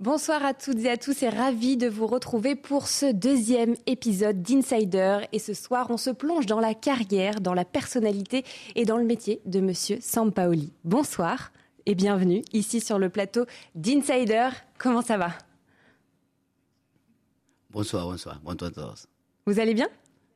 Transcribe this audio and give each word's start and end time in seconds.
Bonsoir 0.00 0.42
à 0.46 0.54
toutes 0.54 0.78
et 0.78 0.88
à 0.88 0.96
tous 0.96 1.22
et 1.22 1.28
ravi 1.28 1.76
de 1.76 1.86
vous 1.86 2.06
retrouver 2.06 2.56
pour 2.56 2.88
ce 2.88 3.12
deuxième 3.12 3.74
épisode 3.84 4.40
d'Insider. 4.40 5.18
Et 5.32 5.38
ce 5.38 5.52
soir, 5.52 5.88
on 5.90 5.98
se 5.98 6.08
plonge 6.08 6.46
dans 6.46 6.58
la 6.58 6.72
carrière, 6.72 7.42
dans 7.42 7.52
la 7.52 7.66
personnalité 7.66 8.42
et 8.76 8.86
dans 8.86 8.96
le 8.96 9.04
métier 9.04 9.42
de 9.44 9.60
Monsieur 9.60 9.98
Sampaoli. 10.00 10.72
Bonsoir 10.84 11.52
et 11.84 11.94
bienvenue 11.94 12.40
ici 12.54 12.80
sur 12.80 12.98
le 12.98 13.10
plateau 13.10 13.44
d'Insider. 13.74 14.48
Comment 14.78 15.02
ça 15.02 15.18
va? 15.18 15.32
Bonsoir, 17.68 18.06
bonsoir, 18.06 18.40
bonsoir 18.42 18.70
à 18.70 18.72
tous. 18.72 19.06
Vous 19.44 19.60
allez 19.60 19.74
bien? 19.74 19.88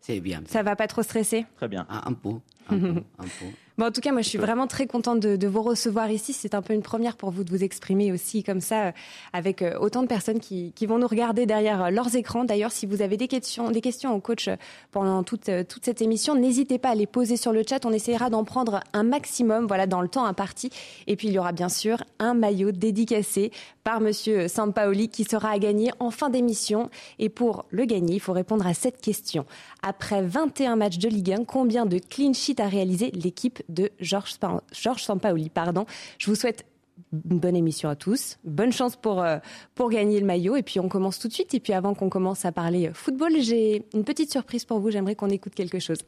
C'est 0.03 0.21
bien. 0.21 0.43
Ça 0.46 0.62
va 0.62 0.77
pas 0.77 0.89
trop 0.89 1.03
stresser? 1.03 1.46
Très 1.57 1.69
bien. 1.69 1.87
Ah, 1.89 2.07
un 2.07 2.12
peu, 2.12 2.35
un 2.69 2.79
peu, 2.79 3.03
un 3.19 3.25
peu. 3.25 3.46
Bon, 3.77 3.86
en 3.86 3.91
tout 3.91 4.00
cas, 4.00 4.12
moi, 4.12 4.22
je 4.22 4.29
suis 4.29 4.38
vraiment 4.38 4.68
très 4.68 4.86
contente 4.86 5.18
de, 5.18 5.34
de 5.34 5.48
vous 5.48 5.61
recevoir 5.61 6.09
ici. 6.09 6.32
C'est 6.32 6.54
un 6.54 6.62
peu 6.62 6.75
une 6.75 6.82
première 6.82 7.16
pour 7.16 7.32
vous 7.32 7.43
de 7.43 7.50
vous 7.50 7.64
exprimer 7.64 8.12
aussi 8.12 8.45
comme 8.45 8.61
ça, 8.61 8.84
euh, 8.84 8.93
avec 9.32 9.62
euh, 9.62 9.77
autant 9.80 10.02
de 10.02 10.07
personnes 10.07 10.39
qui, 10.39 10.72
qui 10.77 10.86
vont 10.86 10.98
nous 10.98 11.08
regarder 11.08 11.45
derrière 11.45 11.82
euh, 11.82 11.90
leurs 11.90 12.14
écrans. 12.14 12.44
D'ailleurs, 12.44 12.71
si 12.71 12.86
vous 12.86 13.02
avez 13.02 13.16
des 13.16 13.26
questions, 13.26 13.72
des 13.72 13.80
questions 13.80 14.14
au 14.14 14.21
coach 14.21 14.49
pendant 14.93 15.25
toute, 15.25 15.50
toute 15.68 15.85
cette 15.85 16.02
émission, 16.02 16.36
n'hésitez 16.36 16.79
pas 16.79 16.90
à 16.90 16.94
les 16.94 17.08
poser 17.08 17.36
sur 17.36 17.52
le 17.52 17.64
chat. 17.68 17.85
On 17.85 17.90
essaiera 17.90 18.30
d'en 18.30 18.44
prendre 18.44 18.79
un 18.93 19.02
maximum, 19.02 19.66
voilà, 19.66 19.88
dans 19.88 20.02
le 20.02 20.08
temps 20.08 20.25
imparti. 20.25 20.71
Et 21.08 21.16
puis, 21.16 21.27
il 21.27 21.35
y 21.35 21.38
aura 21.41 21.50
bien 21.50 21.68
sûr 21.68 22.04
un 22.21 22.35
maillot 22.35 22.71
dédicacé 22.71 23.50
par 23.82 24.00
Monsieur 24.00 24.46
Sampaoli 24.46 25.08
qui 25.08 25.25
sera 25.25 25.50
à 25.50 25.58
gagner 25.58 25.91
en 25.99 26.13
fin 26.13 26.30
d'émission. 26.30 26.91
Et 27.18 27.29
pour 27.29 27.66
le 27.71 27.86
gagner, 27.86 28.14
il 28.14 28.21
faut 28.21 28.32
répondre 28.32 28.68
à 28.68 28.72
cette 28.72 29.00
question. 29.00 29.46
Après 29.82 30.22
21 30.22 30.77
matchs 30.77 30.99
de 30.99 31.08
Ligue 31.08 31.32
1, 31.32 31.44
combien 31.44 31.86
de 31.86 31.99
clean 31.99 32.34
sheets 32.34 32.62
a 32.62 32.69
réalisé 32.69 33.11
l'équipe 33.11 33.64
de 33.69 33.91
Georges 34.00 34.39
Georges 34.73 35.03
Sampaoli 35.03 35.50
pardon. 35.50 35.86
Je 36.19 36.31
vous 36.31 36.36
souhaite 36.36 36.67
une 37.12 37.39
bonne 37.39 37.56
émission 37.56 37.89
à 37.89 37.97
tous, 37.97 38.39
bonne 38.45 38.72
chance 38.72 38.97
pour, 38.97 39.22
euh, 39.22 39.39
pour 39.75 39.91
gagner 39.91 40.20
le 40.20 40.27
maillot. 40.27 40.56
Et 40.56 40.62
puis 40.62 40.81
on 40.81 40.89
commence 40.89 41.19
tout 41.19 41.28
de 41.28 41.33
suite. 41.33 41.55
Et 41.55 41.61
puis 41.61 41.72
avant 41.72 41.95
qu'on 41.95 42.08
commence 42.08 42.45
à 42.45 42.53
parler 42.53 42.91
football, 42.95 43.33
j'ai 43.41 43.84
une 43.94 44.05
petite 44.05 44.30
surprise 44.30 44.64
pour 44.64 44.80
vous. 44.80 44.91
J'aimerais 44.91 45.14
qu'on 45.14 45.30
écoute 45.30 45.55
quelque 45.55 45.78
chose. 45.78 45.98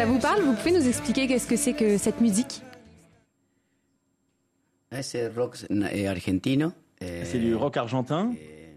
Ça 0.00 0.06
vous 0.06 0.18
parle? 0.18 0.40
Vous 0.40 0.54
pouvez 0.54 0.72
nous 0.72 0.88
expliquer 0.88 1.26
qu'est-ce 1.26 1.46
que 1.46 1.56
c'est 1.56 1.74
que 1.74 1.98
cette 1.98 2.22
musique? 2.22 2.62
Rock 5.36 5.58
eh, 5.92 6.06
argentino. 6.08 6.72
eh, 7.02 7.26
C'est 7.26 7.38
du 7.38 7.54
rock 7.54 7.76
argentin. 7.76 8.32
eh. 8.34 8.76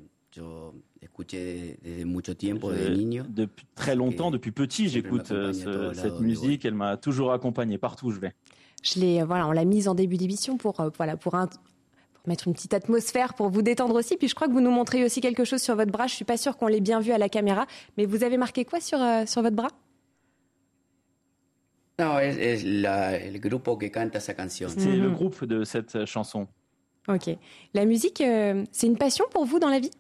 Depuis 3.30 3.66
très 3.74 3.96
longtemps, 3.96 4.32
depuis 4.32 4.52
petit, 4.52 4.90
j'écoute 4.90 5.32
euh, 5.32 5.54
ce- 5.54 5.94
cette 5.94 6.20
musique. 6.20 6.66
Elle 6.66 6.74
m'a 6.74 6.98
toujours 6.98 7.32
accompagné 7.32 7.78
partout 7.78 8.08
où 8.08 8.12
je 8.12 8.20
vais. 8.20 8.34
Je 8.84 9.00
l'ai, 9.00 9.22
euh, 9.22 9.26
voilà, 9.26 9.48
on 9.48 9.54
l'a 9.54 9.64
mise 9.64 9.88
en 9.88 9.96
début 9.96 10.18
d'émission 10.18 10.58
pour, 10.58 10.82
euh, 10.82 10.90
voilà, 10.98 11.16
pour, 11.16 11.36
un- 11.36 11.48
pour 11.48 12.28
mettre 12.28 12.50
une 12.50 12.54
petite 12.54 12.74
atmosphère, 12.74 13.34
pour 13.34 13.50
vous 13.50 13.62
détendre 13.62 13.96
aussi. 13.96 14.18
Puis 14.18 14.28
je 14.28 14.36
crois 14.36 14.48
que 14.50 14.54
vous 14.54 14.60
nous 14.60 14.72
montrez 14.72 15.06
aussi 15.06 15.22
quelque 15.22 15.46
chose 15.46 15.62
sur 15.62 15.78
votre 15.78 15.92
bras. 15.94 16.08
Je 16.08 16.16
suis 16.16 16.26
pas 16.26 16.36
sûre 16.36 16.58
qu'on 16.58 16.68
l'ait 16.68 16.82
bien 16.82 17.00
vu 17.00 17.14
à 17.14 17.18
la 17.18 17.30
caméra, 17.30 17.66
mais 17.98 18.06
vous 18.06 18.26
avez 18.26 18.36
marqué 18.36 18.66
quoi 18.66 18.82
sur, 18.82 19.02
euh, 19.02 19.26
sur 19.26 19.42
votre 19.42 19.56
bras? 19.56 19.70
No, 22.03 22.19
es, 22.19 22.37
es 22.37 22.64
la- 22.64 23.15
el 23.15 23.39
grupo 23.39 23.77
que 23.77 23.89
canta 23.89 24.17
esa 24.17 24.33
canción. 24.36 24.69
C'est 24.69 24.95
le 24.95 25.09
groupe 25.09 25.45
de 25.45 25.64
cette 25.64 25.95
euh, 25.95 26.05
chanson. 26.05 26.47
Ok. 27.08 27.37
La 27.73 27.86
musique, 27.86 28.19
euh, 28.21 28.64
c'est 28.71 28.87
une 28.87 28.97
passion 28.97 29.25
pour 29.31 29.45
vous 29.45 29.59
dans 29.59 29.69
la 29.69 29.80
vie? 29.80 29.91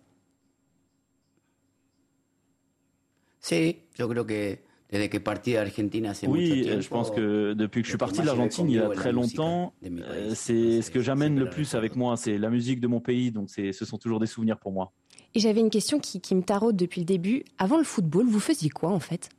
Sí, 3.39 3.83
yo 3.97 4.07
creo 4.07 4.25
que 4.25 4.59
desde 4.89 5.09
que 5.09 5.19
partí 5.19 5.51
de 5.53 5.57
Argentina 5.59 6.11
hace 6.11 6.27
mucho 6.27 6.37
Oui, 6.53 6.61
tiempo. 6.61 6.69
euh, 6.77 6.81
je 6.81 6.89
pense 6.89 7.11
que 7.11 7.53
depuis 7.53 7.81
que 7.81 7.87
je 7.87 7.91
suis 7.91 7.97
que 7.97 7.99
parti 8.05 8.21
de 8.21 8.25
l'Argentine 8.25 8.69
il 8.69 8.75
y 8.75 8.79
a 8.79 8.89
très 8.89 9.11
longtemps, 9.11 9.73
euh, 9.83 10.31
c'est 10.35 10.81
ce 10.81 10.89
que 10.91 11.01
j'amène 11.01 11.37
le 11.37 11.49
plus 11.49 11.75
avec 11.75 11.95
moi, 11.95 12.15
c'est 12.15 12.37
la 12.37 12.49
musique 12.49 12.79
de 12.79 12.87
mon 12.87 13.01
pays. 13.01 13.31
Donc 13.31 13.49
c'est, 13.49 13.73
ce 13.73 13.85
sont 13.85 13.97
toujours 13.97 14.19
des 14.19 14.27
souvenirs 14.27 14.59
pour 14.59 14.71
moi. 14.71 14.93
Et 15.35 15.39
j'avais 15.39 15.59
une 15.61 15.69
question 15.69 15.99
qui, 15.99 16.21
qui 16.21 16.35
me 16.35 16.43
taraude 16.43 16.75
depuis 16.77 17.01
le 17.01 17.05
début. 17.05 17.43
Avant 17.57 17.77
le 17.77 17.83
football, 17.83 18.27
vous 18.27 18.39
faisiez 18.39 18.69
quoi 18.69 18.91
en 18.91 18.99
fait? 18.99 19.29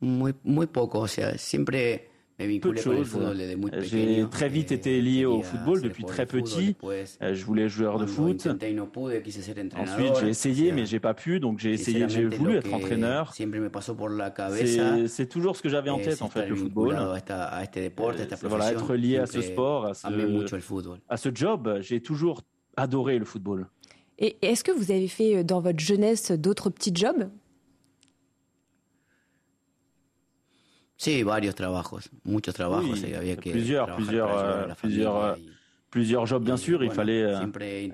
Muy, 0.00 0.32
muy 0.44 0.66
poco, 0.66 1.00
o 1.00 1.06
sea, 1.06 1.36
siempre 1.36 2.10
me 2.46 2.58
Peu 2.58 2.72
de 2.72 2.78
choses. 2.78 3.18
J'ai 3.82 4.24
très 4.30 4.48
vite 4.48 4.72
Eh, 4.72 4.74
été 4.74 5.00
lié 5.00 5.24
au 5.24 5.42
football 5.42 5.82
depuis 5.82 6.04
très 6.04 6.26
petit. 6.26 6.76
Euh, 6.82 7.34
Je 7.34 7.44
voulais 7.44 7.64
être 7.64 7.68
joueur 7.68 7.98
de 7.98 8.06
foot. 8.06 8.48
Ensuite, 9.76 10.12
j'ai 10.20 10.28
essayé, 10.28 10.72
mais 10.72 10.86
j'ai 10.86 11.00
pas 11.00 11.14
pu. 11.14 11.40
Donc 11.40 11.58
j'ai 11.58 11.72
essayé, 11.72 12.08
j'ai 12.08 12.24
voulu 12.26 12.56
être 12.56 12.72
entraîneur. 12.72 13.34
C'est, 13.34 15.28
toujours 15.28 15.56
ce 15.56 15.62
que 15.62 15.68
j'avais 15.68 15.90
en 15.90 15.98
tête 15.98 16.22
en 16.22 16.28
fait, 16.28 16.46
le 16.46 16.56
football. 16.56 16.96
Euh, 16.98 17.18
voilà, 18.42 18.72
être 18.72 18.94
lié 18.94 19.18
à 19.18 19.26
ce 19.26 19.40
sport, 19.42 19.86
à 19.86 19.94
ce, 19.94 20.06
à 21.08 21.16
ce 21.16 21.28
job. 21.34 21.78
J'ai 21.80 22.00
toujours 22.00 22.42
adoré 22.76 23.18
le 23.18 23.24
football. 23.24 23.66
Et 24.18 24.36
est-ce 24.42 24.62
que 24.62 24.70
vous 24.70 24.90
avez 24.90 25.08
fait 25.08 25.36
euh, 25.36 25.42
dans 25.42 25.60
votre 25.60 25.80
jeunesse 25.80 26.30
d'autres 26.30 26.68
petits 26.68 26.94
jobs? 26.94 27.30
Sí, 31.00 31.22
varios 31.22 31.54
trabajos, 31.54 32.10
muchos 32.24 32.52
trabajos. 32.54 32.90
Oui, 32.92 33.10
y 33.10 33.14
había 33.14 33.36
que 33.36 33.50
plusieurs, 33.52 33.86
plusieurs, 33.96 34.28
la 34.68 34.74
plusieurs, 34.74 35.38
y- 35.38 35.50
Plusieurs 35.90 36.24
jobs, 36.26 36.44
bien 36.44 36.56
sûr. 36.56 36.84
Il 36.84 36.90
fallait 36.94 37.22
euh, 37.24 37.40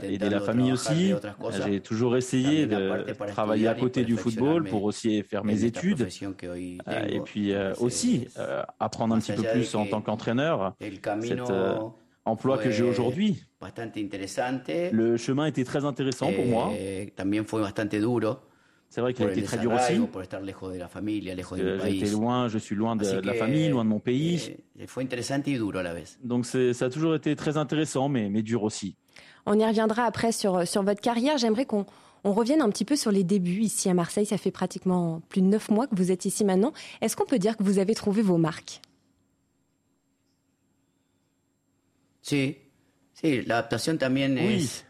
aider 0.07 0.29
la 0.29 0.41
famille 0.41 0.71
aussi. 0.73 1.13
J'ai 1.65 1.81
toujours 1.81 2.17
essayé 2.17 2.67
de 2.67 2.89
travailler 3.33 3.69
à 3.69 3.75
côté 3.81 4.01
du 4.05 4.17
football 4.23 4.65
pour 4.71 4.83
aussi 4.85 5.23
faire 5.23 5.45
mes 5.45 5.53
études. 5.65 6.03
Euh, 6.89 7.07
et 7.09 7.21
puis 7.21 7.53
euh, 7.53 7.73
aussi 7.81 8.27
euh, 8.39 8.63
apprendre 8.81 9.15
un 9.15 9.19
petit 9.21 9.33
peu 9.33 9.43
plus 9.53 9.75
en 9.77 9.87
tant 9.87 10.03
qu'entraîneur. 10.03 10.75
cet, 11.29 11.39
euh, 11.51 11.79
Emploi 12.27 12.59
que 12.59 12.71
j'ai 12.73 12.83
aujourd'hui. 12.83 13.41
Le 14.93 15.17
chemin 15.17 15.47
était 15.47 15.65
très 15.65 15.85
intéressant 15.87 16.27
pour 16.35 16.45
moi. 16.45 16.73
Eh, 18.87 18.93
C'est 18.93 19.01
vrai 19.01 19.13
qu'il 19.15 19.27
a 19.27 19.33
été 19.33 19.43
très 19.43 19.59
dur 19.59 19.73
aussi. 19.73 19.79
desarraigo, 19.81 20.07
por 20.07 20.23
estar 20.23 20.41
lejos 20.41 20.71
de 20.73 20.79
la 20.79 20.89
familia, 20.89 21.35
lejos 21.35 21.57
de 21.57 21.63
mi 21.63 21.69
Euh, 21.71 21.79
país. 21.79 22.11
loin, 22.13 22.49
je 22.49 22.59
suis 22.59 22.75
loin 22.77 22.97
de, 22.97 23.21
la 23.21 23.35
famille, 23.35 23.69
loin 23.69 23.85
de 23.85 23.91
mon 23.91 24.01
pays. 24.01 24.57
eh, 24.79 24.87
fue 24.87 25.03
interesante 25.03 25.47
y 25.49 25.57
duro 25.57 25.77
a 25.77 25.83
la 25.83 25.93
vez. 25.93 26.17
Donc 26.23 26.47
ça 26.47 26.85
a 26.87 26.89
toujours 26.91 27.15
été 27.15 27.35
très 27.37 27.57
intéressant, 27.57 28.09
mais, 28.09 28.31
mais 28.31 28.43
dur 28.43 28.63
aussi. 28.63 28.97
On 29.45 29.59
y 29.59 29.65
reviendra 29.65 30.05
après 30.05 30.33
sur, 30.33 30.67
sur 30.67 30.83
votre 30.83 31.01
carrière. 31.01 31.37
J'aimerais 31.39 31.67
qu'on 31.67 31.85
on 32.25 32.33
revienne 32.33 32.61
un 32.63 32.71
petit 32.71 32.85
peu 32.85 32.97
sur 32.97 33.13
les 33.13 33.23
débuts 33.25 33.61
ici 33.61 33.89
à 33.91 33.95
Marseille. 33.95 34.27
Ça 34.27 34.39
fait 34.39 34.51
pratiquement 34.51 35.21
plus 35.29 35.43
de 35.43 35.47
neuf 35.47 35.69
mois 35.71 35.87
que 35.87 35.95
vous 35.95 36.11
êtes 36.11 36.25
ici 36.25 36.45
maintenant. 36.45 36.73
Est-ce 37.01 37.17
qu'on 37.17 37.27
peut 37.27 37.39
dire 37.39 37.57
que 37.57 37.63
vous 37.63 37.79
avez 37.79 37.95
trouvé 37.95 38.23
vos 38.23 38.39
marques? 38.39 38.81
Sí, 42.23 42.57
sí, 43.15 43.43
la 43.43 43.59
adaptación 43.59 43.99
también 43.99 44.35
Oui, 44.35 44.65
es, 44.65 44.85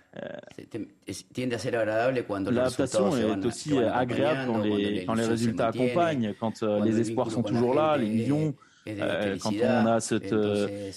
los 2.50 2.56
L'adaptation 2.56 3.16
est 3.16 3.46
aussi 3.46 3.78
agréable 3.78 4.52
quand 4.52 4.62
les, 4.62 5.04
quand 5.04 5.14
résultats 5.14 5.68
accompagnent, 5.68 6.34
quand 6.38 6.62
euh, 6.62 6.84
les 6.84 7.00
espoirs 7.00 7.30
sont 7.30 7.42
toujours 7.42 7.74
là, 7.74 7.98
de 7.98 8.52
euh, 8.88 9.36
quand 9.42 9.52
on 9.62 9.86
a 9.86 10.00
cette, 10.00 10.32
euh, 10.32 10.90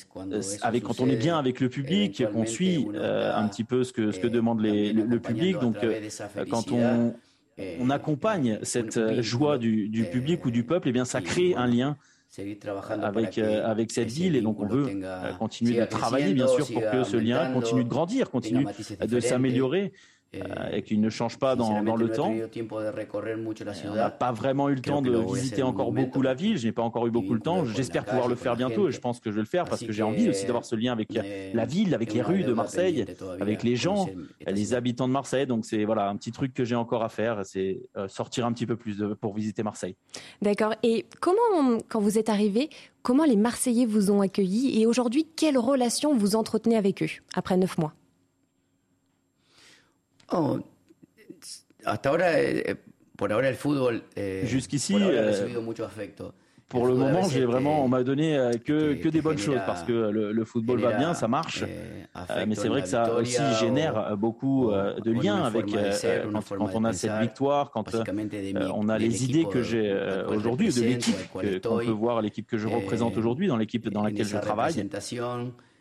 avec 0.62 0.84
quand 0.84 1.00
on 1.00 1.08
est 1.08 1.16
bien 1.16 1.40
avec 1.40 1.60
le 1.60 1.70
public, 1.70 2.24
qu'on 2.32 2.46
suit 2.46 2.88
euh, 2.94 3.34
un 3.36 3.48
petit 3.48 3.64
peu 3.64 3.84
ce 3.84 3.94
que 3.94 4.12
ce 4.12 4.20
que 4.20 4.28
eh, 4.28 4.30
demande 4.30 4.62
les- 4.62 4.94
le, 4.94 5.20
public. 5.20 5.58
Donc 5.60 5.78
quand 6.50 6.72
on 6.72 7.14
eh, 7.58 7.78
on 7.82 7.90
accompagne 7.90 8.60
cette 8.64 9.22
joie 9.22 9.58
du, 9.58 9.90
du 9.90 10.04
eh, 10.04 10.10
public 10.10 10.46
ou 10.46 10.52
du 10.52 10.64
peuple, 10.64 10.90
eh 10.90 10.92
bien 10.92 11.06
ça 11.06 11.22
crée 11.22 11.56
un 11.56 11.68
lien 11.68 11.98
avec 13.02 13.38
euh, 13.38 13.66
avec 13.66 13.92
cette 13.92 14.12
ville 14.12 14.36
et 14.36 14.42
donc 14.42 14.60
on 14.60 14.68
veut 14.68 15.02
continuer 15.40 15.80
de 15.80 15.86
travailler 15.86 16.34
bien 16.34 16.48
sûr 16.48 16.68
pour 16.72 16.82
que 16.92 17.04
ce 17.04 17.18
lien 17.18 17.52
continue 17.52 17.84
de 17.84 17.90
grandir, 17.90 18.30
continue 18.30 18.66
de 19.06 19.20
s'améliorer. 19.20 19.94
Euh, 20.36 20.70
et 20.72 20.84
qui 20.84 20.98
ne 20.98 21.10
change 21.10 21.40
pas 21.40 21.56
dans, 21.56 21.82
dans 21.84 21.96
le 21.96 22.10
temps. 22.10 22.32
On 23.86 23.96
n'a 23.96 24.10
pas 24.12 24.32
vraiment 24.32 24.70
eu 24.70 24.76
le 24.76 24.82
temps 24.82 25.02
de 25.02 25.18
visiter 25.34 25.64
encore 25.64 25.92
beaucoup 25.92 26.22
la 26.22 26.34
ville. 26.34 26.58
Je 26.58 26.68
n'ai 26.68 26.72
pas 26.72 26.84
encore 26.84 27.08
eu 27.08 27.12
beaucoup 27.12 27.34
le 27.34 27.40
temps. 27.40 27.66
J'espère 27.66 28.06
pouvoir 28.06 28.28
le 28.28 28.36
faire 28.36 28.56
bientôt 28.56 28.88
et 28.90 28.92
je 28.92 29.00
pense 29.00 29.20
que 29.20 29.32
je 29.32 29.36
vais 29.36 29.42
le 29.42 29.48
faire 29.48 29.66
parce 29.66 29.84
que 29.84 29.92
j'ai 29.92 30.04
envie 30.04 30.30
aussi 30.30 30.46
d'avoir 30.46 30.66
ce 30.66 30.76
lien 30.76 30.92
avec 30.92 31.10
la 31.14 31.66
ville, 31.66 31.96
avec 31.96 32.14
les 32.14 32.22
rues 32.22 32.44
de 32.44 32.54
Marseille, 32.54 33.06
avec 33.40 33.64
les 33.64 33.76
gens, 33.76 34.08
les 34.48 34.74
habitants 34.74 35.08
de 35.08 35.14
Marseille. 35.14 35.48
Donc 35.48 35.66
c'est 35.66 35.84
voilà 35.86 36.10
un 36.10 36.16
petit 36.16 36.32
truc 36.32 36.54
que 36.54 36.64
j'ai 36.64 36.76
encore 36.76 37.04
à 37.04 37.10
faire, 37.10 37.46
c'est 37.46 37.82
euh, 37.98 38.08
sortir 38.08 38.46
un 38.46 38.54
petit 38.54 38.66
peu 38.66 38.76
plus 38.76 39.04
pour 39.20 39.34
visiter 39.34 39.64
Marseille. 39.64 39.96
D'accord. 40.42 40.76
Et 40.84 41.06
comment, 41.20 41.78
quand 41.88 42.00
vous 42.00 42.18
êtes 42.18 42.30
arrivé, 42.30 42.70
comment 43.02 43.26
les 43.26 43.36
Marseillais 43.36 43.86
vous 43.86 44.12
ont 44.12 44.22
accueilli 44.22 44.80
et 44.80 44.86
aujourd'hui, 44.86 45.28
quelle 45.36 45.58
relation 45.58 46.16
vous 46.16 46.36
entretenez 46.36 46.78
avec 46.78 47.02
eux 47.04 47.10
après 47.34 47.58
neuf 47.58 47.78
mois? 47.78 47.94
Oh, 50.32 50.60
hasta 51.86 52.10
ahora, 52.10 52.40
eh, 52.40 52.76
por 53.16 53.32
ahora 53.32 53.50
el 53.50 53.56
fútbol. 53.56 54.04
Eh, 54.16 54.46
Jusqu'ici, 54.48 54.96
eh, 55.00 55.34
pour 56.70 56.86
le 56.86 56.94
moment, 56.94 57.24
j'ai 57.28 57.46
vraiment, 57.46 57.84
on 57.84 57.88
m'a 57.88 58.04
donné 58.04 58.38
euh, 58.38 58.52
que, 58.54 58.94
que 58.94 59.10
des 59.10 59.22
bonnes 59.22 59.40
choses 59.40 59.60
parce 59.66 59.82
que 59.82 59.92
le, 59.92 60.32
le 60.32 60.46
football 60.46 60.80
va 60.80 60.94
bien, 60.94 61.16
ça 61.16 61.28
marche. 61.28 61.64
Euh, 61.64 62.46
mais 62.48 62.54
c'est 62.54 62.68
vrai 62.68 62.84
que 62.84 62.88
ça 62.88 63.12
aussi 63.16 63.42
génère 63.60 64.16
beaucoup 64.16 64.70
euh, 64.70 65.00
de 65.00 65.12
liens 65.12 65.44
avec 65.44 65.66
quand, 65.66 66.58
quand, 66.58 66.70
on 66.76 66.86
a 66.86 66.94
cette 66.94 67.20
victoire, 67.20 67.72
quand 67.72 67.86
on 68.74 68.90
a 68.90 68.98
les 69.00 69.26
idées 69.26 69.46
que 69.46 69.64
j'ai 69.64 69.92
aujourd'hui 70.28 70.72
de 70.72 70.82
l'équipe, 70.82 71.16
qu'on 71.34 71.78
peut 71.80 71.90
voir 71.90 72.22
l'équipe 72.22 72.48
que 72.48 72.58
je 72.58 72.68
représente 72.68 73.18
aujourd'hui 73.18 73.48
dans 73.48 73.58
l'équipe 73.58 73.90
dans 73.90 74.04
laquelle 74.04 74.28
je 74.28 74.38
travaille 74.38 74.88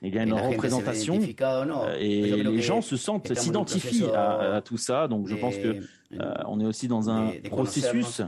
il 0.03 0.15
y 0.15 0.19
a 0.19 0.23
une 0.23 0.33
représentation 0.33 1.21
euh, 1.21 1.97
et 1.99 2.43
les 2.43 2.63
gens 2.63 2.83
se 2.83 2.97
sentent, 2.97 3.35
s'identifient 3.35 4.05
à, 4.15 4.63
tout 4.65 4.77
ça. 4.77 5.09
Donc 5.09 5.27
je 5.29 5.35
pense 5.35 5.57
que 5.57 5.77
euh, 6.15 6.35
on 6.47 6.61
est 6.61 6.65
aussi 6.65 6.89
dans 6.89 7.11
un 7.11 7.33
processus 7.51 8.23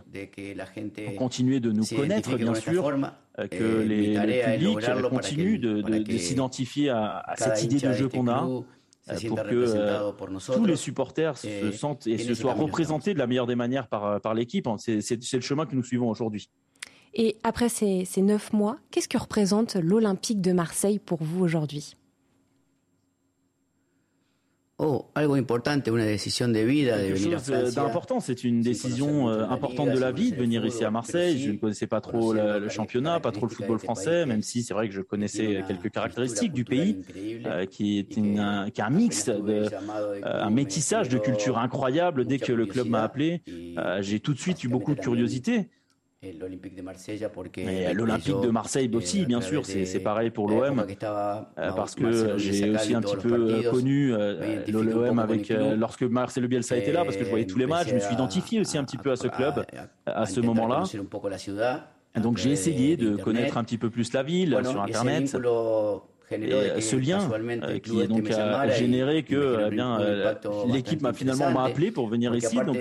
pour 1.05 1.17
continuer 1.17 1.61
de 1.61 1.73
nous 1.73 1.87
connaître, 1.87 2.37
bien 2.37 2.55
sûr, 2.55 2.89
euh, 2.89 3.47
que 3.47 3.83
les, 3.83 4.15
le 4.15 4.53
public 4.53 5.09
continue 5.09 5.59
de, 5.59 5.81
de, 5.81 6.19
s'identifier 6.19 6.91
à, 6.91 7.35
cette 7.37 7.63
idée 7.63 7.79
de 7.79 7.93
jeu 7.93 8.09
qu'on 8.09 8.29
a 8.29 8.49
pour 9.27 9.43
que 9.43 10.53
tous 10.53 10.65
les 10.65 10.77
supporters 10.77 11.37
se 11.39 11.71
sentent 11.71 12.07
et 12.07 12.19
se 12.19 12.35
soient 12.35 12.55
représentés 12.55 13.15
de 13.15 13.19
la 13.19 13.27
meilleure 13.27 13.47
des 13.47 13.57
manières 13.57 13.87
par, 13.87 14.21
par 14.21 14.35
l'équipe. 14.35 14.69
C'est 14.79 15.35
le 15.35 15.41
chemin 15.41 15.67
que 15.67 15.77
nous 15.77 15.85
suivons 15.85 16.11
aujourd'hui. 16.11 16.51
Et 17.15 17.37
après 17.43 17.69
ces, 17.69 18.07
neuf 18.19 18.53
mois, 18.53 18.79
qu'est-ce 18.91 19.09
que 19.09 19.19
représente 19.19 19.75
l'Olympique 19.75 20.41
de 20.41 20.53
Marseille 20.53 20.99
pour 20.99 21.23
vous 21.23 21.43
aujourd'hui? 21.43 21.97
Oh, 24.83 25.05
algo 25.15 25.35
importante, 25.35 25.87
une 25.89 25.97
décision 25.99 26.49
de 26.49 26.59
vida, 26.61 26.97
de 26.97 27.13
venir 27.13 27.39
d'important, 27.75 28.19
c'est 28.19 28.45
une 28.45 28.63
décision 28.63 29.29
euh, 29.29 29.45
importante 29.45 29.91
de 29.91 29.99
la 29.99 30.11
vie 30.11 30.33
de 30.33 30.37
venir 30.37 30.65
ici 30.65 30.85
à 30.85 30.91
Marseille. 30.91 31.39
Je 31.39 31.51
ne 31.51 31.59
connaissais 31.59 31.87
pas 31.87 32.01
trop 32.01 32.33
le, 32.33 32.67
championnat, 32.71 33.21
pas 33.21 33.31
trop 33.31 33.45
le 33.45 33.51
football 33.51 33.79
français, 33.79 34.25
même 34.25 34.41
si 34.41 34.63
c'est 34.63 34.73
vrai 34.73 34.89
que 34.89 34.95
je 34.95 35.03
connaissais 35.03 35.63
quelques 35.69 35.91
caractéristiques 35.91 36.55
du 36.55 36.65
pays, 36.65 36.97
euh, 37.45 37.67
qui 37.67 37.99
est 37.99 38.17
un, 38.17 38.71
qui 38.71 38.81
un 38.81 38.89
mix, 38.89 39.27
de, 39.27 39.35
euh, 39.37 39.69
un 40.23 40.49
métissage 40.49 41.11
de 41.11 41.19
culture 41.19 41.59
incroyable. 41.59 42.25
Dès 42.25 42.39
que 42.39 42.53
le 42.55 42.65
club 42.65 42.89
m'a 42.89 43.03
appelé, 43.03 43.43
j'ai 44.01 44.21
tout 44.21 44.33
de 44.33 44.41
suite 44.41 44.65
eu 44.65 44.69
beaucoup 44.69 44.95
de 44.95 45.01
curiosité. 45.01 45.69
L'Olympique 46.39 46.75
de 46.75 46.83
Marseille, 46.83 47.19
l'Olympique 47.95 48.41
de 48.43 48.51
Marseille 48.51 48.91
aussi, 48.93 49.25
bien 49.25 49.41
sûr, 49.41 49.65
c'est 49.65 50.01
pareil 50.01 50.29
pour 50.29 50.51
l'OM, 50.51 50.85
euh, 51.03 51.43
parce 51.57 51.95
que 51.95 52.37
j'ai 52.37 52.69
aussi 52.69 52.95
un 52.95 53.01
petit 53.01 53.17
peu 53.17 53.33
euh, 53.33 53.71
connu 53.71 54.13
euh, 54.13 54.63
l'OM 54.69 55.19
avec 55.19 55.51
lorsque 55.79 56.03
Marcelo 56.03 56.47
Bielsa 56.47 56.77
était 56.77 56.93
là, 56.93 57.05
parce 57.05 57.17
que 57.17 57.25
je 57.25 57.31
voyais 57.31 57.47
tous 57.47 57.57
les 57.59 57.67
matchs, 57.67 57.89
je 57.89 57.95
me 57.95 58.01
suis 58.01 58.13
identifié 58.13 58.61
aussi 58.61 58.77
un 58.77 58.85
petit 58.85 58.99
peu 58.99 59.11
à 59.13 59.17
ce 59.17 59.29
club 59.29 59.65
à 60.05 60.27
ce 60.27 60.41
moment-là. 60.41 60.83
Donc 62.21 62.37
j'ai 62.37 62.51
essayé 62.51 62.99
de 62.99 63.17
connaître 63.17 63.57
un 63.57 63.65
petit 63.65 63.79
peu 63.79 63.89
plus 63.89 64.13
la 64.13 64.23
ville 64.23 64.61
sur 64.63 64.83
Internet. 64.83 65.35
Et 66.33 66.81
ce 66.83 66.97
lien 66.97 67.29
qui 67.83 68.07
donc 68.07 68.31
a 68.31 68.69
généré 68.69 69.23
que 69.23 69.69
eh 69.69 69.71
bien 69.71 69.99
l'équipe 70.71 71.01
m'a 71.01 71.15
finalement 71.15 71.51
m'a 71.51 71.65
appelé 71.65 71.91
pour 71.91 72.09
venir 72.09 72.35
ici. 72.35 72.57
Donc 72.57 72.77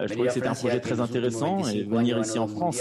je 0.00 0.06
trouvais 0.12 0.28
que 0.28 0.34
c'était 0.34 0.46
un 0.46 0.54
projet 0.54 0.80
très 0.80 1.00
intéressant 1.00 1.66
et 1.68 1.82
venir 1.82 2.18
ici 2.18 2.38
en 2.38 2.48
France 2.48 2.80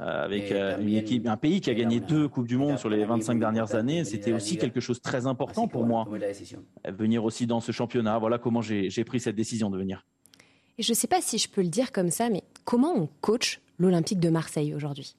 euh, 0.00 0.24
avec 0.24 0.50
euh, 0.50 0.78
une 0.78 0.94
équipe, 0.94 1.26
un 1.26 1.36
pays 1.36 1.60
qui 1.60 1.68
a 1.68 1.74
gagné 1.74 2.00
deux 2.00 2.26
Coupes 2.26 2.46
du 2.46 2.56
Monde 2.56 2.78
sur 2.78 2.88
les 2.88 3.04
25 3.04 3.38
dernières 3.38 3.74
années, 3.74 4.04
c'était 4.04 4.32
aussi 4.32 4.56
quelque 4.56 4.80
chose 4.80 4.96
de 4.96 5.02
très 5.02 5.26
important 5.26 5.68
pour 5.68 5.84
moi. 5.84 6.08
Venir 6.88 7.24
aussi 7.24 7.46
dans 7.46 7.60
ce 7.60 7.72
championnat, 7.72 8.18
voilà 8.18 8.38
comment 8.38 8.62
j'ai 8.62 9.04
pris 9.04 9.20
cette 9.20 9.36
décision 9.36 9.68
de 9.68 9.76
venir. 9.76 10.06
Et 10.78 10.82
je 10.82 10.90
ne 10.90 10.94
sais 10.94 11.06
pas 11.06 11.20
si 11.20 11.36
je 11.36 11.48
peux 11.48 11.60
le 11.60 11.68
dire 11.68 11.92
comme 11.92 12.10
ça, 12.10 12.30
mais 12.30 12.42
comment 12.64 12.94
on 12.96 13.06
coach 13.20 13.60
l'Olympique 13.78 14.18
de 14.18 14.30
Marseille 14.30 14.74
aujourd'hui? 14.74 15.14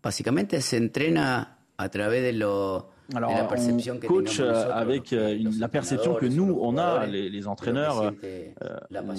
Básicamente 0.00 0.60
s'entraîne 0.60 1.16
à 1.16 1.88
travers 1.88 2.32
de 2.32 2.38
lo 2.38 2.84
alors, 3.14 3.32
on 3.32 4.06
coach 4.06 4.38
euh, 4.38 4.70
avec 4.70 5.14
euh, 5.14 5.38
la 5.58 5.68
perception 5.68 6.14
que 6.14 6.26
nous, 6.26 6.58
on 6.60 6.76
a, 6.76 7.06
les, 7.06 7.46
entraîneurs 7.46 8.12
euh, 8.22 8.50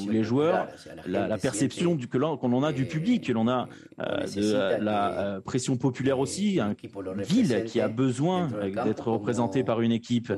les 0.08 0.24
joueurs, 0.24 0.68
la, 1.08 1.38
perception 1.40 1.98
que 1.98 2.18
l'on 2.18 2.64
a 2.64 2.72
du 2.72 2.86
public, 2.86 3.26
que 3.26 3.34
l'on 3.34 3.48
a 3.48 3.68
de 3.98 4.84
la 4.84 5.42
pression 5.44 5.76
populaire 5.76 6.20
aussi, 6.20 6.60
une 6.60 7.22
ville 7.24 7.64
qui 7.66 7.82
a 7.82 7.88
besoin 7.88 8.50
d'être 8.86 9.12
représentée 9.12 9.64
par 9.64 9.82
une 9.82 9.92
équipe 9.92 10.32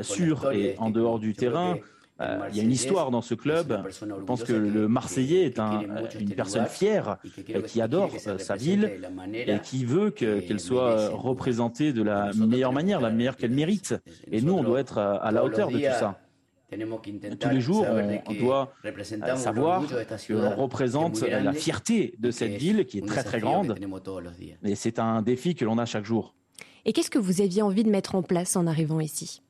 sûre 0.00 0.50
et 0.50 0.74
en 0.78 0.90
dehors 0.90 1.20
du 1.20 1.34
terrain, 1.34 1.76
euh, 2.22 2.38
il 2.50 2.56
y 2.56 2.60
a 2.60 2.62
une 2.62 2.72
histoire 2.72 3.10
dans 3.10 3.22
ce 3.22 3.34
club. 3.34 3.84
Je 3.90 4.24
pense 4.24 4.44
que 4.44 4.52
le 4.52 4.88
Marseillais 4.88 5.44
est 5.44 5.58
une 5.58 6.30
personne 6.34 6.66
fière 6.66 7.18
qui 7.66 7.80
adore 7.80 8.10
sa 8.38 8.56
ville 8.56 9.00
et 9.34 9.58
qui 9.60 9.84
veut 9.84 10.10
qu'elle 10.10 10.60
soit 10.60 11.08
représentée 11.10 11.92
de 11.92 12.02
la 12.02 12.32
meilleure 12.34 12.72
manière, 12.72 13.00
la 13.00 13.10
meilleure 13.10 13.36
qu'elle 13.36 13.50
mérite. 13.50 13.94
Et 14.30 14.40
nous, 14.40 14.54
on 14.54 14.62
doit 14.62 14.80
être 14.80 14.98
à 14.98 15.30
la 15.30 15.44
hauteur 15.44 15.70
de 15.70 15.78
tout 15.78 15.84
ça. 15.84 16.18
Tous 17.40 17.50
les 17.50 17.60
jours, 17.60 17.86
on, 18.26 18.32
doit 18.34 18.72
savoir 19.36 19.84
qu'on 20.26 20.56
représente 20.56 21.20
la 21.20 21.52
fierté 21.52 22.14
de 22.18 22.30
cette 22.30 22.54
ville 22.54 22.86
qui 22.86 22.98
est 22.98 23.06
très 23.06 23.24
très 23.24 23.40
grande. 23.40 23.74
Et 24.64 24.74
c'est 24.74 24.98
un 24.98 25.22
défi 25.22 25.54
que 25.54 25.64
l'on 25.64 25.78
a 25.78 25.84
chaque 25.84 26.04
jour. 26.04 26.34
Et 26.84 26.92
qu'est-ce 26.92 27.10
que 27.10 27.18
vous 27.18 27.40
aviez 27.40 27.62
envie 27.62 27.84
de 27.84 27.90
mettre 27.90 28.14
en 28.14 28.22
place 28.22 28.56
en 28.56 28.66
arrivant 28.66 29.00
ici? 29.00 29.42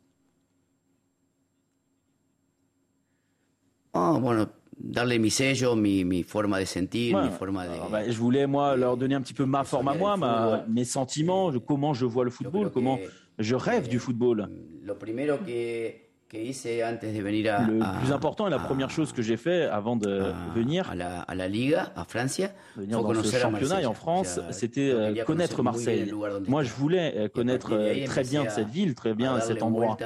Oh, 3.95 4.19
bueno, 4.19 4.49
darle 4.77 5.19
mi 5.19 5.31
sello, 5.31 5.77
mi, 5.77 6.05
mi 6.05 6.23
forma 6.23 6.59
de 6.59 6.67
sentir, 6.67 7.17
mi 7.17 7.31
forma 7.31 7.67
de. 7.67 7.79
Bah, 7.91 8.09
je 8.09 8.19
voulais 8.19 8.47
moi 8.47 8.75
leur 8.77 8.97
donner 8.97 9.15
un 9.15 9.21
petit 9.21 9.35
peu 9.35 9.45
ma 9.45 9.65
forme 9.65 9.89
à 9.89 9.95
moi, 9.95 10.17
ma, 10.17 10.65
mes 10.69 10.85
sentiments, 10.85 11.53
comment 11.67 11.93
je 11.93 12.07
vois 12.07 12.25
le 12.25 12.31
football, 12.31 12.71
comment 12.71 12.99
je 13.39 13.55
rêve 13.55 13.89
du 13.89 13.99
football. 13.99 14.49
Lo 14.83 14.95
primero 14.95 15.37
que 15.39 16.03
le 16.33 17.99
plus 18.01 18.13
important 18.13 18.47
et 18.47 18.51
la 18.51 18.59
première 18.59 18.89
chose 18.89 19.13
que 19.13 19.21
j'ai 19.21 19.37
fait 19.37 19.65
avant 19.65 19.97
de 19.97 20.33
venir 20.55 20.91
à 20.91 21.35
la, 21.35 21.49
Liga, 21.49 21.93
à 21.95 22.05
Francia, 22.05 22.51
venir 22.77 23.03
dans 23.03 23.23
ce 23.23 23.37
championnat 23.37 23.83
et 23.83 23.87
en 23.87 23.93
France, 23.93 24.41
c'était 24.51 24.91
euh, 24.93 25.25
connaître 25.25 25.63
Marseille. 25.63 26.11
Moi, 26.49 26.63
je 26.63 26.73
voulais 26.73 27.13
euh, 27.17 27.29
connaître 27.29 27.73
euh, 27.73 28.07
très 28.07 28.23
bien 28.23 28.49
cette 28.49 28.69
ville, 28.69 28.95
très 28.95 29.13
bien 29.13 29.41
cet 29.41 29.63
endroit. 29.63 29.99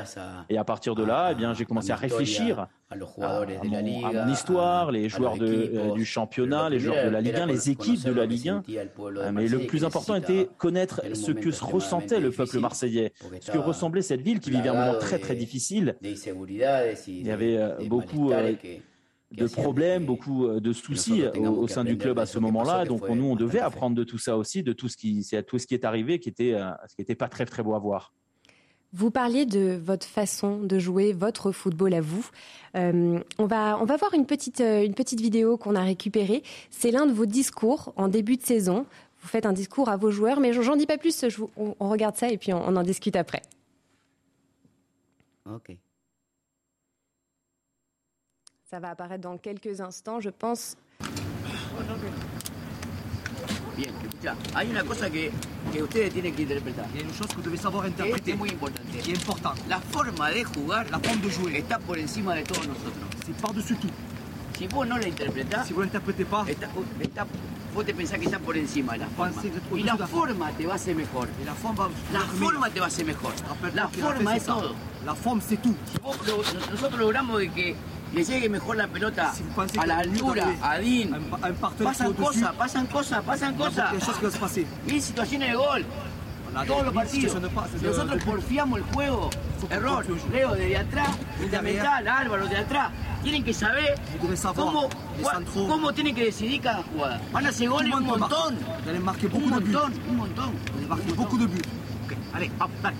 Et 0.49 0.59
à 0.59 0.65
partir 0.65 0.97
de 0.97 1.05
là, 1.05 1.31
eh 1.31 1.35
bien, 1.37 1.55
j'ai 1.55 1.65
commencé 1.65 1.93
à 1.93 1.97
réfléchir 1.97 2.67
à, 2.89 2.97
mon, 3.65 4.29
histoire, 4.33 4.93
les 4.93 5.09
joueurs 5.09 5.37
de, 5.37 5.93
du 5.95 6.05
championnat, 6.05 6.71
les 6.71 6.79
joueurs 6.79 7.05
de 7.05 7.11
la 7.11 7.21
Ligue 7.21 7.35
1, 7.35 7.47
les 7.47 7.71
équipes 7.71 8.05
de 8.05 8.13
la 8.13 8.27
Ligue 8.27 8.49
1. 8.49 8.63
Mais 9.33 9.49
le 9.49 9.61
plus 9.61 9.85
important 9.85 10.15
était 10.15 10.49
connaître 10.59 11.03
ce 11.15 11.33
que 11.33 11.49
ressentait 11.65 12.21
le 12.21 12.31
peuple 12.31 12.61
marseillais, 12.61 13.13
ce 13.41 13.51
que 13.51 13.59
ressemblait 13.59 14.03
cette 14.03 14.21
ville 14.21 14.41
qui 14.41 14.51
vivait 14.51 14.69
un 14.69 14.87
moment 14.87 14.99
très 14.99 15.19
très 15.19 15.35
difficile 15.35 15.97
il 17.07 17.27
y 17.27 17.31
avait 17.31 17.57
euh, 17.57 17.75
beaucoup 17.87 18.33
euh, 18.33 18.55
de 19.33 19.47
problèmes, 19.47 20.05
beaucoup 20.05 20.47
euh, 20.47 20.61
de 20.61 20.73
soucis 20.73 21.25
au, 21.25 21.69
sein 21.69 21.85
du 21.85 21.99
club 21.99 22.19
à 22.19 22.27
ce 22.27 22.39
moment-là. 22.39 22.85
Donc 22.85 23.09
nous, 23.09 23.25
on 23.25 23.37
devait 23.37 23.61
apprendre 23.61 23.97
de 23.97 24.05
tout 24.05 24.19
ça 24.19 24.37
aussi, 24.37 24.63
de 24.63 24.73
tout 24.73 24.89
ce 24.89 24.97
qui, 24.97 25.27
tout 25.47 25.59
ce 25.59 25.67
qui 25.67 25.75
est 25.75 25.85
arrivé, 25.85 26.19
qui 26.19 26.29
était, 26.29 26.53
ce 26.89 26.95
qui 26.95 27.03
n'était 27.03 27.15
pas 27.15 27.29
très 27.29 27.47
très 27.47 27.63
beau 27.63 27.75
à 27.75 27.79
voir. 27.79 28.13
Vous 28.97 29.11
parliez 29.11 29.45
de 29.45 29.79
votre 29.85 30.07
façon 30.07 30.57
de 30.57 30.79
jouer 30.79 31.13
votre 31.13 31.53
football 31.53 31.93
à 31.93 32.01
vous. 32.01 32.27
on, 32.75 33.21
va, 33.41 33.79
on 33.79 33.85
va 33.85 33.97
voir 33.99 34.15
une 34.15 34.25
petite, 34.25 34.61
une 34.61 34.95
petite 34.95 35.21
vidéo 35.21 35.59
qu'on 35.59 35.75
a 35.75 35.83
récupérée. 35.83 36.43
C'est 36.71 36.91
l'un 36.91 37.05
de 37.05 37.13
vos 37.13 37.27
discours 37.27 37.93
en 37.97 38.09
début 38.09 38.39
de 38.39 38.43
saison. 38.43 38.87
Vous 39.21 39.29
faites 39.29 39.45
un 39.45 39.53
discours 39.53 39.91
à 39.91 39.99
vos 39.99 40.11
joueurs, 40.11 40.41
mais 40.41 40.55
j'en 40.55 40.77
dis 40.77 40.87
pas 40.87 40.97
plus. 40.97 41.27
on, 41.59 41.89
regarde 41.91 42.17
ça 42.17 42.31
et 42.31 42.39
puis 42.39 42.55
on, 42.55 42.67
on 42.67 42.75
en 42.75 42.83
discute 42.83 43.17
après. 43.17 43.43
Ok. 45.45 45.77
Ça 48.65 48.81
va 48.81 48.89
apparaître 48.89 49.21
dans 49.21 49.37
quelques 49.37 49.83
instants, 49.83 50.21
je 50.21 50.31
pense. 50.31 50.79
Bien, 53.77 53.91
escucha, 54.03 54.35
hay 54.55 54.71
una 54.71 54.85
cosa 54.85 55.11
que, 55.11 55.31
que 55.73 55.83
ustedes 55.83 56.13
tienen 56.13 56.35
que 56.35 56.43
interpretar. 56.43 56.87
Il 56.95 57.01
y 57.01 57.03
a 57.03 57.07
une 57.07 57.13
chose 57.13 57.29
que 57.29 57.37
vous 57.37 57.43
devez 57.43 57.59
savoir 57.59 57.85
que 57.85 57.91
interpréter, 57.91 58.33
es 58.35 58.39
muy 58.39 58.49
importante. 58.51 58.99
qui 59.03 59.11
est 59.13 59.17
importante. 59.17 59.61
La 59.69 59.81
forma 59.81 60.31
de 60.31 60.45
jugar 60.45 60.91
La 60.91 60.99
forme 60.99 61.21
de 61.23 61.31
jouer, 61.31 61.57
está 61.57 61.79
por 61.79 61.99
encima 61.99 62.35
de 62.35 62.43
todos 62.45 62.67
nosotros. 62.67 63.05
c'est 63.27 63.37
par-dessus 63.41 63.77
tout. 63.77 63.91
Si 64.57 64.67
vos 64.69 64.87
no 64.87 64.97
la 64.97 65.07
interpretás, 65.07 65.67
Si 65.67 65.75
vous 65.75 65.81
ne 65.81 65.87
l'interprétez 65.87 66.25
pas, 66.25 66.49
está- 66.49 66.69
está- 67.03 67.27
vos 67.75 67.85
te 67.85 67.93
pensás 67.93 68.19
que 68.19 68.25
está 68.25 68.39
por 68.39 68.57
encima 68.57 68.93
de 68.95 69.01
la 69.01 69.09
forma. 69.09 69.43
Que 69.43 69.79
Y 69.79 69.83
la 69.83 69.99
forma 70.07 70.51
te 70.53 70.67
va 70.67 70.73
a 70.73 70.77
hacer 70.77 70.95
mejor. 70.97 71.29
la 71.45 71.55
forme 71.55 71.79
va 71.79 71.89
La 72.15 72.21
forma 72.21 72.71
te 72.71 72.81
va 72.81 72.87
a 72.87 72.89
hacer 72.89 73.05
mejor. 73.05 73.35
Rappelle-toi 73.47 73.75
La 73.75 73.91
que 73.91 73.99
la 74.01 74.07
forma 74.07 74.37
es 74.37 74.43
ça. 74.45 74.55
todo. 74.55 74.75
La 75.05 75.15
forme, 75.15 75.43
c'est 75.47 75.61
tout. 75.61 75.77
Si 75.93 75.99
vos 75.99 76.17
lo- 76.27 76.39
nosotros 76.73 76.99
logramos 76.99 77.39
de 77.41 77.51
que 77.51 77.77
le 78.17 78.25
llegue 78.25 78.49
mejor 78.49 78.77
la 78.77 78.89
pelota 78.89 79.33
Si 79.35 79.43
vous 79.43 79.51
pensez 79.51 79.79
a 79.79 79.83
que 79.83 79.89
la 79.89 79.95
vous 79.97 80.01
altura, 80.01 80.45
arrivez 80.63 80.63
a 80.63 80.79
Dean, 81.13 81.15
Un, 81.19 81.37
pa- 81.39 81.49
un 81.49 81.53
partenaire 81.53 81.77
qui 81.77 81.83
est 81.83 81.85
pasan 81.85 82.07
au-dessus, 82.07 82.41
cosas, 82.41 82.53
pasan 82.57 82.87
cosas, 82.87 83.23
pasan 83.23 83.53
il 83.53 83.59
y 83.61 83.63
a 83.63 83.67
cosas. 83.67 83.91
quelque 83.91 84.05
chose 84.05 84.17
qui 84.19 84.25
va 84.25 84.31
se 84.31 84.39
passer. 84.39 84.67
Mil 84.87 85.03
situaciones 85.03 85.51
de 85.53 85.57
gol. 85.57 85.85
On 86.55 86.57
a 86.59 86.65
Todos 86.65 86.85
los 86.85 86.93
des 86.93 86.95
partidos. 86.95 87.31
situations 87.33 87.41
de 87.41 87.49
passe, 87.49 87.71
Si 87.77 87.79
de- 87.85 87.89
nosotros 87.89 88.19
de- 88.19 88.25
porfiamos 88.25 88.79
el 88.79 88.85
juego, 88.95 89.31
Faut 89.61 89.67
que 89.69 89.75
error, 89.75 89.97
porfions 89.97 90.17
le 90.17 90.21
jeu. 90.23 90.33
Leo 90.33 90.55
desde 90.55 90.77
atrás, 90.79 91.09
fundamental, 91.39 92.09
Álvaro 92.09 92.47
de 92.47 92.57
atrás, 92.57 92.91
tienen 93.23 93.45
que 93.45 93.53
saber 93.53 93.95
Vous 94.19 94.27
devez 94.27 94.37
savoir 94.39 94.67
cómo, 94.67 94.89
les 95.19 95.25
cua- 95.27 95.33
centraux. 95.35 95.69
cómo 95.69 95.93
tienen 95.93 96.15
que 96.15 96.25
decidir 96.25 96.61
cada 96.63 96.83
jugada. 96.85 97.21
Van 97.33 97.45
a 97.45 97.49
hacer 97.51 97.67
Tout 97.67 97.75
goles 97.75 97.89
le 97.91 97.95
un 97.97 98.01
monde 98.01 98.13
peut 98.15 98.21
montón, 98.21 98.55
marquer. 98.55 98.83
Vous 98.83 98.89
allez 98.91 98.99
marquer 99.01 99.27
un 99.27 99.31
beaucoup 99.31 99.51
de 99.51 99.61
buts. 99.61 99.73
montón, 99.73 99.93
un 100.09 100.13
montón. 100.17 100.51
Vous 100.73 100.79
allez 100.79 100.87
marquer 100.89 101.13
beaucoup 101.13 101.39
de 101.39 101.47
buts. 101.47 101.63
Ok, 102.07 102.17
allez, 102.35 102.51
vamos, 102.59 102.77
dale. 102.83 102.97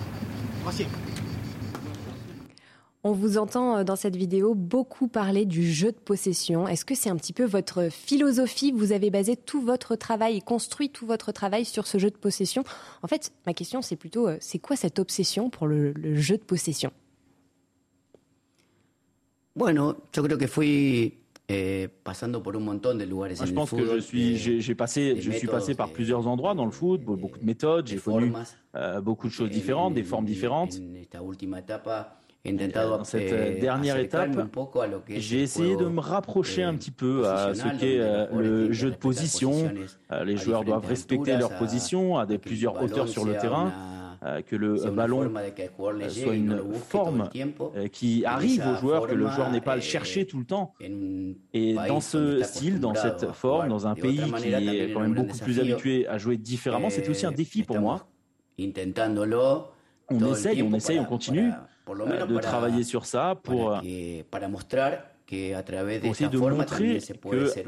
On 3.07 3.13
vous 3.13 3.39
entend 3.39 3.77
euh, 3.77 3.85
dans 3.85 3.95
cette 3.95 4.17
vidéo 4.17 4.57
beaucoup 4.57 5.07
parler 5.07 5.45
du 5.45 5.71
jeu 5.71 5.93
de 5.93 5.97
possession. 5.97 6.67
Est-ce 6.67 6.85
que 6.85 6.97
c'est 6.97 7.09
un 7.09 7.15
petit 7.15 7.33
peu 7.33 7.45
votre 7.45 7.89
philosophie? 7.89 8.73
Vous 8.73 8.91
avez 8.91 9.11
basé 9.11 9.37
tout 9.37 9.61
votre 9.61 9.95
travail 9.95 10.39
et 10.39 10.41
construit 10.41 10.91
tout 10.91 11.07
votre 11.07 11.31
travail 11.31 11.65
sur 11.65 11.87
ce 11.87 11.99
jeu 11.99 12.11
de 12.11 12.17
possession. 12.17 12.65
En 13.05 13.07
fait, 13.07 13.31
ma 13.47 13.55
question, 13.55 13.81
c'est 13.81 13.95
plutôt, 13.95 14.27
euh, 14.27 14.39
c'est 14.41 14.59
quoi 14.59 14.75
cette 14.75 14.99
obsession 14.99 15.51
pour 15.51 15.69
le, 15.69 15.93
le 15.93 16.17
jeu 16.17 16.37
de 16.37 16.43
possession? 16.43 16.91
Bueno, 19.55 19.95
yo 20.13 20.23
creo 20.25 20.37
que 20.37 20.49
fui 20.49 21.15
eh, 21.49 21.89
pasando 22.03 22.43
por 22.43 22.57
un 22.57 22.61
montón 22.65 22.99
de 22.99 23.05
lugares 23.07 23.37
Moi, 23.39 23.47
je 23.47 23.53
pense 23.55 23.71
que 23.71 23.87
je 23.87 24.01
suis, 24.01 24.35
eh, 24.35 24.61
j'ai 24.61 24.75
passé, 24.75 25.15
je 25.21 25.31
suis 25.31 25.47
passé 25.47 25.77
par 25.77 25.87
des- 25.87 25.93
plusieurs 25.95 26.27
endroits 26.27 26.57
dans 26.57 26.65
le 26.67 26.73
foot, 26.73 27.01
be- 27.03 27.17
beaucoup 27.17 27.39
de 27.39 27.45
méthodes, 27.47 27.87
j'ai 27.87 27.99
connu 27.99 28.33
euh, 28.75 29.01
beaucoup 29.01 29.29
de 29.29 29.33
choses 29.33 29.49
En- 29.49 29.53
différentes, 29.53 29.95
des 29.95 30.03
en- 30.03 30.07
formes 30.07 30.25
différentes. 30.27 30.75
Dans 32.53 33.05
cette, 33.05 33.23
eh, 33.23 33.33
euh, 33.33 33.61
dernière 33.61 33.99
étape, 33.99 34.31
J'ai 35.09 35.43
essayé 35.43 35.77
de 35.77 35.87
me 35.87 36.01
rapprocher 36.01 36.63
eh, 36.63 36.65
un 36.65 36.75
petit 36.75 36.91
peu 36.91 37.27
à 37.27 37.55
ce 37.55 37.65
qu'est 37.79 37.99
euh, 37.99 38.27
le 38.33 38.73
jeu 38.73 38.91
de 38.91 38.97
position. 38.97 39.71
Euh, 40.13 40.25
Les 40.25 40.37
joueurs 40.37 40.65
doivent 40.65 40.87
respecter 40.87 41.37
leur 41.37 41.57
position 41.57 42.19
à 42.19 42.27
des 42.27 42.39
plusieurs 42.39 42.81
hauteurs 42.83 43.09
sur 43.09 43.25
le 43.25 43.37
terrain, 43.37 43.73
euh, 44.25 44.43
que 44.43 44.57
le 44.57 44.77
ballon 44.91 45.23
euh, 45.23 46.09
soit 46.09 46.35
une 46.35 46.63
forme 46.75 47.29
qui 47.93 48.25
arrive 48.25 48.65
au 48.67 48.77
joueur, 48.77 49.07
que 49.07 49.15
le 49.15 49.29
joueur 49.29 49.51
n'ait 49.51 49.61
pas 49.61 49.73
à 49.73 49.77
le 49.77 49.83
eh, 49.83 49.85
chercher 49.85 50.27
tout 50.27 50.39
le 50.39 50.45
temps. 50.45 50.73
Et 51.53 51.75
dans 51.89 52.01
ce 52.01 52.43
style, 52.43 52.81
dans 52.81 52.95
cette 52.95 53.25
a 53.25 53.33
forme, 53.33 53.69
dans 53.69 53.87
un 53.87 53.95
pays 53.95 54.21
qui 54.39 54.49
est 54.53 54.93
quand 54.93 55.01
même 55.01 55.15
beaucoup 55.15 55.39
plus 55.39 55.61
habitué 55.61 56.07
à 56.07 56.19
jouer 56.19 56.37
différemment, 56.37 56.91
c'est 56.91 57.09
aussi 57.09 57.27
un 57.27 57.33
Eh, 57.33 57.37
défi 57.37 57.63
pour 57.63 57.79
moi. 57.81 58.07
On 60.09 60.33
essaye, 60.33 60.63
on 60.63 60.73
essaye, 60.73 61.01
on 61.01 61.05
continue 61.05 61.51
menos 61.95 62.27
de 62.27 62.39
travailler 62.39 62.85
sur 62.85 63.07
ça 63.07 63.35
pour, 63.43 63.73
euh, 63.73 63.81
que- 63.81 64.23
para 64.25 64.49
mostrar 64.49 65.17
que 65.27 65.55
a 65.55 65.63
través 65.63 65.99
de 65.99 66.39
montrer 66.39 67.01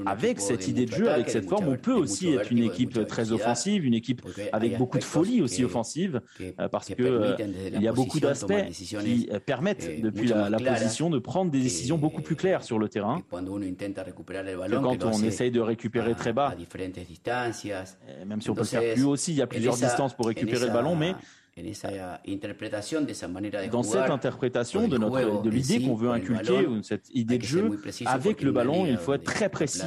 qu'avec 0.05 0.41
cette 0.41 0.69
idée 0.69 0.87
de 0.87 0.93
jeu, 0.93 1.11
avec 1.11 1.29
cette 1.29 1.49
forme, 1.49 1.69
on 1.69 1.77
peut 1.77 1.93
aussi 1.93 2.29
être 2.33 2.53
une 2.53 2.63
équipe 2.63 3.07
très 3.07 3.33
offensive, 3.33 3.85
une 3.85 3.95
équipe 3.95 4.23
avec 4.53 4.79
beaucoup 4.79 4.99
de 4.99 5.05
folie 5.05 5.43
aussi 5.43 5.65
offensive, 5.65 6.21
euh, 6.41 6.69
parce 6.69 6.95
que 6.95 7.03
euh, 7.03 7.37
il 7.75 7.83
y 7.83 7.89
a 7.89 7.93
beaucoup 7.93 8.21
d'aspects 8.21 8.69
qui 8.73 9.29
permettent, 9.45 9.89
eh, 9.91 10.01
depuis 10.01 10.29
la, 10.29 10.51
position, 10.59 11.11
de 11.11 11.19
prendre 11.19 11.51
des 11.51 11.61
décisions 11.61 11.99
beaucoup 11.99 12.23
plus 12.23 12.37
claires 12.37 12.63
sur 12.63 12.79
le 12.79 12.89
terrain. 12.89 13.23
que 13.31 14.77
quand 14.77 15.05
on 15.05 15.23
essaye 15.23 15.51
de 15.51 15.61
récupérer 15.61 16.15
très 16.15 16.33
bas, 16.33 16.55
même 18.27 18.41
si 18.41 18.51
on 18.51 18.55
peut 18.55 18.65
faire 18.65 18.95
plus 18.95 19.05
haut 19.05 19.11
aussi, 19.11 19.33
il 19.33 19.39
y 19.39 19.43
a 19.43 19.47
plusieurs 19.47 19.77
distances 19.77 20.15
pour 20.15 20.27
récupérer 20.27 20.67
le 20.67 20.73
ballon, 20.73 20.95
mais 20.95 21.15
en 21.59 21.67
esa 21.67 22.21
interpretación 22.27 23.05
de 23.05 23.13
esa 23.13 23.29
manera 23.29 23.63
de 23.63 23.69
dans 23.69 23.83
jugar, 23.83 24.05
cette 24.05 24.13
interprétation 24.13 24.89
de 24.89 24.99
notre 24.99 25.19
juego 25.19 25.43
de 25.43 25.51
l'idée 25.51 25.83
qu'on 25.83 25.95
veut 25.95 26.11
inculquer, 26.11 26.63
balón, 26.63 26.79
ou 26.79 26.83
cette 26.83 27.09
idée 27.15 27.39
de 27.39 27.45
jeu, 27.45 27.81
avec 28.07 28.43
le 28.43 28.53
ballon, 28.53 28.87
il 28.87 28.97
faut 28.97 29.15
être 29.15 29.25
très 29.25 29.49
précis, 29.49 29.83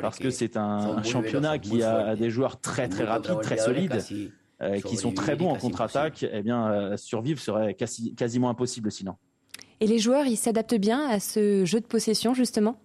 parce 0.00 0.18
que 0.18 0.30
c'est 0.30 0.56
un, 0.56 1.02
championnat 1.02 1.58
qui 1.58 1.82
a 1.82 2.16
des 2.16 2.30
joueurs 2.30 2.60
très 2.60 2.88
très 2.88 3.04
rapides, 3.04 3.40
très 3.42 3.58
solides, 3.58 4.02
euh, 4.60 4.80
qui 4.80 4.96
sont 4.96 5.12
très 5.12 5.36
bons 5.36 5.50
en 5.50 5.56
contre-attaque. 5.56 6.26
Eh 6.30 6.42
bien, 6.42 6.70
euh, 6.70 6.96
survivre 6.96 7.40
serait 7.40 7.74
quasi- 7.74 8.14
quasiment 8.14 8.50
impossible 8.50 8.90
sinon. 8.90 9.14
Et 9.80 9.86
les 9.86 10.00
joueurs, 10.00 10.26
ils 10.26 10.36
s'adaptent 10.36 10.74
bien 10.74 11.06
à 11.08 11.20
ce 11.20 11.64
jeu 11.64 11.80
de 11.80 11.86
possession, 11.86 12.34
justement? 12.34 12.80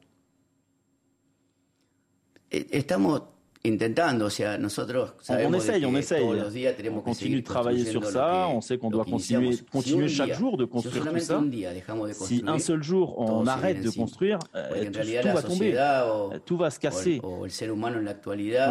Estamos 2.51 3.21
intentando, 3.65 4.25
o 4.25 4.29
sea, 4.29 4.57
nosotros 4.57 5.11
On, 5.19 5.23
sabemos 5.23 5.47
on 5.47 5.51
de 5.51 5.57
essaye, 5.57 5.85
on 5.85 5.95
essaye. 5.95 6.21
todos 6.21 6.35
los 6.37 6.53
días 6.53 6.73
On 6.91 6.99
que 6.99 7.05
continue 7.05 7.37
de 7.37 7.45
travailler 7.45 7.85
sur 7.85 8.03
ça. 8.03 8.47
que- 8.49 8.55
On 8.57 8.59
sait 8.61 8.77
qu'on 8.77 8.89
doit 8.89 9.05
continuer. 9.05 9.53
Si 9.53 10.09
chaque 10.09 10.27
día- 10.27 10.35
jour 10.37 10.57
de 10.57 10.65
si 10.65 10.69
construire 10.69 10.93
tout 10.95 10.99
solamente 10.99 11.23
ça. 11.23 11.37
un 11.37 11.41
día 11.43 11.69
Si 12.11 12.43
un 12.45 12.59
seul 12.59 12.83
jour 12.83 13.17
on 13.17 13.47
arrête 13.47 13.81
de 13.81 13.89
construire, 13.89 14.39
euh, 14.53 14.83
tout, 14.85 14.99
tout 15.21 15.27
va 15.33 15.41
tomber, 15.41 15.73
o, 15.77 16.33
Euh, 16.33 16.39
tout 16.45 16.57
va 16.57 16.69
se 16.71 16.79
casser. 16.79 17.21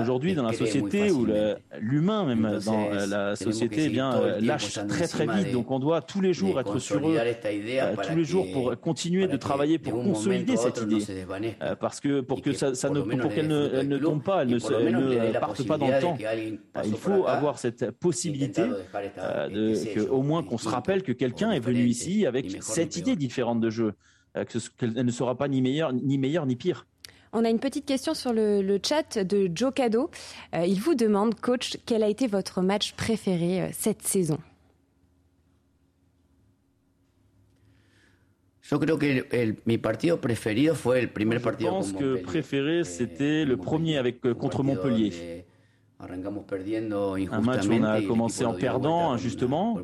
Aujourd'hui, 0.02 0.34
dans 0.34 0.42
la 0.42 0.52
société 0.52 1.10
où 1.10 1.26
l'humain, 1.80 2.24
même 2.26 2.44
Entonces, 2.44 2.64
dans 2.66 2.90
euh, 2.92 3.06
la 3.06 3.36
société, 3.36 3.84
eh 3.86 3.88
bien, 3.88 4.10
lâche 4.40 4.78
très 4.88 5.08
très 5.08 5.26
vite. 5.26 5.52
Donc 5.52 5.70
on 5.70 5.78
doit 5.78 6.02
tous 6.02 6.20
les 6.20 6.34
jours 6.34 6.60
être 6.60 6.78
sur 6.78 6.98
eux, 7.08 7.16
tous 8.08 8.16
les 8.16 8.24
jours 8.24 8.46
pour 8.52 8.78
continuer 8.78 9.26
de 9.26 9.36
travailler 9.38 9.78
pour 9.78 10.02
consolider 10.02 10.56
cette 10.58 10.82
idée. 10.82 11.02
parce 11.80 11.98
que 12.00 12.20
pour 12.20 12.42
que 12.42 12.52
ça, 12.52 12.72
ne, 12.90 13.00
qu'elle 13.28 13.48
ne, 13.48 13.96
tombe 13.98 14.22
pas, 14.22 14.42
elle 14.42 14.48
ne, 14.50 14.58
se- 14.58 14.81
ne 14.90 15.38
parte 15.38 15.66
pas 15.66 15.78
dans 15.78 15.88
le 15.88 16.00
temps. 16.00 16.16
pasó 16.72 16.88
Il 16.88 16.96
faut 16.96 17.26
avoir 17.26 17.58
cette 17.58 17.90
possibilité 17.90 18.62
euh, 18.62 19.48
de, 19.48 19.94
que, 19.94 20.00
au 20.08 20.22
moins 20.22 20.42
qu'on 20.42 20.58
se 20.58 20.68
rappelle 20.68 21.02
que 21.02 21.12
quelqu'un 21.12 21.52
est 21.52 21.60
venu 21.60 21.84
ici 21.84 22.26
avec 22.26 22.62
cette 22.62 22.96
idée 22.96 23.16
différente 23.16 23.60
de 23.60 23.70
jeu, 23.70 23.94
euh, 24.36 24.44
qu'elle 24.78 24.92
ne 24.92 25.10
sera 25.10 25.36
pas 25.36 25.48
ni 25.48 25.60
meilleure 25.60 25.92
ni, 25.92 26.18
meilleure, 26.18 26.46
ni 26.46 26.56
pire. 26.56 26.86
On 27.34 27.44
a 27.46 27.50
une 27.50 27.58
petite 27.58 27.86
question 27.86 28.12
sur 28.12 28.32
le, 28.34 28.60
le 28.60 28.78
chat 28.82 29.18
de 29.18 29.50
Joe 29.54 29.72
Cado. 29.72 30.10
Euh, 30.54 30.66
il 30.66 30.78
vous 30.80 30.94
demande, 30.94 31.34
coach, 31.40 31.78
quel 31.86 32.02
a 32.02 32.08
été 32.08 32.26
votre 32.26 32.60
match 32.60 32.92
préféré 32.92 33.62
euh, 33.62 33.68
cette 33.72 34.02
saison? 34.02 34.38
Yo 38.70 38.78
creo 38.78 38.98
que 38.98 39.18
el- 39.18 39.26
el- 39.32 39.56
mi 39.64 39.76
partido 39.76 40.20
preferido 40.20 40.74
fue 40.74 41.00
el 41.00 41.08
primer 41.10 41.38
Je 41.38 41.44
partido 41.44 41.70
pense 41.70 41.92
que 41.92 42.22
préféré, 42.22 42.80
Eh, 42.80 42.84
c'était 42.84 43.44
le 43.44 43.56
premier 43.56 43.96
avec, 43.98 44.20
contre 44.34 44.62
Montpellier. 44.62 45.10
Un 47.30 47.40
match 47.40 47.66
où 47.66 47.70
on 47.72 47.84
a 47.84 48.00
commencé 48.08 48.44
en 48.44 48.52
perdant 48.60 49.12
injustement, 49.12 49.74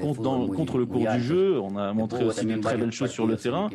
contre, 0.00 0.22
dans- 0.22 0.46
contre 0.56 0.78
le 0.78 0.86
cours 0.86 1.00
du 1.18 1.22
jeu. 1.22 1.60
On 1.60 1.76
a 1.76 1.92
montré 1.92 2.24
aussi 2.24 2.36
de 2.36 2.40
también 2.42 2.60
très 2.60 2.70
varios 2.72 2.84
belles 2.86 2.92
choses 2.92 3.10
sur 3.10 3.26
le 3.26 3.36
terrain. 3.36 3.68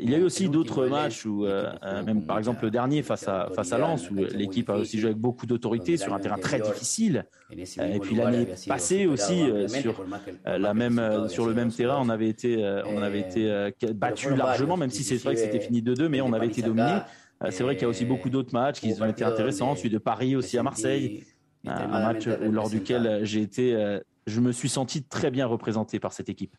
Il 0.00 0.10
y 0.10 0.14
a 0.14 0.18
eu 0.18 0.22
aussi 0.22 0.48
d'autres 0.48 0.86
matchs 0.86 1.24
où, 1.26 1.44
euh, 1.44 1.72
euh, 1.82 2.02
même 2.02 2.22
par 2.24 2.38
exemple 2.38 2.58
mucha- 2.58 2.66
le 2.66 2.70
dernier 2.70 3.02
face 3.02 3.26
à, 3.28 3.48
face 3.54 3.72
à 3.72 3.78
Lens, 3.78 4.10
où 4.10 4.14
l'équipe 4.14 4.68
a 4.70 4.74
aussi 4.76 4.98
joué 4.98 5.10
avec 5.10 5.18
beaucoup 5.20 5.46
d'autorité 5.46 5.96
sur 5.96 6.12
un 6.14 6.18
terrain 6.20 6.38
très 6.38 6.58
difficile. 6.60 7.24
Euh, 7.52 7.94
Et 7.94 7.98
puis 8.00 8.14
l'année 8.16 8.46
passée 8.68 9.06
aussi, 9.06 9.42
euh, 9.42 9.68
sur 9.68 10.00
euh, 10.46 10.58
la 10.58 10.74
même, 10.74 10.98
euh, 10.98 11.28
sur 11.28 11.46
le 11.46 11.54
même 11.54 11.70
terrain, 11.72 11.98
on 12.00 12.06
2-2. 12.06 12.10
avait 12.12 12.28
été, 12.28 12.64
euh, 12.64 12.82
on 12.86 13.02
avait 13.02 13.20
été 13.20 13.50
euh, 13.50 13.70
battu 13.94 14.34
largement, 14.36 14.76
même 14.76 14.90
si 14.90 15.04
c'est 15.04 15.16
vrai 15.16 15.34
que 15.34 15.40
c'était 15.40 15.60
fini 15.60 15.82
2-2, 15.82 16.08
mais 16.08 16.20
on 16.20 16.32
avait 16.32 16.46
été 16.46 16.62
dominé. 16.62 16.98
Euh, 17.42 17.48
C'est 17.50 17.62
vrai 17.64 17.74
qu'il 17.74 17.82
y 17.82 17.86
a 17.86 17.88
aussi 17.88 18.04
beaucoup 18.04 18.30
d'autres 18.30 18.54
matchs 18.54 18.80
qui 18.80 18.92
ont 19.00 19.06
été 19.06 19.24
intéressants, 19.24 19.74
celui 19.76 19.90
de 19.90 19.98
Paris 19.98 20.36
aussi 20.36 20.56
à 20.56 20.62
Marseille, 20.62 21.24
un 21.66 21.86
match 21.88 22.26
lors 22.26 22.70
duquel 22.70 23.06
euh, 23.06 23.24
j'ai 23.24 23.42
été, 23.42 23.74
euh, 23.74 23.98
je 24.26 24.40
me 24.40 24.52
suis 24.52 24.68
senti 24.68 25.02
très 25.02 25.30
bien 25.30 25.46
représenté 25.46 25.98
par 25.98 26.12
cette 26.12 26.28
équipe. 26.28 26.54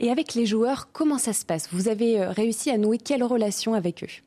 Et 0.00 0.10
avec 0.10 0.34
les 0.34 0.46
joueurs, 0.46 0.90
comment 0.92 1.18
ça 1.18 1.32
se 1.32 1.44
passe? 1.44 1.68
Vous 1.72 1.88
avez 1.88 2.20
euh, 2.20 2.30
réussi 2.30 2.70
à 2.70 2.78
nouer 2.78 2.98
quelle 2.98 3.24
relation 3.24 3.74
avec 3.74 4.04
eux? 4.04 4.22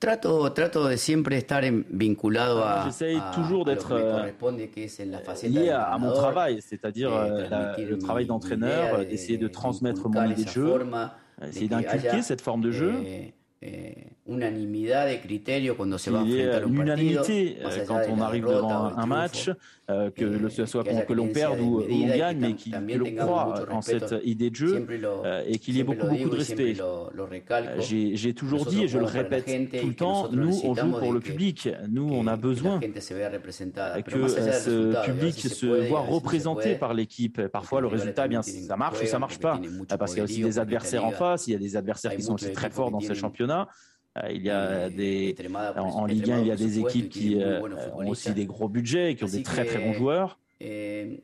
Trato, 0.00 0.48
trato 0.50 0.88
de 0.88 0.96
siempre 0.96 1.34
estar 1.34 1.62
en- 1.64 1.82
vinculado 1.90 2.58
a, 2.58 2.84
J'essaye 2.86 3.20
toujours 3.32 3.64
d'être, 3.64 3.92
euh, 3.92 4.26
lié 5.44 5.70
à, 5.70 5.82
à 5.84 5.98
mon 5.98 6.12
travail, 6.12 6.60
c'est-à-dire 6.60 7.10
eh, 7.10 7.14
euh, 7.52 7.76
le 7.90 7.98
travail 7.98 8.26
d'entraîneur, 8.26 8.88
idea, 8.88 8.98
euh, 9.00 9.04
d'essayer 9.04 9.38
de 9.38 9.46
transmettre 9.48 10.08
mon 10.08 10.24
idée 10.24 10.44
de 10.44 10.48
jeu, 10.48 10.66
euh, 10.74 11.46
essayer 11.48 11.68
que 11.68 11.74
d'inculquer 11.74 12.22
cette 12.22 12.40
forme 12.40 12.60
de 12.62 12.70
jeu. 12.72 12.94
eh, 13.06 13.34
eh, 13.64 13.94
qu'il 16.08 16.28
y 16.28 16.40
ait 16.40 16.62
une 16.66 16.80
unanimité 16.80 17.58
euh, 17.64 17.84
quand 17.86 18.00
on 18.08 18.20
arrive 18.20 18.46
devant 18.46 18.96
un 18.96 19.06
match, 19.06 19.50
euh, 19.90 20.10
que 20.10 20.48
ce 20.48 20.64
soit 20.64 20.84
que 20.84 21.12
l'on 21.12 21.28
perde 21.28 21.60
ou, 21.60 21.82
on 21.82 22.06
gagne, 22.06 22.38
mais 22.38 22.54
qu'il 22.54 23.16
croit 23.16 23.66
en 23.70 23.82
cette 23.82 24.14
idée 24.24 24.50
de 24.50 24.56
jeu 24.56 24.86
euh, 25.24 25.42
et 25.46 25.58
qu'il 25.58 25.76
y 25.76 25.80
ait 25.80 25.84
beaucoup, 25.84 26.06
beaucoup 26.06 26.30
de 26.30 26.36
respect. 26.36 26.74
J'ai 27.80 28.34
toujours 28.34 28.66
dit, 28.66 28.84
et 28.84 28.88
je 28.88 28.98
le 28.98 29.04
répète 29.04 29.46
tout 29.80 29.88
le 29.88 29.94
temps, 29.94 30.28
nous, 30.30 30.60
on 30.64 30.74
joue 30.74 30.92
pour 30.92 31.12
le 31.12 31.20
public. 31.20 31.68
Nous, 31.90 32.08
on 32.10 32.26
a 32.26 32.36
besoin 32.36 32.80
que 32.80 33.00
ce 33.00 35.04
public 35.04 35.38
se 35.38 35.88
voit 35.88 36.00
représenté 36.00 36.76
par 36.76 36.94
l'équipe. 36.94 37.46
Parfois, 37.48 37.80
le 37.80 37.88
résultat, 37.88 38.24
eh 38.26 38.28
bien, 38.28 38.42
ça 38.42 38.76
marche 38.76 39.02
ou 39.02 39.06
ça 39.06 39.18
marche 39.18 39.38
pas. 39.38 39.60
Parce 39.98 40.12
qu'il 40.12 40.18
y 40.18 40.22
a 40.22 40.24
aussi 40.24 40.42
des 40.42 40.58
adversaires 40.58 41.04
en 41.04 41.10
face, 41.10 41.46
il 41.46 41.52
y 41.52 41.56
a 41.56 41.58
des 41.58 41.76
adversaires 41.76 42.14
qui 42.16 42.22
sont 42.22 42.34
aussi 42.34 42.52
très 42.52 42.70
forts 42.70 42.90
dans 42.90 43.00
ce 43.00 43.14
championnat. 43.14 43.53
Euh, 44.16 44.30
il 44.30 44.42
y 44.42 44.50
a 44.50 44.88
des 44.90 45.34
en, 45.76 46.06
Ligue 46.06 46.30
1, 46.30 46.40
il 46.40 46.46
y 46.46 46.52
a 46.52 46.56
des 46.56 46.78
équipes 46.78 47.08
qui 47.08 47.42
euh, 47.42 47.60
ont 47.94 48.08
aussi 48.08 48.32
des 48.32 48.46
gros 48.46 48.68
budgets 48.68 49.12
et 49.12 49.14
qui 49.16 49.24
ont 49.24 49.28
des 49.28 49.42
très 49.42 49.64
très 49.64 49.78
bons 49.78 49.92
joueurs. 49.92 50.38
Eh, 50.60 51.20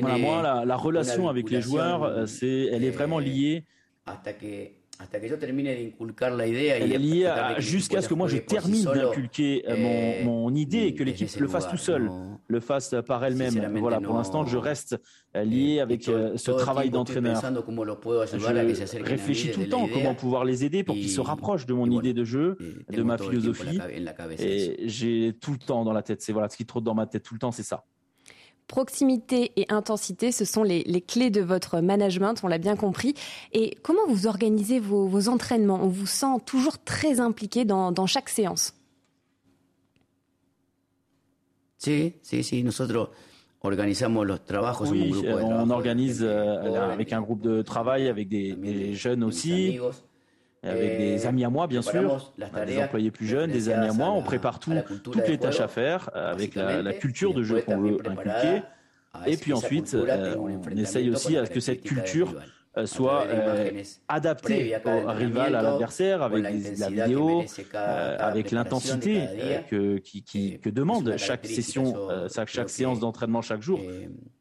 voilà, 0.00 0.18
moi, 0.18 0.42
la, 0.42 0.64
la 0.64 0.76
relation 0.76 1.28
avec 1.28 1.50
les 1.50 1.62
joueurs, 1.62 2.02
euh, 2.02 2.26
c'est, 2.26 2.66
elle 2.72 2.84
est 2.84 2.90
vraiment 2.90 3.18
liée 3.18 3.64
liée 6.98 7.32
jusqu'à 7.58 8.02
ce 8.02 8.08
que 8.08 8.14
moi 8.14 8.28
je 8.28 8.38
termine 8.38 8.84
d'inculquer 8.84 9.64
mon, 9.78 10.24
mon, 10.24 10.54
idée 10.54 10.80
et 10.80 10.94
que 10.94 11.04
l'équipe 11.04 11.28
le 11.38 11.48
fasse 11.48 11.68
tout 11.68 11.76
seul, 11.76 12.10
le 12.46 12.60
fasse 12.60 12.94
par 13.06 13.24
elle-même. 13.24 13.78
Voilà, 13.78 14.00
pour 14.00 14.16
l'instant, 14.16 14.44
je 14.44 14.56
reste 14.56 14.96
lié 15.34 15.80
avec 15.80 16.04
ce 16.04 16.50
travail 16.50 16.90
d'entraîneur. 16.90 17.40
Je 17.40 19.02
réfléchis 19.02 19.50
tout 19.50 19.60
le 19.60 19.68
temps 19.68 19.88
comment 19.92 20.14
pouvoir 20.14 20.44
les 20.44 20.64
aider 20.64 20.84
pour 20.84 20.94
qu'ils 20.94 21.10
se 21.10 21.20
rapprochent 21.20 21.66
de 21.66 21.74
mon 21.74 21.90
idée 21.90 22.12
de 22.12 22.24
jeu, 22.24 22.56
de 22.90 23.02
ma 23.02 23.18
philosophie. 23.18 23.78
Et 24.38 24.88
j'ai 24.88 25.34
tout 25.40 25.52
le 25.52 25.58
temps 25.58 25.84
dans 25.84 25.92
la 25.92 26.02
tête, 26.02 26.22
c'est 26.22 26.32
voilà, 26.32 26.48
ce 26.48 26.56
qui 26.56 26.66
trotte 26.66 26.84
dans 26.84 26.94
ma 26.94 27.06
tête 27.06 27.22
tout 27.22 27.34
le 27.34 27.40
temps, 27.40 27.52
c'est 27.52 27.62
ça. 27.62 27.84
Proximité 28.68 29.52
et 29.56 29.64
intensité, 29.70 30.30
ce 30.30 30.44
sont 30.44 30.62
les, 30.62 30.84
clés 31.00 31.30
de 31.30 31.40
votre 31.40 31.80
management, 31.80 32.34
on 32.42 32.48
l'a 32.48 32.58
bien 32.58 32.76
compris. 32.76 33.14
Et 33.52 33.74
comment 33.82 34.06
vous 34.06 34.26
organisez 34.26 34.78
vos, 34.78 35.28
entraînements? 35.28 35.80
On 35.82 35.88
vous 35.88 36.06
sent 36.06 36.36
toujours 36.44 36.78
très 36.78 37.18
impliqué 37.18 37.64
dans, 37.64 38.06
chaque 38.06 38.28
séance. 38.28 38.74
Oui, 44.92 45.14
on 45.26 45.70
organise 45.70 46.22
euh, 46.22 46.92
avec 46.92 47.12
un 47.12 47.22
groupe 47.22 47.40
de 47.40 47.62
travail, 47.62 48.06
avec 48.08 48.28
des, 48.28 48.94
jeunes 48.94 49.24
aussi, 49.24 49.78
avec 50.62 50.98
des 50.98 51.26
amis 51.26 51.44
à 51.44 51.50
moi, 51.50 51.66
bien 51.66 51.82
sûr, 51.82 52.32
des 52.66 52.78
employés 52.78 53.10
plus 53.10 53.26
jeunes, 53.26 53.50
des 53.50 53.68
amis 53.68 53.88
à 53.88 53.92
moi. 53.92 54.10
On 54.10 54.22
prépare 54.22 54.58
tout, 54.58 54.74
toutes 55.02 55.28
les 55.28 55.38
tâches 55.38 55.60
à 55.60 55.68
faire 55.68 56.10
avec 56.14 56.54
la, 56.54 56.92
culture 56.92 57.34
de 57.34 57.42
jeu 57.42 57.60
qu'on 57.62 57.78
veut 57.78 57.98
inculquer. 58.06 58.62
Et 59.26 59.36
puis 59.36 59.52
ensuite, 59.52 59.94
euh, 59.94 60.36
on 60.36 60.76
essaye 60.76 61.10
aussi 61.10 61.36
à 61.36 61.46
ce 61.46 61.50
que 61.50 61.60
cette 61.60 61.82
culture 61.82 62.34
soit 62.86 63.26
adaptée 64.08 64.76
au 64.84 65.10
rival, 65.10 65.54
à 65.54 65.62
l'adversaire, 65.62 66.22
avec 66.22 66.44
la 66.78 66.88
vidéo, 66.90 67.44
avec 67.74 68.50
l'intensité 68.50 69.22
que, 69.68 69.98
qui, 69.98 70.58
que 70.58 70.70
demande 70.70 71.16
chaque 71.16 71.46
session, 71.46 71.94
chaque 72.28 72.70
séance 72.70 73.00
d'entraînement 73.00 73.42
chaque 73.42 73.62
jour. 73.62 73.80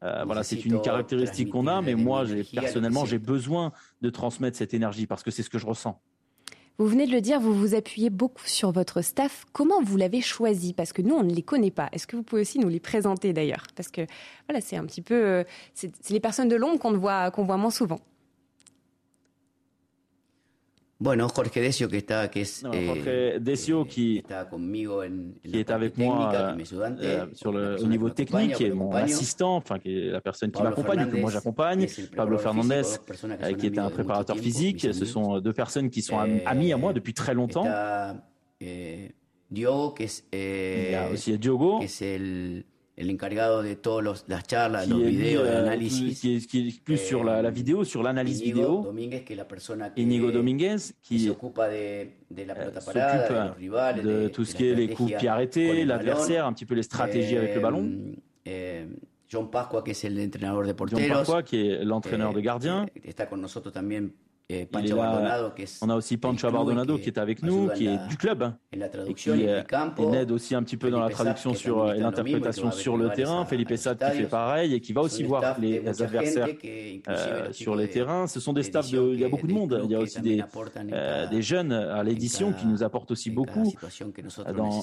voilà, 0.01 0.43
c'est 0.43 0.63
une 0.65 0.81
caractéristique 0.81 1.49
qu'on 1.49 1.67
a, 1.67 1.81
mais 1.81 1.95
moi, 1.95 2.25
personnellement, 2.53 3.05
j'ai 3.05 3.19
besoin 3.19 3.71
de 4.01 4.09
transmettre 4.09 4.57
cette 4.57 4.73
énergie 4.73 5.07
parce 5.07 5.23
que 5.23 5.31
c'est 5.31 5.43
ce 5.43 5.49
que 5.49 5.59
je 5.59 5.65
ressens. 5.65 5.99
Vous 6.79 6.85
venez 6.85 7.07
de 7.07 7.11
le 7.11 7.21
dire, 7.21 7.39
vous 7.39 7.55
vous 7.55 7.73
appuyez 7.73 8.11
beaucoup 8.11 8.45
sur 8.45 8.71
votre 8.71 9.01
staff. 9.01 9.45
Comment 9.51 9.81
vous 9.81 9.97
l'avez 9.97 10.21
choisi? 10.21 10.73
Parce 10.73 10.93
que 10.93 11.01
nous, 11.01 11.15
on 11.15 11.23
ne 11.23 11.33
les 11.33 11.41
connaît 11.41 11.71
pas. 11.71 11.89
Est-ce 11.91 12.05
que 12.05 12.15
vous 12.15 12.21
pouvez 12.21 12.41
aussi 12.41 12.59
nous 12.59 12.69
les 12.69 12.79
présenter 12.79 13.33
d'ailleurs? 13.33 13.65
Parce 13.75 13.89
que 13.89 14.01
voilà, 14.47 14.61
c'est 14.61 14.75
un 14.75 14.85
petit 14.85 15.01
peu, 15.01 15.15
euh, 15.15 15.43
c'est 15.73 15.91
les 16.11 16.19
personnes 16.19 16.49
de 16.49 16.55
l'ombre 16.55 16.77
qu'on 16.77 16.95
voit, 16.95 17.31
qu'on 17.31 17.45
voit 17.45 17.57
moins 17.57 17.71
souvent. 17.71 17.99
Bueno, 20.99 21.27
Jorge 21.29 21.61
Decio 21.61 21.87
está, 21.91 22.27
eh, 22.33 23.37
Decio 23.39 23.85
qui, 23.85 24.23
qui 25.43 25.57
est 25.59 25.69
avec 25.69 25.95
moi 25.97 26.31
euh, 26.33 27.25
sur 27.33 27.51
le, 27.51 27.79
au 27.83 27.85
niveau 27.85 28.09
technique, 28.09 28.55
qui 28.55 28.63
est 28.65 28.71
mon 28.71 28.91
assistant, 28.93 29.57
enfin 29.57 29.77
qui 29.77 29.95
est 29.95 30.09
la 30.09 30.21
personne 30.21 30.51
qui 30.51 30.61
m'accompagne, 30.63 31.07
que 31.09 31.17
moi 31.17 31.29
j'accompagne. 31.29 31.85
Pablo 32.15 32.37
Fernandez, 32.39 32.81
euh, 33.25 33.53
qui 33.53 33.67
est 33.67 33.77
un 33.77 33.89
préparateur 33.91 34.37
physique. 34.37 34.87
Ce 34.91 35.05
sont 35.05 35.39
deux 35.39 35.53
personnes 35.53 35.91
qui 35.91 36.01
sont 36.01 36.17
eh, 36.25 36.43
amies 36.45 36.73
à 36.73 36.77
moi 36.77 36.93
depuis 36.93 37.13
très 37.13 37.35
longtemps. 37.35 37.65
Eh, 38.59 39.11
Il 40.33 40.91
y 40.91 40.95
a 40.95 41.09
aussi 41.11 41.37
Diogo, 41.37 41.79
el 42.97 43.11
encargado 43.11 43.61
de 43.61 43.75
todas 43.75 44.25
las 44.27 44.47
charlas, 44.47 44.89
los 44.89 44.99
videos, 44.99 45.47
el 45.47 45.55
análisis. 45.57 46.19
Qui 46.19 46.35
est, 46.35 46.47
qui 46.47 46.67
est 46.67 46.83
plus 46.83 46.97
sur 46.97 47.23
la, 47.23 47.43
la, 47.43 47.51
vidéo, 47.51 47.83
sur 47.83 48.01
l'analyse 48.01 48.41
vidéo. 48.41 48.81
Dominguez, 48.83 49.23
qui 49.23 49.33
est 49.33 49.35
la 49.35 49.45
persona 49.45 49.91
que, 49.91 50.01
Inigo 50.01 50.31
Dominguez, 50.31 50.77
qui, 51.03 51.17
qui 51.17 51.27
s'occupe 51.27 51.57
de, 51.57 52.07
de, 52.31 52.43
la 52.43 52.55
pelota 52.55 52.81
parada, 52.81 53.49
de, 53.49 53.55
rivales, 53.55 54.01
de, 54.01 54.23
de 54.23 54.27
tout 54.29 54.45
ce 54.45 54.55
qui 54.55 54.67
est 54.67 54.73
les 54.73 54.89
coups 54.89 55.13
pieds 55.15 55.29
arrêtés, 55.29 55.85
l'adversaire, 55.85 56.47
un 56.47 56.53
petit 56.53 56.65
peu 56.65 56.73
les 56.73 56.83
stratégies 56.83 57.35
eh, 57.35 57.37
avec 57.37 57.55
le 57.55 57.61
ballon. 57.61 57.91
Eh, 58.45 58.85
John 59.29 59.51
Pasqua, 59.51 59.83
qui 59.83 59.91
est 59.91 60.09
l'entraîneur 60.09 60.65
de 60.65 60.71
porteros. 60.73 60.99
John 60.99 61.09
Pasqua, 61.09 61.43
qui 61.43 61.67
est 61.67 61.85
l'entraîneur 61.85 62.31
eh, 62.31 62.35
de 62.35 62.39
gardiens. 62.39 62.87
Está 63.03 63.27
con 63.27 63.39
nosotros 63.41 63.71
también 63.71 64.11
eh, 64.49 64.65
on 65.81 65.89
a 65.89 65.95
aussi 65.95 66.15
Pancho 66.15 66.47
Abardonado 66.47 66.97
qui 66.97 67.09
est 67.09 67.17
avec 67.17 67.43
nous, 67.43 67.69
qui 67.71 67.87
est 67.87 68.07
du 68.07 68.15
club, 68.15 68.43
hein, 68.43 68.57
et 69.05 69.13
qui 69.13 69.29
aide 69.29 70.31
aussi 70.31 70.55
un 70.55 70.63
petit 70.63 70.77
peu 70.77 70.89
dans 70.89 71.01
la 71.01 71.09
traduction 71.09 71.53
sur 71.53 71.81
euh, 71.81 71.93
et 71.95 71.99
l'interprétation 71.99 72.71
sur 72.71 72.95
le 72.95 73.09
terrain. 73.09 73.43
Felipe 73.43 73.75
Sad 73.75 73.97
qui 73.97 74.17
fait 74.19 74.27
pareil 74.27 74.73
et 74.73 74.79
qui 74.79 74.93
va 74.93 75.01
aussi 75.01 75.23
voir 75.23 75.59
les 75.59 75.85
adversaires 76.01 76.47
euh, 77.09 77.51
sur 77.51 77.75
les 77.75 77.89
terrains. 77.89 78.27
Ce 78.27 78.39
sont 78.39 78.53
des 78.53 78.63
staffs 78.63 78.89
de, 78.89 79.13
il 79.13 79.19
y 79.19 79.25
a 79.25 79.29
beaucoup 79.29 79.47
de 79.47 79.53
monde. 79.53 79.81
Il 79.83 79.91
y 79.91 79.95
a 79.95 79.99
aussi 79.99 80.21
des, 80.21 80.41
euh, 80.93 81.27
des 81.27 81.41
jeunes 81.41 81.73
à 81.73 82.01
l'édition 82.03 82.53
qui 82.53 82.67
nous 82.67 82.83
apportent 82.83 83.11
aussi 83.11 83.29
beaucoup 83.29 83.73
dans, 84.55 84.81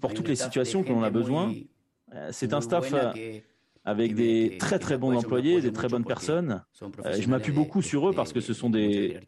pour 0.00 0.14
toutes 0.14 0.28
les 0.28 0.36
situations 0.36 0.82
que 0.82 0.88
l'on 0.88 1.04
a 1.04 1.10
besoin. 1.10 1.52
C'est 2.32 2.52
un 2.54 2.60
staff 2.60 2.92
avec 3.84 4.14
des 4.14 4.56
très 4.58 4.78
très 4.78 4.96
bons 4.96 5.16
employés, 5.16 5.60
des 5.60 5.72
très 5.72 5.88
bonnes 5.88 6.04
personnes. 6.04 6.62
Euh, 6.82 7.16
je 7.18 7.28
m'appuie 7.28 7.52
beaucoup 7.52 7.82
sur 7.82 8.08
eux 8.08 8.12
parce 8.12 8.32
que 8.32 8.40
ce 8.40 8.52
sont 8.52 8.70
des, 8.70 9.18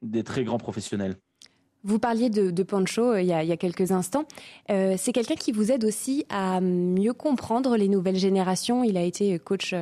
des 0.00 0.22
très 0.22 0.44
grands 0.44 0.58
professionnels. 0.58 1.16
Vous 1.84 1.98
parliez 1.98 2.30
de, 2.30 2.62
Pancho 2.62 3.02
euh, 3.02 3.20
il 3.20 3.26
y, 3.26 3.32
a, 3.32 3.56
quelques 3.56 3.90
instants. 3.90 4.24
Euh, 4.70 4.94
c'est 4.96 5.12
quelqu'un 5.12 5.34
qui 5.34 5.50
vous 5.50 5.72
aide 5.72 5.84
aussi 5.84 6.24
à 6.28 6.60
mieux 6.60 7.12
comprendre 7.12 7.76
les 7.76 7.88
nouvelles 7.88 8.16
générations. 8.16 8.84
Il 8.84 8.96
a 8.96 9.02
été 9.02 9.38
coach 9.40 9.74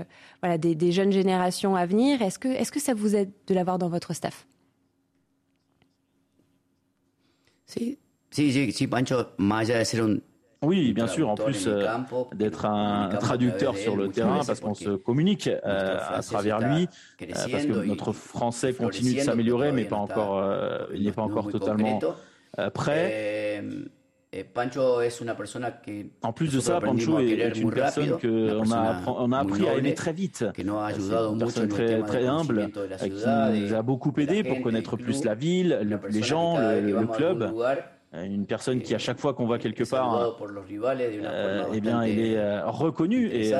voilà, 0.42 0.56
des, 0.56 0.92
jeunes 0.92 1.12
générations 1.12 1.76
à 1.76 1.84
venir. 1.84 2.22
Est-ce 2.22 2.38
que, 2.38 2.48
est 2.48 2.70
que 2.70 2.80
ça 2.80 2.94
vous 2.94 3.16
aide 3.16 3.30
de 3.46 3.54
l'avoir 3.54 3.78
dans 3.78 3.90
votre 3.90 4.14
staff? 4.14 4.46
Si, 7.66 7.98
si, 8.30 8.72
si, 8.72 8.86
Pancho, 8.88 9.16
oui, 10.62 10.92
bien 10.92 11.06
sûr, 11.06 11.30
en 11.30 11.36
plus 11.36 11.66
euh, 11.66 11.86
d'être 12.34 12.66
un, 12.66 13.08
traducteur 13.18 13.76
sur 13.76 13.96
le 13.96 14.08
terrain, 14.08 14.40
parce 14.46 14.60
qu'on 14.60 14.74
se 14.74 14.90
communique 14.90 15.48
euh, 15.48 15.98
à 15.98 16.22
travers 16.22 16.58
lui, 16.58 16.86
euh, 17.22 17.26
parce 17.50 17.64
que 17.64 17.86
notre 17.86 18.12
français 18.12 18.74
continue 18.74 19.14
de 19.14 19.20
s'améliorer, 19.20 19.72
mais 19.72 19.84
pas 19.84 19.96
encore, 19.96 20.44
il 20.94 21.04
n'est 21.04 21.12
pas 21.12 21.22
encore 21.22 21.48
totalement 21.48 21.98
prêt. 22.74 23.64
En 26.22 26.32
plus 26.32 26.52
de 26.52 26.60
ça, 26.60 26.80
Pancho 26.80 27.18
est, 27.18 27.56
une 27.56 27.72
personne 27.72 28.18
qu'on 28.20 28.70
a, 28.70 29.02
on 29.06 29.32
a 29.32 29.38
appris 29.38 29.66
à 29.66 29.74
aimer 29.76 29.94
très 29.94 30.12
vite. 30.12 30.44
C'est 30.54 30.62
une 30.62 31.38
personne 31.38 31.68
très, 31.68 32.02
très 32.02 32.26
humble, 32.26 32.70
qui 33.00 33.10
nous 33.10 33.74
a 33.74 33.82
beaucoup 33.82 34.12
aidé 34.18 34.44
pour 34.44 34.60
connaître 34.60 34.98
plus 34.98 35.24
la 35.24 35.34
ville, 35.34 36.00
les 36.10 36.22
gens, 36.22 36.58
le 36.58 37.06
club. 37.06 37.50
Euh, 38.12 38.24
une 38.24 38.44
personne 38.44 38.80
qui 38.80 38.92
à 38.92 38.98
chaque 38.98 39.20
fois 39.20 39.34
qu'on 39.34 39.46
va 39.46 39.58
quelque 39.58 39.84
part, 39.84 40.16
euh, 40.16 41.64
eh 41.72 41.80
bien, 41.80 42.04
il 42.04 42.18
est 42.18 42.36
euh, 42.36 42.66
reconnu 42.66 43.28
et 43.28 43.52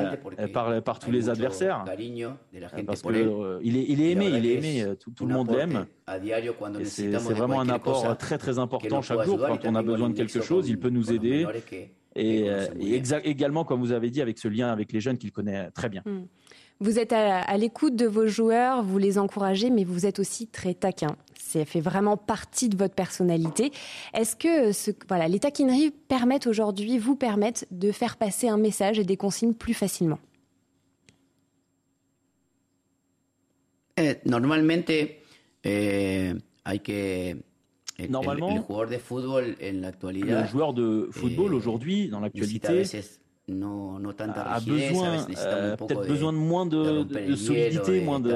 par, 0.51 0.81
par 0.83 0.99
tous 0.99 1.09
les 1.09 1.29
adversaires 1.29 1.85
parce 2.85 3.01
qu'il 3.01 3.15
est, 3.77 3.85
il 3.87 4.01
est 4.01 4.11
aimé, 4.11 4.27
il 4.27 4.45
est 4.45 4.55
aimé, 4.55 4.85
tout, 5.15 5.25
le 5.25 5.33
monde 5.33 5.51
l'aime. 5.51 5.85
C'est 6.83 7.11
vraiment 7.11 7.61
un 7.61 7.69
apport 7.69 8.17
très 8.17 8.37
très 8.37 8.59
important 8.59 9.01
chaque 9.01 9.23
jour 9.23 9.39
quand 9.39 9.65
on 9.65 9.75
a 9.75 9.83
besoin 9.83 10.09
de 10.09 10.15
quelque 10.15 10.41
chose, 10.41 10.67
il 10.67 10.77
peut 10.77 10.89
nous 10.89 11.13
aider. 11.13 11.47
Et, 12.15 12.49
également, 13.23 13.63
comme 13.63 13.79
vous 13.79 13.91
avez 13.91 14.09
dit, 14.09 14.21
avec 14.21 14.37
ce 14.37 14.47
lien 14.47 14.71
avec 14.71 14.91
les 14.91 14.99
jeunes 14.99 15.17
qu'il 15.17 15.31
connaît 15.31 15.71
très 15.71 15.89
bien. 15.89 16.01
Hmm. 16.05 16.25
Vous 16.81 16.97
êtes 16.97 17.13
à, 17.13 17.55
l'écoute 17.57 17.95
de 17.95 18.07
vos 18.07 18.25
joueurs, 18.25 18.81
vous 18.81 18.97
les 18.97 19.19
encouragez, 19.19 19.69
mais 19.69 19.83
vous 19.83 20.07
êtes 20.07 20.17
aussi 20.17 20.47
très 20.47 20.73
taquin. 20.73 21.15
Ça 21.37 21.63
fait 21.63 21.79
vraiment 21.79 22.17
partie 22.17 22.69
de 22.69 22.75
votre 22.75 22.95
personnalité. 22.95 23.71
Est-ce 24.15 24.35
que 24.35 24.71
ce, 24.71 24.89
voilà, 25.07 25.27
les 25.27 25.37
taquineries 25.37 25.91
permettent 25.91 26.47
aujourd'hui, 26.47 26.97
vous 26.97 27.15
permettent 27.15 27.67
de 27.69 27.91
faire 27.91 28.17
passer 28.17 28.47
un 28.47 28.57
message 28.57 28.97
et 28.97 29.03
des 29.03 29.15
consignes 29.15 29.53
plus 29.53 29.75
facilement? 29.75 30.17
Eh, 33.97 34.17
Normalmente, 34.25 34.89
eh, 35.63 36.33
hay 36.65 36.79
que 36.79 37.37
el, 38.05 38.11
Normalement, 38.11 38.49
el, 38.49 38.55
el 38.57 38.61
jugador 38.63 38.89
de 38.89 38.99
fútbol 38.99 39.55
en 39.61 39.81
la 39.81 39.91
Le 39.91 40.47
joueur 40.47 40.73
de 40.73 41.07
football 41.11 41.51
eh, 41.51 41.55
aujourd'hui, 41.55 42.07
dans 42.09 42.19
l'actualité, 42.19 42.73
veces 42.73 43.19
no, 43.47 43.99
no 43.99 44.13
tanta 44.13 44.43
a 44.43 44.59
rigidez, 44.59 44.85
a 44.85 44.89
besoin, 44.89 45.27
euh, 45.45 45.75
peut-être 45.75 46.07
besoin 46.07 46.31
de 46.31 46.37
moins 46.37 46.65
de 46.65 46.77
de, 46.83 46.89
romper 46.99 47.13
de 47.15 47.19
el 47.19 47.23
hielo, 47.25 47.35
solidité, 47.37 47.99
de 47.99 48.05
moins 48.05 48.17
un 48.17 48.19
de- 48.21 48.31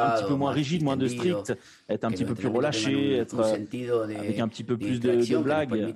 un 0.00 0.10
petit 0.16 0.24
peu 0.26 0.34
moins 0.34 0.50
rigide, 0.50 0.82
moins 0.82 0.96
de 0.96 1.06
strict, 1.06 1.52
être 1.88 2.04
un 2.04 2.10
petit 2.10 2.24
peu 2.24 2.34
plus 2.34 2.48
relâché, 2.48 3.16
être 3.16 3.36
de- 3.36 4.14
avec 4.18 4.40
un 4.40 4.48
petit 4.48 4.64
peu 4.64 4.76
plus 4.76 4.98
de, 4.98 5.22
blagues. 5.42 5.94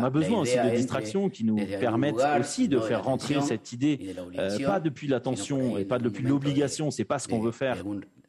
On 0.00 0.02
a 0.04 0.10
besoin 0.10 0.40
aussi 0.40 0.56
de 0.56 0.74
distractions 0.74 1.28
qui 1.28 1.44
nous 1.44 1.56
permettent 1.78 2.14
lugar, 2.16 2.40
aussi 2.40 2.68
de 2.68 2.78
faire 2.80 3.04
rentrer 3.04 3.40
cette 3.42 3.72
idée, 3.72 4.14
euh, 4.38 4.58
pas 4.64 4.80
depuis 4.80 5.06
la 5.06 5.18
sino 5.18 5.22
por 5.22 5.32
tension 5.34 5.76
ahí 5.76 5.82
et 5.82 5.84
pas 5.84 5.98
depuis 5.98 6.24
l'obligation, 6.24 6.90
c'est 6.90 7.04
pas 7.04 7.18
ce 7.18 7.28
qu'on 7.28 7.40
veut 7.40 7.52
faire. 7.52 7.76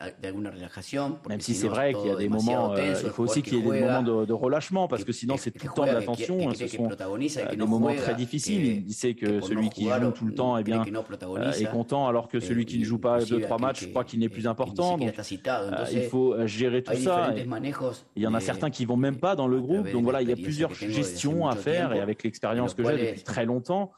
Algún- 0.04 0.22
de 0.22 0.28
alguna 0.28 0.52
relajación, 0.52 1.16
porque 1.22 1.30
Même 1.30 1.42
si 1.42 1.54
c'est 1.54 1.68
vrai 1.68 1.94
qu'il 1.94 2.08
y 2.08 2.12
a 2.12 2.16
des 2.16 2.30
moments, 2.30 2.74
euh, 2.74 2.94
il 3.04 3.10
faut 3.10 3.24
aussi 3.24 3.42
qu'il 3.42 3.54
y 3.56 3.60
ait 3.60 3.64
des 3.64 3.82
moments 3.82 4.04
de, 4.04 4.34
relâchement 4.34 4.88
parce 4.88 5.04
que- 5.04 5.12
sinon 5.12 5.38
c'est 5.38 5.52
tout 5.52 5.68
le 5.68 5.74
temps 5.74 5.86
de 5.86 5.92
la 5.92 6.00
qui- 6.02 6.06
tension, 6.06 6.38
que 6.50 6.56
ce 6.58 6.68
sont 6.68 6.90
euh, 6.92 7.50
des 7.50 7.58
moments 7.66 7.94
très 7.96 8.16
difficiles. 8.16 8.84
Il 8.86 8.94
sait 8.94 9.14
que 9.14 9.42
celui 9.42 9.70
qui 9.70 9.86
joue 9.86 10.12
tout 10.12 10.26
le 10.26 10.34
temps 10.34 10.58
eh 10.58 10.64
bien, 10.64 10.82
euh, 10.84 11.52
est 11.52 11.66
content 11.72 12.08
alors 12.08 12.28
que 12.28 12.38
eh, 12.38 12.42
celui 12.42 12.66
qui 12.66 12.78
y- 12.78 12.80
ne 12.80 12.86
joue 12.86 12.98
pas 13.00 13.20
deux 13.24 13.42
trois 13.42 13.58
matchs 13.58 13.86
que- 13.86 13.90
croit 13.92 14.04
qu'il 14.04 14.20
n'est 14.20 14.30
plus 14.30 14.48
important. 14.48 14.98
Donc 14.98 15.14
il 15.92 16.02
faut 16.04 16.36
gérer 16.48 16.84
tout 16.84 16.94
ça. 16.96 17.34
Il 18.16 18.24
y 18.24 18.28
en 18.28 18.34
a 18.34 18.40
certains 18.40 18.70
qui 18.70 18.86
vont 18.86 18.98
même 18.98 19.18
pas 19.18 19.36
dans 19.36 19.48
le 19.48 19.60
groupe, 19.62 19.90
donc 19.92 20.04
voilà, 20.04 20.22
il 20.22 20.30
y 20.30 20.34
a 20.34 20.36
plusieurs 20.36 20.74
gestions 20.74 21.48
à 21.48 21.56
faire 21.56 21.94
et 21.94 22.00
avec 22.00 22.24
l'expérience 22.24 22.74
en 22.74 22.76
que 22.76 22.84
j'ai 22.84 22.98
depuis 23.08 23.24
très 23.24 23.46
longtemps, 23.46 23.92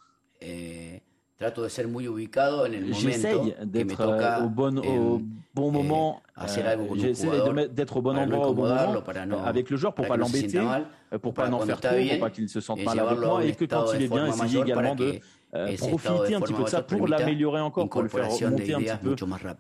de 2.87 2.93
j'essaye 2.93 3.55
me 3.59 3.65
d'être 3.65 3.99
euh, 4.01 4.45
au 4.45 4.49
bon, 4.49 4.77
au 4.77 5.21
bon 5.53 5.71
moment, 5.71 6.21
euh, 6.37 6.47
j'essaie 6.95 7.27
de 7.27 7.67
d'être 7.67 7.97
au 7.97 8.01
bon 8.01 8.17
endroit 8.17 8.47
au 8.47 8.53
bon 8.53 8.63
moment 8.63 9.03
euh, 9.17 9.43
avec 9.43 9.69
le 9.69 9.75
joueur 9.75 9.93
pour 9.93 10.05
para 10.05 10.17
pas 10.17 10.23
l'embêter, 10.23 10.59
euh, 10.59 11.19
pour 11.19 11.33
pas 11.33 11.51
en 11.51 11.59
faire 11.59 11.81
trop, 11.81 11.89
pour 12.09 12.19
pas 12.19 12.29
qu'il 12.29 12.47
se 12.47 12.61
sente 12.61 12.81
mal 12.85 12.99
avec 12.99 13.19
moi 13.19 13.43
et 13.43 13.51
que 13.53 13.65
quand 13.65 13.85
de 13.91 13.95
il 13.95 14.03
est 14.03 14.07
bien, 14.07 14.27
essayer 14.27 14.61
également 14.61 14.95
de 14.95 15.19
euh, 15.55 15.67
estado 15.67 15.97
profiter 15.97 16.31
de 16.31 16.35
un 16.35 16.41
petit 16.41 16.53
peu 16.53 16.63
de 16.63 16.69
ça 16.69 16.81
pour 16.81 17.07
l'améliorer 17.07 17.59
encore, 17.59 17.89
pour 17.89 18.01
le 18.01 18.07
faire 18.09 18.27
de 18.29 18.47
monter 18.47 18.73
un 18.73 18.79
petit 18.79 18.97
peu 18.97 19.15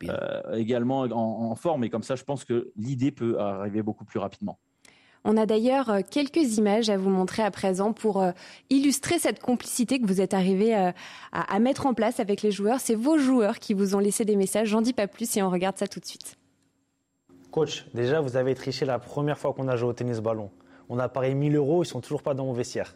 euh, 0.09 0.55
également 0.55 1.01
en, 1.01 1.51
en 1.51 1.55
forme 1.55 1.83
et 1.83 1.89
comme 1.89 2.03
ça 2.03 2.15
je 2.15 2.23
pense 2.23 2.45
que 2.45 2.71
l'idée 2.77 3.11
peut 3.11 3.37
arriver 3.37 3.81
beaucoup 3.81 4.05
plus 4.05 4.19
rapidement. 4.19 4.59
On 5.27 5.37
a 5.37 5.45
d'ailleurs 5.47 5.89
euh, 5.89 6.01
quelques 6.09 6.57
images 6.57 6.89
à 6.89 6.97
vous 6.97 7.09
montrer 7.09 7.41
à 7.41 7.49
présent 7.49 7.93
pour 7.93 8.21
euh, 8.21 8.31
illustrer 8.69 9.17
cette 9.17 9.39
complicité 9.41 9.99
que 9.99 10.05
vous 10.05 10.21
êtes 10.21 10.35
arrivé 10.35 10.75
euh, 10.75 10.91
à, 11.31 11.55
à 11.55 11.59
mettre 11.59 11.87
en 11.87 11.93
place 11.95 12.19
avec 12.19 12.43
les 12.43 12.51
joueurs. 12.51 12.79
C'est 12.79 12.93
vos 12.95 13.17
joueurs 13.17 13.57
qui 13.59 13.73
vous 13.73 13.95
ont 13.95 13.99
laissé 13.99 14.23
des 14.23 14.35
messages. 14.35 14.67
J'en 14.69 14.81
dis 14.81 14.93
pas 14.93 15.07
plus 15.07 15.35
et 15.35 15.41
on 15.41 15.49
regarde 15.49 15.77
ça 15.77 15.87
tout 15.87 15.99
de 15.99 16.05
suite. 16.05 16.35
Coach, 17.51 17.85
déjà, 17.93 18.21
vous 18.21 18.37
avez 18.37 18.53
triché 18.53 18.85
la 18.85 18.99
première 18.99 19.39
fois 19.39 19.53
qu'on 19.53 19.67
a 19.67 19.75
joué 19.75 19.89
au 19.89 19.93
tennis 19.93 20.19
ballon. 20.19 20.51
On 20.89 20.99
a 20.99 21.09
parié 21.09 21.33
1000 21.33 21.55
euros, 21.55 21.83
ils 21.83 21.87
sont 21.87 22.01
toujours 22.01 22.21
pas 22.21 22.35
dans 22.35 22.45
mon 22.45 22.53
vestiaire. 22.53 22.95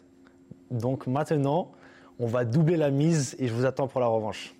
Donc 0.70 1.08
maintenant, 1.08 1.72
on 2.20 2.26
va 2.26 2.44
doubler 2.44 2.76
la 2.76 2.90
mise 2.92 3.34
et 3.40 3.48
je 3.48 3.52
vous 3.52 3.64
attends 3.64 3.88
pour 3.88 4.00
la 4.00 4.06
revanche. 4.06 4.54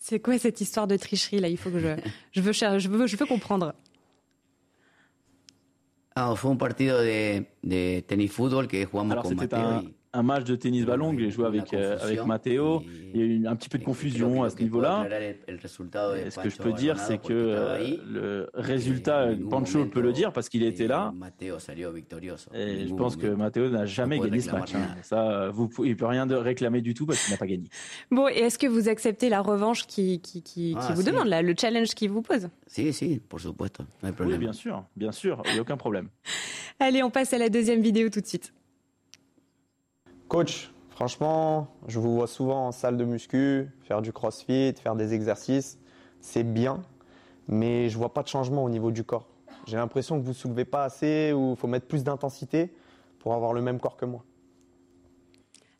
C'est 0.00 0.18
quoi 0.18 0.36
cette 0.38 0.60
histoire 0.60 0.88
de 0.88 0.96
tricherie 0.96 1.38
là? 1.38 1.46
Il 1.46 1.56
faut 1.56 1.70
que 1.70 1.78
je, 1.78 1.94
je 2.32 2.40
veux, 2.40 2.50
cher- 2.52 2.80
je 2.80 2.88
veux, 2.88 3.06
je 3.06 3.16
veux 3.16 3.26
comprendre. 3.26 3.74
Ah, 6.14 6.34
fue 6.36 6.50
un 6.50 6.58
partido 6.58 7.00
de, 7.00 7.52
de 7.62 8.04
tenis 8.06 8.32
fútbol 8.32 8.68
que 8.68 8.84
jugamos 8.84 9.14
con 9.22 9.30
Mateo. 9.36 9.58
y- 9.82 9.96
un 10.14 10.22
match 10.22 10.44
de 10.44 10.56
tennis 10.56 10.84
ballon 10.84 11.14
que 11.14 11.20
j'ai 11.20 11.30
joué 11.30 11.46
avec, 11.46 11.72
euh, 11.72 11.96
avec 12.02 12.24
Matteo. 12.26 12.82
Il 13.14 13.20
y 13.20 13.22
a 13.22 13.26
eu 13.26 13.46
un 13.46 13.56
petit 13.56 13.68
peu 13.68 13.78
de 13.78 13.84
confusion 13.84 14.42
à 14.42 14.50
ce 14.50 14.56
niveau-là. 14.58 15.06
Et 15.08 15.38
ce 15.50 16.40
que 16.40 16.48
je 16.50 16.56
Pancho 16.56 16.62
peux 16.62 16.72
dire, 16.72 16.98
c'est 16.98 17.18
que 17.18 17.32
euh, 17.32 17.96
le 18.10 18.50
résultat, 18.54 19.34
ningún 19.34 19.48
Pancho 19.48 19.86
peut 19.86 20.00
le 20.00 20.12
dire 20.12 20.32
parce 20.32 20.48
qu'il 20.48 20.62
était 20.62 20.84
eh, 20.84 20.88
là. 20.88 21.12
Et 22.54 22.86
je 22.86 22.94
pense 22.94 23.16
que. 23.16 23.26
Matteo 23.26 23.68
n'a 23.70 23.86
jamais 23.86 24.18
gagné 24.18 24.40
ce 24.40 24.50
match. 24.50 24.74
hein. 24.74 24.96
Ça, 25.02 25.30
euh, 25.30 25.50
vous 25.50 25.70
il 25.84 25.96
peut 25.96 26.06
rien 26.06 26.26
de 26.26 26.34
réclamer 26.34 26.80
du 26.82 26.94
tout 26.94 27.06
parce 27.06 27.22
qu'il 27.24 27.32
n'a 27.32 27.38
pas 27.38 27.46
gagné. 27.46 27.68
Bon, 28.10 28.28
et 28.28 28.38
est-ce 28.40 28.58
que 28.58 28.66
vous 28.66 28.88
acceptez 28.88 29.28
la 29.28 29.40
revanche 29.40 29.86
qui, 29.86 30.20
qui, 30.20 30.42
qui, 30.42 30.72
qui 30.72 30.76
Ah, 30.78 30.92
vous 30.94 31.02
si. 31.02 31.06
demande, 31.10 31.28
là, 31.28 31.42
le 31.42 31.54
challenge 31.58 31.88
qu'il 31.94 32.10
vous 32.10 32.22
pose? 32.22 32.48
Sí, 32.66 32.92
sí, 32.92 33.20
por 33.28 33.40
supuesto, 33.40 33.84
no 34.02 34.10
Oui, 34.20 34.38
bien 34.38 34.52
sûr, 34.52 34.84
bien 34.96 35.12
sûr, 35.12 35.42
il 35.46 35.52
n'y 35.52 35.58
a 35.58 35.62
aucun 35.62 35.76
problème. 35.76 36.08
Allez, 36.78 37.02
on 37.02 37.10
passe 37.10 37.32
à 37.32 37.38
la 37.38 37.48
deuxième 37.48 37.80
vidéo 37.80 38.08
tout 38.10 38.20
de 38.20 38.26
suite. 38.26 38.52
Coach, 40.32 40.70
franchement, 40.88 41.68
je 41.88 41.98
vous 41.98 42.14
vois 42.14 42.26
souvent 42.26 42.68
en 42.68 42.72
salle 42.72 42.96
de 42.96 43.04
muscu, 43.04 43.68
faire 43.82 44.00
du 44.00 44.14
crossfit, 44.14 44.72
faire 44.82 44.96
des 44.96 45.12
exercices. 45.12 45.78
C'est 46.22 46.42
bien, 46.42 46.80
mais 47.48 47.90
je 47.90 47.98
vois 47.98 48.14
pas 48.14 48.22
de 48.22 48.28
changement 48.28 48.64
au 48.64 48.70
niveau 48.70 48.90
du 48.90 49.04
corps. 49.04 49.28
J'ai 49.66 49.76
l'impression 49.76 50.18
que 50.18 50.24
vous 50.24 50.32
soulevez 50.32 50.64
pas 50.64 50.84
assez 50.84 51.34
ou 51.34 51.50
il 51.50 51.56
faut 51.58 51.66
mettre 51.66 51.86
plus 51.86 52.02
d'intensité 52.02 52.72
pour 53.18 53.34
avoir 53.34 53.52
le 53.52 53.60
même 53.60 53.78
corps 53.78 53.98
que 53.98 54.06
moi. 54.06 54.24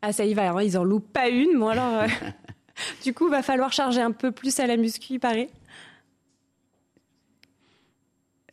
Ah, 0.03 0.13
ça 0.13 0.23
y 0.23 0.35
va, 0.35 0.51
hein, 0.51 0.61
ils 0.61 0.77
en 0.77 0.83
loupent 0.83 1.11
pas 1.11 1.29
une. 1.29 1.57
Bon, 1.57 1.69
alors, 1.69 2.03
euh, 2.03 2.07
du 3.03 3.15
coup, 3.15 3.29
va 3.29 3.41
falloir 3.41 3.73
charger 3.73 4.01
un 4.01 4.11
peu 4.11 4.31
plus 4.31 4.59
à 4.59 4.67
la 4.67 4.77
muscu, 4.77 5.13
il 5.13 5.19
paraît. 5.19 5.49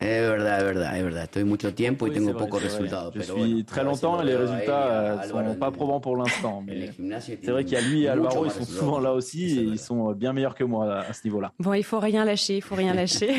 Es 0.03 0.23
verdad, 0.23 0.59
es 0.61 0.65
verdad, 0.65 0.97
es 0.97 1.03
verdad. 1.05 1.25
Estoy 1.25 1.45
mucho 1.45 1.75
tiempo 1.75 2.07
y 2.07 2.11
Oui, 2.11 2.17
tengo 2.17 2.29
c'est 2.29 2.33
vrai, 2.33 2.45
pocos 2.47 2.59
c'est 2.61 2.69
vrai. 2.69 2.77
resultados. 2.79 3.13
Je 3.15 3.19
pero 3.21 3.35
suis 3.35 3.51
bueno, 3.53 3.65
très 3.67 3.85
longtemps 3.85 4.17
lo 4.17 4.23
et 4.23 4.25
les 4.25 4.37
résultats 4.37 4.85
a 5.19 5.25
euh, 5.27 5.29
sont 5.29 5.55
pas 5.57 5.71
probants 5.71 6.01
pour 6.01 6.17
l'instant. 6.17 6.63
Mais 6.67 6.91
c'est 7.21 7.51
vrai 7.51 7.65
qu'il 7.65 7.75
y 7.75 7.77
a 7.77 7.83
lui 7.87 8.05
et 8.05 8.09
Alvaro, 8.09 8.47
ils 8.47 8.51
sont 8.51 8.65
souvent 8.65 8.99
là 8.99 9.13
aussi 9.13 9.59
et 9.59 9.63
ils 9.63 9.79
sont 9.79 10.13
bien 10.13 10.33
meilleurs 10.33 10.55
que 10.55 10.65
moi 10.65 11.01
à 11.01 11.13
ce 11.13 11.21
niveau-là. 11.25 11.53
Bon, 11.59 11.75
il 11.75 11.85
faut 11.85 11.99
rien 12.01 12.25
lâcher, 12.25 12.57
il 12.57 12.63
faut 12.63 12.77
rien 12.77 12.95
lâcher. 13.03 13.35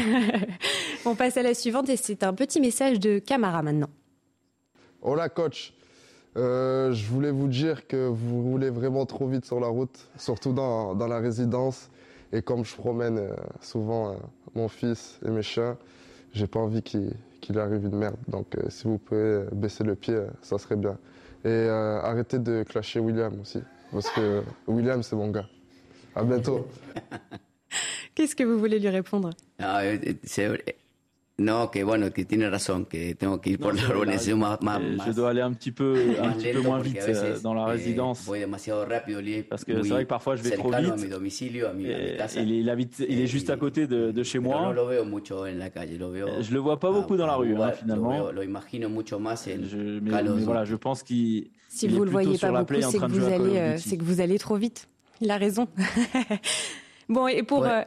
on 1.05 1.15
passe 1.15 1.35
à 1.37 1.41
la 1.41 1.55
suivante 1.55 1.89
et 1.89 1.95
c'est 1.97 2.21
un 2.23 2.33
petit 2.35 2.61
message 2.61 2.99
de 2.99 3.17
Camara 3.17 3.63
maintenant. 3.63 3.89
Hola 5.01 5.29
coach, 5.29 5.73
Euh, 6.37 6.93
je 6.93 7.05
voulais 7.07 7.31
vous 7.31 7.47
dire 7.49 7.87
que 7.87 8.07
vous 8.07 8.43
roulez 8.43 8.69
vraiment 8.69 9.05
trop 9.07 9.27
vite 9.27 9.45
sur 9.45 9.59
la 9.59 9.67
route, 9.67 9.97
surtout 10.15 10.53
dans, 10.53 10.95
dans 10.95 11.07
la 11.07 11.19
résidence. 11.19 11.89
Et 12.31 12.41
comme 12.41 12.63
je 12.63 12.73
promène 12.75 13.17
euh, 13.17 13.35
souvent 13.61 14.11
euh, 14.11 14.15
mon 14.55 14.69
fils 14.69 15.19
et 15.25 15.29
mes 15.29 15.41
chiens, 15.41 15.75
j'ai 16.33 16.47
pas 16.47 16.59
envie 16.59 16.81
qu'il 16.81 17.13
qu'il 17.41 17.57
arrive 17.57 17.85
une 17.85 17.97
merde. 17.97 18.17
Donc 18.27 18.55
euh, 18.55 18.69
si 18.69 18.83
vous 18.85 18.97
pouvez 18.97 19.19
euh, 19.19 19.49
baisser 19.51 19.83
le 19.83 19.95
pied, 19.95 20.13
euh, 20.13 20.27
ça 20.41 20.57
serait 20.57 20.75
bien. 20.75 20.97
Et 21.43 21.49
euh, 21.49 21.99
arrêtez 22.01 22.37
de 22.39 22.63
clasher 22.63 22.99
William 22.99 23.39
aussi, 23.41 23.59
parce 23.91 24.09
que 24.11 24.43
William 24.67 25.01
c'est 25.01 25.15
mon 25.15 25.29
gars. 25.29 25.47
À 26.15 26.23
bientôt. 26.23 26.67
Qu'est-ce 28.15 28.35
que 28.35 28.43
vous 28.43 28.59
voulez 28.59 28.79
lui 28.79 28.89
répondre? 28.89 29.31
No, 29.59 29.65
eh, 31.37 31.41
eh, 31.41 31.43
se- 31.43 31.43
eh, 31.43 31.45
no, 31.45 31.71
que 31.71 31.83
bueno, 31.83 32.11
que 32.11 32.25
tiene 32.25 32.49
razón, 32.49 32.85
que 32.85 33.15
tengo 33.15 33.39
que 33.41 33.51
ir 33.51 33.59
por 33.59 33.73
la 33.73 33.81
c'est 33.81 33.87
vrai, 33.87 33.97
organización 33.99 34.39
más, 34.39 34.61
más, 34.61 34.79
Et 34.81 34.95
más- 34.95 35.07
je 35.07 35.13
dois 35.13 35.29
aller 35.31 35.43
un 35.43 35.53
petit 35.53 35.71
peu, 35.71 35.93
un 36.19 36.27
más 36.27 36.35
petit 36.35 36.47
peu 36.51 36.53
lento 36.59 36.63
moins 36.69 36.81
vite 36.83 37.05
veces, 37.05 37.41
dans 37.41 37.53
la 37.55 37.63
eh, 37.67 37.71
résidence. 37.77 38.25
voy 38.25 38.39
demasiado 38.39 38.85
rápido, 38.85 39.19
il 39.19 39.29
est 39.29 39.43
Parce 39.43 39.63
que 39.65 39.81
c'est 39.83 39.89
vrai 39.89 40.03
que 40.03 40.09
parfois 40.09 40.35
je 40.35 40.43
vais 40.43 40.51
trop 40.55 40.71
a 40.73 40.81
vite. 40.81 40.97
mi 40.97 41.07
domicilio, 41.09 41.67
a 41.67 41.73
mi, 41.73 41.85
a 41.91 41.97
mi 41.97 42.03
Et, 42.13 42.17
casa. 42.17 42.41
il, 42.41 42.51
est, 42.51 42.59
il 42.59 42.69
habite- 42.69 43.05
il 43.07 43.19
est 43.21 43.27
juste 43.27 43.49
à 43.49 43.57
côté 43.57 43.87
de, 43.87 44.11
de 44.11 44.23
chez 44.23 44.39
moi. 44.39 44.61
no 44.61 44.73
lo 44.73 44.85
veo 44.87 45.03
mucho 45.05 45.45
en 45.47 45.57
la 45.57 45.69
calle, 45.69 45.97
lo 45.97 46.11
veo. 46.11 46.27
Je 46.41 46.51
le 46.53 46.59
vois 46.59 46.79
pas 46.79 46.91
beaucoup 46.91 47.17
dans 47.17 47.27
la 47.27 47.35
rue, 47.35 47.55
hein, 47.55 47.71
finalement. 47.71 48.17
Lo, 48.17 48.25
veo- 48.25 48.31
lo 48.33 48.43
imagino 48.43 48.89
mucho 48.89 49.19
más 49.19 49.47
en 49.47 49.63
Je, 49.63 49.99
mais, 50.01 50.11
Carlos 50.11 50.35
mais 50.35 50.43
voilà, 50.43 50.65
je 50.65 50.75
pense 50.75 51.03
qu'il 51.03 51.49
Si 51.67 51.85
il 51.85 51.93
est 51.93 51.97
vous 51.97 52.03
le 52.03 52.11
plutôt 52.11 52.23
voyez 52.23 52.37
sur 52.37 52.51
pas 52.51 52.59
beaucoup, 52.63 52.81
c'est 52.81 52.99
que, 52.99 53.05
vous 53.05 53.25
allez, 53.25 53.57
euh, 53.57 53.77
c'est 53.77 53.97
que 53.97 54.03
vous 54.03 54.19
allez 54.21 54.37
trop 54.37 54.57
vite. 54.57 54.87
Il 55.21 55.29
a 55.31 55.37
raison. 55.37 55.67
bon, 57.11 57.27
et 57.27 57.43
pour... 57.43 57.59
Ouais. 57.61 57.69
euh, 57.69 57.83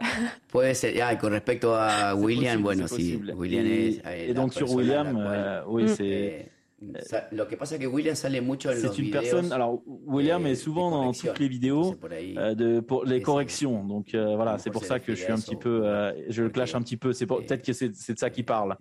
Puede 0.48 0.74
ser, 0.74 1.00
ah, 1.02 1.16
con 1.18 1.30
respecto 1.32 1.74
a 1.74 2.14
William, 2.14 2.62
bueno, 2.62 2.86
sí. 2.88 3.20
William 3.34 3.66
es. 3.66 4.00
eh, 4.04 4.30
et 4.30 4.34
donc 4.34 4.52
sur 4.54 4.70
William, 4.72 5.12
cual, 5.12 5.26
euh, 5.26 5.62
oui, 5.66 5.84
Mm. 5.84 5.88
c'est 5.88 6.50
eh, 6.96 7.00
sa- 7.00 7.28
lo 7.32 7.46
que 7.48 7.56
pasa 7.56 7.76
es 7.76 7.78
que 7.78 7.86
William 7.86 8.14
sale 8.14 8.40
mucho 8.42 8.68
en 8.68 8.74
los 8.74 8.80
c'est 8.80 8.98
une 8.98 9.06
videos. 9.06 9.20
personne. 9.20 9.52
Alors 9.52 9.80
William 10.06 10.46
eh, 10.46 10.50
est 10.50 10.54
souvent 10.54 10.90
dans 10.90 11.12
toutes 11.12 11.38
les 11.38 11.48
vidéos 11.48 11.94
euh, 12.36 12.54
de 12.54 12.80
pour 12.80 13.04
les 13.04 13.22
corrections. 13.22 13.84
Donc 13.84 14.14
euh, 14.14 14.36
voilà, 14.36 14.58
c'est 14.58 14.70
pour 14.70 14.84
ça 14.84 15.00
que 15.00 15.14
je 15.14 15.22
suis 15.22 15.32
un 15.32 15.36
petit 15.38 15.56
peu, 15.56 15.80
euh, 15.86 16.12
je 16.28 16.42
le 16.42 16.50
clash 16.50 16.74
un 16.74 16.82
petit 16.82 16.96
peu. 16.98 17.12
C'est 17.12 17.24
eh, 17.24 17.28
peut-être 17.28 17.64
que 17.64 17.72
c'est 17.72 17.88
de 17.88 18.18
ça 18.18 18.28
qu'il 18.30 18.44
parle. 18.44 18.76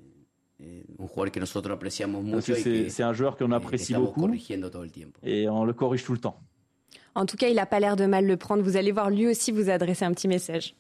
eh, 0.59 0.83
un 0.99 1.07
jugador 1.07 1.31
que 1.31 1.39
nosotros 1.39 1.73
apreciamos 1.73 2.21
Parce 2.21 2.49
mucho 2.49 2.61
que 2.63 2.89
c'est 2.89 3.03
un 3.03 3.13
joueur 3.13 3.35
qu'on 3.37 3.51
eh, 3.51 3.55
apprécie 3.55 3.93
beaucoup 3.93 4.29
et 5.23 5.47
on 5.49 5.63
le 5.65 5.73
corrige 5.73 6.03
tout 6.03 6.13
le 6.13 6.19
temps. 6.19 6.37
En 7.15 7.25
tout 7.25 7.37
cas, 7.37 7.47
il 7.49 7.59
a 7.59 7.65
pas 7.65 7.79
l'air 7.79 7.95
de 7.95 8.05
mal 8.05 8.25
le 8.25 8.37
prendre. 8.37 8.63
Vous 8.63 8.77
allez 8.77 8.91
voir 8.91 9.09
lui 9.09 9.27
aussi 9.27 9.51
vous 9.51 9.69
adresser 9.69 10.05
un 10.05 10.11
petit 10.13 10.27
message. 10.27 10.75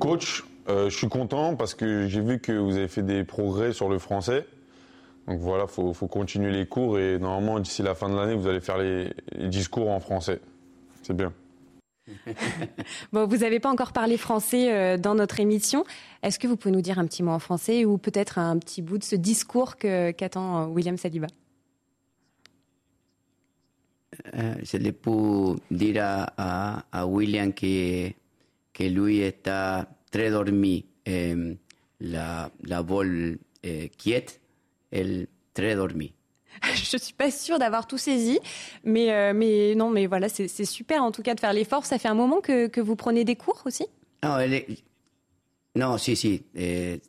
Coach, 0.00 0.44
euh, 0.68 0.90
je 0.90 0.96
suis 0.96 1.08
content 1.08 1.56
parce 1.56 1.74
que 1.74 2.06
j'ai 2.08 2.20
vu 2.20 2.38
que 2.40 2.52
vous 2.52 2.76
avez 2.76 2.88
fait 2.88 3.02
des 3.02 3.24
progrès 3.24 3.72
sur 3.72 3.88
le 3.88 3.98
français. 3.98 4.46
Donc 5.26 5.40
voilà, 5.40 5.66
faut, 5.66 5.92
faut 5.92 6.06
continuer 6.06 6.52
les 6.52 6.66
cours 6.66 6.98
et 6.98 7.18
normalement 7.18 7.58
d'ici 7.58 7.82
la 7.82 7.94
fin 7.94 8.08
de 8.08 8.14
l'année, 8.14 8.34
vous 8.34 8.46
allez 8.46 8.60
faire 8.60 8.78
les, 8.78 9.12
les 9.32 9.48
discours 9.48 9.90
en 9.90 10.00
français. 10.00 10.40
C'est 11.02 11.14
bien. 11.16 11.32
Bon, 13.12 13.26
vous 13.26 13.38
n'avez 13.38 13.58
pas 13.58 13.70
encore 13.70 13.92
parlé 13.92 14.16
français 14.16 14.72
euh, 14.72 14.96
dans 14.96 15.14
notre 15.16 15.40
émission. 15.40 15.84
Est-ce 16.22 16.38
que 16.38 16.46
vous 16.46 16.56
pouvez 16.56 16.72
nous 16.72 16.80
dire 16.80 16.98
un 17.00 17.06
petit 17.06 17.22
mot 17.24 17.32
en 17.32 17.38
français 17.40 17.84
ou 17.84 17.98
peut-être 17.98 18.38
un 18.38 18.58
petit 18.58 18.82
bout 18.82 18.98
de 18.98 19.04
ce 19.04 19.16
discours 19.16 19.76
que- 19.76 20.12
qu'attend 20.12 20.62
euh, 20.62 20.66
William 20.66 20.96
Saliba? 20.96 21.26
Eh, 24.32 24.78
le 24.78 24.92
può 24.92 25.54
dire 25.68 26.00
a, 26.00 26.86
a 26.88 27.04
William 27.04 27.52
che, 27.52 28.14
che 28.70 28.88
lui 28.88 29.26
sta 29.38 29.86
tre 30.10 30.28
dormì 30.30 30.84
ehm, 31.02 31.56
la, 31.98 32.50
la 32.62 32.80
vol 32.82 33.38
eh, 33.60 33.90
quiet, 33.96 34.40
el 34.90 35.28
très 35.52 35.74
dormi. 35.74 36.12
Je 36.74 36.96
suis 36.98 37.12
pas 37.14 37.30
sûre 37.30 37.58
d'avoir 37.58 37.86
tout 37.86 37.98
saisi, 37.98 38.38
mais, 38.82 39.10
euh, 39.12 39.32
mais 39.34 39.74
non, 39.74 39.90
mais 39.90 40.06
voilà, 40.06 40.28
c'est 40.28 40.48
c'est 40.48 40.64
super 40.64 41.02
en 41.02 41.10
tout 41.12 41.22
cas 41.22 41.34
de 41.34 41.40
faire 41.40 41.52
l'effort. 41.52 41.84
Ça 41.84 41.98
fait 41.98 42.08
un 42.08 42.14
moment 42.14 42.40
que, 42.40 42.68
que 42.68 42.80
vous 42.80 42.96
prenez 42.96 43.24
des 43.24 43.36
cours 43.36 43.62
aussi? 43.66 43.84
No, 44.22 44.38
él 44.38 44.54
es- 44.54 44.66
no, 45.74 45.98
sí, 45.98 46.16
sí. 46.16 46.42
eh, 46.54 47.00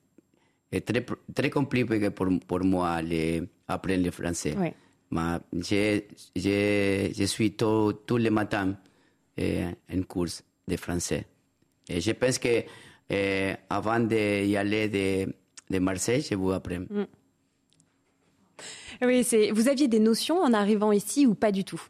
es 0.72 0.82
très, 0.82 1.06
très 1.34 1.50
compliqué 1.50 2.10
pour, 2.12 2.28
pour 2.46 2.60
moi 2.66 3.02
le, 3.02 3.48
apprendre 3.70 4.04
le 4.04 4.12
français. 4.12 4.56
Ouais. 4.58 4.74
Mais 5.12 5.38
je, 5.54 6.02
je, 6.36 7.14
je 7.16 7.24
suis 7.24 7.54
tout, 7.54 7.94
tous 8.06 8.18
les 8.18 8.30
matins 8.30 8.76
eh, 9.38 9.66
en 9.94 10.02
cours 10.04 10.28
de 10.68 10.76
français. 10.76 11.26
Et 11.90 12.02
je 12.02 12.12
pense 12.12 12.38
que 12.40 12.64
eh, 13.10 13.54
avant 13.70 14.00
d'y 14.00 14.58
aller 14.58 14.90
de, 14.90 15.34
de 15.70 15.80
Marseille, 15.80 16.22
je 16.22 16.36
vous 16.36 16.52
apprendre. 16.52 16.88
Oui, 19.02 19.24
c'est. 19.24 19.52
Vous 19.52 19.68
aviez 19.68 19.88
des 19.88 20.00
notions 20.00 20.42
en 20.42 20.52
arrivant 20.54 20.92
ici 20.92 21.26
ou 21.26 21.36
pas 21.36 21.52
du 21.52 21.64
tout? 21.64 21.82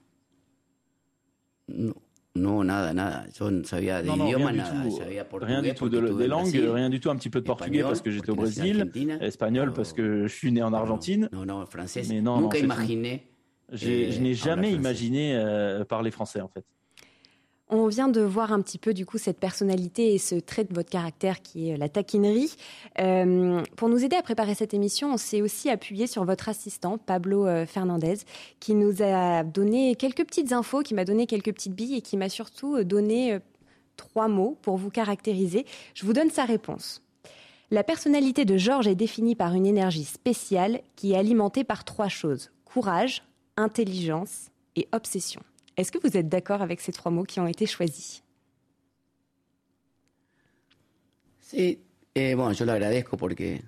No, 2.38 2.64
nada, 2.64 2.94
nada. 2.94 3.26
Yo 3.38 3.52
no 3.52 3.64
sabía 3.64 4.02
de 4.02 4.08
Non, 4.08 4.18
non, 4.18 4.28
idioma, 4.28 4.52
nada. 4.54 4.84
tout. 4.84 4.98
Sabía 4.98 5.28
portugués 5.28 5.56
Rien 5.56 5.62
du 5.64 5.74
tout 5.76 5.90
de, 5.90 6.00
des 6.00 6.28
langues, 6.28 6.44
Brasil, 6.52 6.70
rien 6.70 6.90
du 6.90 7.00
tout, 7.00 7.10
un 7.10 7.16
petit 7.18 7.30
peu 7.30 7.42
de 7.42 7.46
portugais 7.46 7.80
espagnol 7.80 7.90
parce 7.90 8.02
que 8.02 8.12
j'étais 8.12 8.30
au 8.30 8.36
Brésil, 8.36 8.92
espagnol 9.22 9.68
No, 9.70 9.74
parce 9.74 9.94
que 9.94 10.28
je 10.28 10.34
suis 10.34 10.52
né 10.52 10.62
en 10.64 10.74
Argentine. 10.74 11.30
No, 11.32 11.46
no, 11.46 11.66
francés. 11.66 12.04
Mais 12.10 12.22
non, 12.22 12.36
non, 12.36 12.42
Nunca 12.44 12.58
imaginé. 12.60 13.28
Eh, 13.72 14.12
Je 14.12 14.22
n'ai 14.22 14.34
jamais 14.34 14.68
hablar 14.68 14.72
français. 14.72 14.76
imaginé 14.76 15.36
euh, 15.36 15.84
parler 15.86 16.12
français 16.12 16.42
en 16.42 16.48
fait. 16.48 16.64
On 17.70 17.88
vient 17.88 18.08
de 18.08 18.22
voir 18.22 18.54
un 18.54 18.62
petit 18.62 18.78
peu 18.78 18.94
du 18.94 19.06
coup 19.06 19.18
cette 19.18 19.40
personnalité 19.40 20.14
et 20.14 20.20
ce 20.20 20.36
trait 20.36 20.64
de 20.64 20.74
votre 20.74 20.90
caractère 20.90 21.42
qui 21.42 21.70
est 21.70 21.76
la 21.76 21.90
taquinerie. 21.90 22.56
Euh, 23.02 23.62
pour 23.76 23.90
nous 23.90 24.06
aider 24.06 24.16
à 24.16 24.22
préparer 24.22 24.56
cette 24.56 24.74
émission, 24.74 25.12
on 25.12 25.18
s'est 25.18 25.42
aussi 25.42 25.70
appuyé 25.70 26.08
sur 26.08 26.24
votre 26.24 26.48
assistant 26.48 26.98
Pablo 26.98 27.46
euh, 27.46 27.66
Fernandez, 27.66 28.20
qui 28.62 28.74
nous 28.74 29.04
a 29.04 29.44
donné 29.44 29.96
quelques 29.96 30.26
petites 30.26 30.54
infos, 30.54 30.82
qui 30.82 30.94
m'a 30.94 31.04
donné 31.04 31.28
quelques 31.28 31.54
petites 31.54 31.76
billes 31.76 31.96
et 31.96 32.02
qui 32.02 32.16
m'a 32.16 32.30
surtout 32.30 32.78
euh, 32.78 32.86
donné 32.86 33.34
euh, 33.34 33.40
trois 33.98 34.30
mots 34.30 34.58
pour 34.62 34.78
vous 34.78 34.90
caractériser. 34.90 35.66
Je 35.94 36.06
vous 36.06 36.14
donne 36.14 36.30
sa 36.30 36.46
réponse. 36.46 37.04
La 37.70 37.84
personnalité 37.84 38.46
de 38.46 38.56
Georges 38.56 38.88
est 38.88 38.96
définie 38.96 39.36
par 39.36 39.54
une 39.54 39.66
énergie 39.66 40.06
spéciale 40.06 40.80
qui 40.96 41.12
est 41.12 41.18
alimentée 41.18 41.66
par 41.66 41.84
trois 41.84 42.08
choses 42.08 42.50
courage, 42.64 43.24
intelligence 43.58 44.52
et 44.76 44.88
obsession. 44.94 45.42
Est-ce 45.78 45.92
que 45.92 46.00
vous 46.00 46.18
êtes 46.18 46.28
d'accord 46.28 46.62
avec 46.62 46.82
ces 46.82 46.92
trois 46.92 47.12
mots 47.12 47.24
qui 47.24 47.40
ont 47.40 47.48
été 47.48 47.66
choisis? 47.68 48.24
Sí, 51.40 51.80
eh, 52.16 52.34
bueno, 52.36 52.52
yo 52.54 52.66
le 52.66 52.72
agradezco 52.74 53.16
porque, 53.16 53.62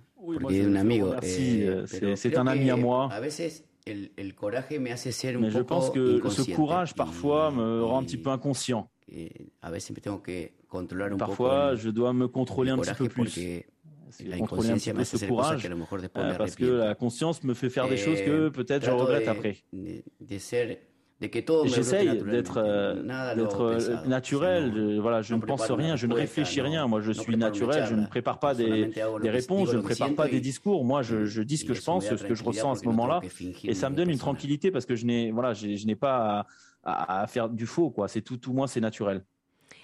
es 0.50 0.66
un 0.66 0.76
amigo. 0.76 1.08
remercie, 1.12 1.62
eh, 1.64 1.84
pero 1.90 2.16
c'est- 2.18 2.36
un 2.36 2.48
ami 2.48 2.70
à 2.70 2.76
moi. 2.76 3.08
A 3.12 3.20
veces 3.20 3.64
el, 3.86 4.12
el 4.18 4.34
coraje 4.36 4.80
me 4.80 4.92
hace 4.92 5.12
ser 5.12 5.38
un 5.38 5.42
Mais 5.42 5.52
je 5.52 5.60
pense 5.62 5.90
que 5.92 6.20
ce 6.30 6.42
courage 6.54 6.94
parfois 6.96 7.52
me 7.52 7.84
rend 7.84 8.00
un 8.00 8.04
petit 8.04 8.18
peu 8.18 8.32
inconscient. 8.32 8.90
eh, 9.12 9.30
a 9.62 9.70
veces 9.72 9.92
me 9.96 10.02
tengo 10.02 10.22
que 10.22 10.52
controlar 10.68 11.12
un 11.14 11.18
Parfois, 11.18 11.76
je 11.76 11.90
dois 11.90 12.12
me 12.14 12.28
contrôler 12.28 12.72
un 12.72 12.78
petit 12.80 12.94
peu 12.96 13.08
plus. 13.08 13.24
porque 13.36 13.66
C'est 14.12 14.24
la 14.28 14.38
Contrôler 14.40 14.72
un 14.72 14.76
petit 14.78 14.90
inconsciencia 14.90 14.94
me 14.94 14.98
peu 14.98 15.02
hace 15.04 15.12
ce 15.12 15.16
hacer 15.18 15.28
cosas 15.30 15.46
courage 15.48 15.62
que 15.62 15.68
a 15.68 15.70
lo 15.70 15.78
mejor 15.78 16.02
después 16.02 16.24
euh, 16.24 16.32
me 16.34 16.38
parce 16.38 16.56
que 16.56 16.66
la 16.66 16.96
conscience 16.96 17.44
me 17.44 17.54
fait 17.54 17.70
faire 17.70 17.88
des 17.88 17.98
choses 17.98 18.20
Eh, 18.22 18.26
que 18.26 18.50
peut-être 18.50 18.84
je 18.84 18.90
regrette 18.92 19.28
après. 19.28 19.58
De, 19.72 20.04
de 20.20 20.38
ser, 20.40 20.80
J'essaye 21.22 22.24
d'être 22.24 22.58
euh, 22.58 22.96
euh, 22.96 24.08
naturel. 24.08 25.00
Voilà, 25.02 25.22
je 25.22 25.36
ne 25.36 25.42
pense 25.42 25.70
rien, 25.70 25.98
je 25.98 26.08
ne 26.08 26.14
réfléchis 26.14 26.62
rien. 26.62 26.88
Moi, 26.88 27.02
je 27.02 27.12
suis 27.12 27.36
naturel. 27.36 27.86
Je 27.90 27.96
ne 27.96 28.06
prépare 28.06 28.40
pas 28.40 28.54
des, 28.54 28.92
réponses, 29.24 29.72
je 29.72 29.78
ne 29.78 29.82
prépare 29.82 30.16
pas 30.16 30.28
des 30.30 30.40
discours. 30.40 30.86
Moi, 30.86 31.02
je, 31.02 31.42
dis 31.42 31.58
ce 31.58 31.66
que 31.66 31.74
je 31.74 31.82
pense, 31.84 32.08
ce 32.08 32.24
que 32.24 32.36
je 32.36 32.44
ressens 32.44 32.72
à 32.72 32.76
ce 32.76 32.86
moment-là, 32.86 33.22
et 33.64 33.74
ça 33.74 33.90
me 33.90 33.96
donne 33.96 34.10
une 34.10 34.18
tranquillité 34.18 34.72
parce 34.72 34.86
que 34.86 34.96
je 34.96 35.06
n'ai, 35.06 35.32
voilà, 35.32 35.54
je 35.54 35.86
n'ai 35.86 35.96
pas 35.96 36.46
à, 36.84 37.20
à- 37.20 37.22
à 37.24 37.28
faire 37.28 37.50
du 37.50 37.66
faux, 37.66 37.90
quoi. 37.90 38.08
C'est 38.08 38.22
tout, 38.22 38.38
tout 38.38 38.54
moi, 38.54 38.68
c'est 38.68 38.82
naturel. 38.82 39.24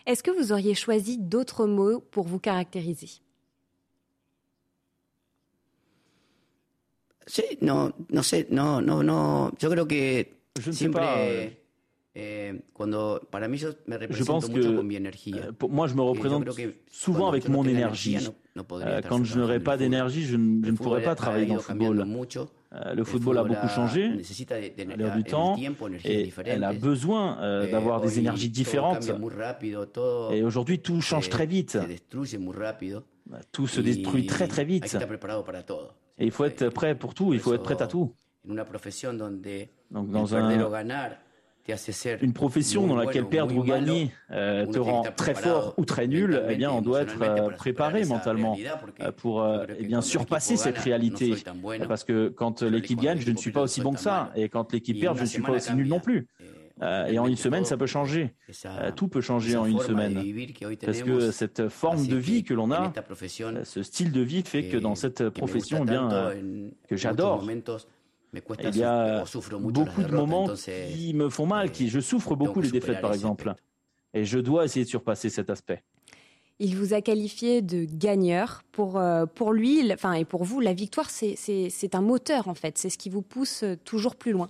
Est-ce 0.06 0.24
que 0.24 0.32
vous 0.32 0.52
auriez 0.52 0.76
choisi 0.76 1.18
d'autres 1.18 1.66
mots 1.66 2.00
pour 2.00 2.28
vous 2.28 2.40
caractériser? 2.40 3.10
Sí, 7.28 7.44
no, 7.62 7.92
no 8.12 8.22
sé, 8.22 8.48
no, 8.52 8.82
no, 8.82 9.02
no. 9.02 9.52
Yo 9.60 9.70
creo 9.72 9.88
que 9.88 10.28
Je 10.60 10.70
ne 10.70 10.76
sais 10.76 10.90
pas. 10.90 11.18
euh, 11.20 11.50
eh, 12.16 12.62
cuando 12.74 13.20
para 13.30 13.48
mí 13.50 13.58
yo 13.58 13.70
me 13.88 13.98
represento 13.98 14.26
pense 14.32 14.50
mucho 14.50 14.70
que, 14.70 14.76
con 14.78 14.88
mi 14.88 14.96
energía. 14.96 15.52
Pour- 15.58 15.70
moi, 15.70 15.88
je 15.88 15.96
me 15.96 16.02
je 16.02 16.08
représente 16.08 16.46
souvent 16.90 17.28
avec 17.28 17.50
mon 17.50 17.66
énergie. 17.66 18.16
no- 18.16 18.36
no 18.56 18.64
Euh, 18.82 19.02
quand 19.02 19.24
je 19.26 19.40
el 19.52 19.62
pas 19.62 19.76
d'énergie, 19.76 20.24
je, 20.24 20.38
ne- 20.38 20.66
je 20.66 20.72
fútbol 20.72 21.04
pas 21.04 21.16
travailler 21.16 21.46
dans 21.48 21.56
le 21.56 21.60
football. 21.60 22.06
mucho. 22.06 22.48
Euh, 22.74 22.94
le 22.94 23.04
football 23.04 23.38
a 23.38 23.44
beaucoup 23.44 23.66
ha- 23.66 23.68
changé 23.70 24.04
à 24.08 24.96
l'heure 24.96 25.16
du 25.16 25.24
temps 25.26 25.56
et 26.06 26.32
elle 26.46 26.64
a 26.64 26.74
besoin 26.74 27.38
euh, 27.42 27.66
Eh, 27.68 27.72
d'avoir 27.72 28.00
des 28.02 28.20
énergies 28.20 28.50
différentes. 28.50 29.12
Et 30.32 30.42
aujourd'hui, 30.44 30.80
tout 30.80 31.02
change 31.02 31.30
très 31.30 31.46
vite. 31.46 31.78
Tout 33.52 33.68
se 33.68 33.82
détruit 33.82 34.26
très 34.26 34.48
très 34.48 34.64
vite. 34.64 34.98
Et 36.18 36.26
il 36.26 36.32
faut 36.32 36.46
être 36.46 36.70
prêt 36.70 36.96
pour 36.96 37.14
tout, 37.14 37.34
il 37.34 37.40
faut 37.42 37.54
être 37.54 37.64
prêt 37.64 37.82
à 37.82 37.88
tout. 37.88 38.14
Donc 39.92 40.10
dans 40.12 40.36
un- 40.36 40.50
une 42.22 42.34
profession 42.34 42.86
dans 42.86 42.96
laquelle 43.08 43.24
perdre 43.30 43.56
ou 43.58 43.64
gagner 43.86 44.12
euh, 44.32 44.66
te 44.68 44.78
rend 44.78 45.02
très 45.16 45.34
fort 45.50 45.74
ou 45.78 45.86
très 45.86 46.06
nul, 46.08 46.40
eh 46.48 46.56
bien 46.58 46.70
on 46.72 46.82
doit 46.82 47.02
être 47.02 47.18
euh, 47.24 47.50
préparé 47.58 48.02
mentalement 48.06 48.54
euh, 49.08 49.12
pour 49.12 49.44
eh 49.80 49.84
bien 49.86 50.02
surpasser 50.02 50.54
cette 50.58 50.76
réalité. 50.84 51.26
Parce 51.88 52.04
que 52.04 52.28
quand 52.30 52.62
l'équipe 52.62 53.00
gagne, 53.06 53.18
je 53.20 53.32
ne 53.32 53.38
suis 53.38 53.52
pas 53.52 53.62
aussi 53.64 53.82
bon 53.82 53.94
que 53.94 54.00
ça. 54.00 54.32
Et 54.36 54.48
quand 54.50 54.74
l'équipe 54.74 54.96
perd, 55.02 55.16
je 55.18 55.22
ne 55.22 55.26
suis 55.28 55.42
pas 55.42 55.54
aussi 55.58 55.74
nul 55.78 55.88
non 55.88 56.00
plus. 56.00 56.28
eh, 56.40 56.44
Euh, 56.82 57.06
et 57.08 57.18
en 57.20 57.26
une 57.26 57.38
semaine, 57.38 57.64
ça 57.66 57.78
peut 57.78 57.86
changer. 57.88 58.34
Euh, 58.82 58.92
tout 58.92 59.08
peut 59.08 59.22
changer 59.22 59.56
en 59.56 59.66
une 59.66 59.78
semaine. 59.88 60.18
Parce 60.86 60.98
que 61.06 61.32
cette 61.32 61.70
forme 61.70 62.06
de 62.06 62.18
vie 62.18 62.44
que 62.44 62.54
l'on 62.54 62.70
a, 62.72 62.92
ce 63.64 63.82
style 63.82 64.12
de 64.12 64.20
vie 64.22 64.44
fait 64.44 64.64
que 64.68 64.78
dans 64.78 64.94
cette 64.96 65.30
profession, 65.30 65.78
eh 65.84 65.86
bien, 65.90 66.10
que 66.90 66.96
j'adore. 66.98 67.38
Il 68.60 68.78
y 68.78 68.84
a 68.84 69.24
beaucoup 69.60 70.04
de 70.04 70.12
moments 70.12 70.48
qui 70.48 71.14
me 71.14 71.30
font 71.30 71.46
mal, 71.46 71.72
qui 71.72 71.90
je 71.90 72.00
souffre 72.00 72.36
beaucoup 72.36 72.62
les 72.62 72.72
défaites 72.72 73.02
par 73.02 73.14
exemple. 73.14 73.54
Et 74.14 74.24
je 74.26 74.40
dois 74.40 74.66
essayer 74.66 74.86
de 74.86 74.90
surpasser 74.90 75.30
cet 75.30 75.50
aspect. 75.50 75.84
Il 76.60 76.78
vous 76.78 76.94
a 76.94 77.02
qualifié 77.02 77.62
de 77.62 77.84
gagneur. 77.84 78.64
Pour, 78.72 78.98
euh, 78.98 79.26
pour 79.26 79.52
lui, 79.52 79.92
enfin, 79.92 80.14
et 80.14 80.24
pour 80.24 80.46
vous, 80.46 80.62
la 80.62 80.72
victoire, 80.74 81.10
c'est- 81.10 81.36
c'est 81.36 81.70
c'est 81.70 81.96
un 81.96 82.02
moteur, 82.02 82.48
en 82.48 82.54
fait. 82.56 82.78
C'est 82.78 82.90
ce 82.90 82.98
qui 82.98 83.10
vous 83.10 83.22
pousse 83.22 83.64
euh, 83.64 83.76
toujours 83.84 84.16
plus 84.16 84.32
loin. 84.32 84.50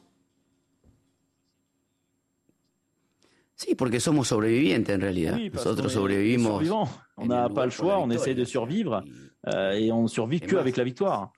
Sí, 3.56 3.74
porque 3.74 4.00
somos 4.00 4.26
sobrevivientes 4.26 4.90
en 4.90 5.00
realidad. 5.00 5.36
Oui, 5.36 5.50
parce 5.50 5.66
Nosotros 5.66 5.84
qu'on 5.84 5.90
est 5.90 5.94
sobrevivimos. 5.94 6.50
survivants. 6.50 6.90
On 7.18 7.26
n'a 7.26 7.50
pas 7.50 7.66
le 7.66 7.72
choix, 7.72 8.00
on 8.00 8.10
essaye 8.12 8.36
de 8.36 8.44
survivre 8.44 9.04
euh, 9.48 9.74
et 9.74 9.92
on 9.92 10.04
ne 10.04 10.08
survit 10.08 10.40
que 10.40 10.56
avec 10.56 10.78
la 10.78 10.84
victoire. 10.84 11.32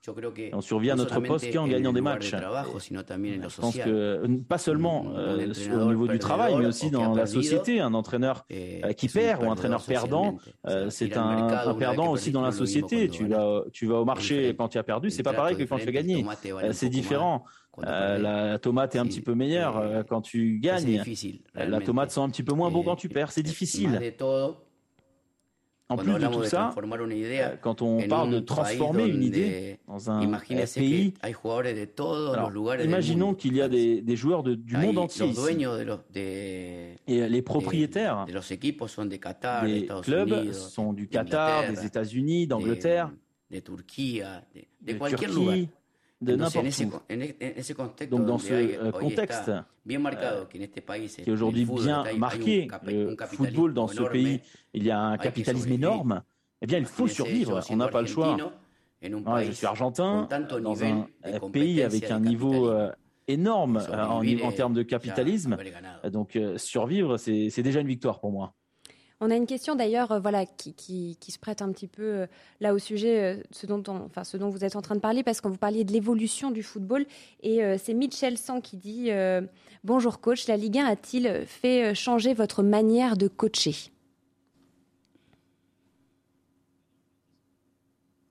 On 0.52 0.60
survit 0.60 0.90
à 0.90 0.96
no 0.96 1.02
notre 1.02 1.20
poste 1.20 1.52
qu'en 1.52 1.64
en 1.64 1.68
gagnant 1.68 1.92
des 1.92 2.00
matchs. 2.00 2.34
Je 2.34 3.60
pense 3.60 3.76
que 3.76 3.88
euh, 3.88 4.38
pas 4.48 4.58
seulement 4.58 5.06
euh, 5.16 5.52
au 5.74 5.88
niveau 5.88 6.08
du 6.08 6.18
travail, 6.18 6.54
mais 6.58 6.66
aussi 6.66 6.90
dans 6.90 7.14
la 7.14 7.26
société. 7.26 7.80
Un 7.80 7.94
entraîneur 7.94 8.44
Eh, 8.50 8.82
qui 8.96 9.08
perd 9.08 9.42
ou 9.42 9.46
un 9.46 9.52
entraîneur 9.52 9.82
perdant, 9.82 10.38
euh, 10.66 10.90
c'est 10.90 11.16
un, 11.16 11.48
un 11.48 11.74
perdant 11.74 12.10
aussi 12.10 12.30
dans 12.32 12.42
la 12.42 12.52
société. 12.52 13.08
Tu 13.08 13.26
vas, 13.26 13.64
tu 13.72 13.86
vas 13.86 13.96
au 13.96 14.04
marché 14.04 14.54
quand 14.56 14.68
tu 14.68 14.78
as 14.78 14.82
perdu, 14.82 15.10
c'est 15.10 15.22
pas 15.22 15.32
pareil 15.32 15.56
que 15.56 15.64
quand 15.64 15.78
tu 15.78 15.88
as 15.88 15.92
gagné. 15.92 16.24
C'est 16.72 16.88
différent. 16.88 17.44
Euh, 17.86 18.18
la 18.18 18.58
tomate 18.58 18.96
est 18.96 18.98
un 18.98 19.06
petit 19.06 19.20
peu 19.20 19.34
meilleure 19.34 19.80
eh, 20.00 20.04
quand 20.08 20.20
tu 20.20 20.58
gagnes. 20.58 21.02
La 21.54 21.80
tomate 21.80 22.10
sent 22.10 22.20
un 22.20 22.28
petit 22.28 22.42
peu 22.42 22.54
moins 22.54 22.70
bon 22.70 22.80
Eh, 22.82 22.84
quand 22.84 22.96
tu 22.96 23.08
perds, 23.08 23.30
c'est 23.32 23.42
difficile. 23.42 23.98
En 25.90 25.96
plus 26.02 26.12
de 26.18 26.18
tout 26.32 26.38
ça, 26.50 26.68
euh, 27.52 27.56
quand 27.62 27.80
on 27.80 27.98
parle 28.08 28.30
de 28.30 28.40
transformer 28.40 29.04
une 29.14 29.22
idée 29.22 29.78
dans 29.88 30.10
un 30.10 30.20
euh, 30.20 30.80
pays, 30.80 31.14
alors, 32.34 32.50
imaginons 32.84 33.32
qu'il 33.34 33.56
y 33.56 33.62
a 33.62 33.68
des, 33.70 34.02
des 34.02 34.16
joueurs 34.16 34.42
de- 34.42 34.54
du 34.54 34.76
monde 34.76 34.96
entier 34.98 35.24
ici. 35.30 35.40
Et 37.06 37.26
les 37.28 37.38
de- 37.38 37.44
propriétaires 37.44 38.26
des 39.64 39.86
clubs 40.02 40.28
sont 40.52 40.92
du 40.92 41.08
Qatar, 41.08 41.62
des 41.70 41.86
États-Unis, 41.86 42.46
d'Angleterre, 42.46 43.10
de. 44.92 44.98
Turquie, 45.44 45.68
de 46.20 46.36
n'importe 46.36 46.66
où. 46.80 48.06
Donc 48.06 48.26
dans 48.26 48.38
ce 48.38 48.52
euh, 48.52 48.90
contexte 48.90 49.50
país 50.80 51.08
qui 51.08 51.22
est 51.22 51.30
aujourd'hui 51.30 51.64
bien 51.64 52.04
marqué, 52.16 52.68
le 52.84 53.16
football 53.26 53.74
dans 53.74 53.88
ce 53.88 54.02
pays, 54.02 54.40
il 54.74 54.84
y 54.84 54.90
a 54.90 55.00
un 55.00 55.18
capitalisme 55.18 55.72
énorme, 55.72 56.22
eh 56.60 56.66
bien 56.66 56.78
il 56.78 56.86
faut 56.86 57.08
survivre, 57.08 57.60
on 57.70 57.76
n'a 57.76 57.88
pas 57.88 58.00
le 58.02 58.08
choix. 58.08 58.36
Ouais, 59.00 59.44
je 59.46 59.52
suis 59.52 59.66
argentin, 59.66 60.28
dans 60.60 60.82
un 60.82 61.06
euh, 61.24 61.38
pays 61.50 61.82
avec 61.82 62.10
un 62.10 62.18
niveau 62.18 62.68
euh, 62.68 62.90
énorme 63.28 63.76
euh, 63.76 64.42
en, 64.42 64.52
termes 64.52 64.74
de 64.74 64.82
capitalisme. 64.82 65.56
Donc 66.10 66.34
euh, 66.34 66.58
survivre, 66.58 67.16
c'est 67.18 67.62
déjà 67.62 67.80
une 67.80 67.86
victoire 67.86 68.18
pour 68.18 68.32
moi. 68.32 68.54
On 69.20 69.30
a 69.32 69.36
une 69.36 69.46
question 69.46 69.74
d'ailleurs, 69.74 70.12
euh, 70.12 70.20
voilà, 70.20 70.46
qui, 70.46 70.74
qui, 70.74 71.16
qui, 71.20 71.32
se 71.32 71.38
prête 71.40 71.60
un 71.60 71.72
petit 71.72 71.88
peu 71.88 72.02
euh, 72.02 72.26
là 72.60 72.72
au 72.72 72.78
sujet, 72.78 73.20
euh, 73.20 73.42
ce, 73.50 73.66
dont 73.66 73.82
on, 73.88 74.04
enfin, 74.04 74.22
ce 74.22 74.36
dont 74.36 74.48
vous 74.48 74.64
êtes 74.64 74.76
en 74.76 74.80
train 74.82 74.94
de 74.94 75.00
parler, 75.00 75.24
parce 75.24 75.40
que 75.40 75.48
vous 75.48 75.56
parliez 75.56 75.82
de 75.82 75.92
l'évolution 75.92 76.52
du 76.52 76.62
football. 76.62 77.04
Et 77.42 77.64
euh, 77.64 77.76
c'est 77.82 77.94
Mitchell 77.94 78.38
Sang 78.38 78.60
qui 78.60 78.76
dit 78.76 79.10
euh, 79.10 79.40
Bonjour 79.82 80.20
coach, 80.20 80.46
la 80.46 80.56
Ligue 80.56 80.78
1 80.78 80.86
a-t-il 80.86 81.44
fait 81.46 81.94
changer 81.96 82.32
votre 82.32 82.62
manière 82.62 83.16
de 83.16 83.26
coacher? 83.26 83.74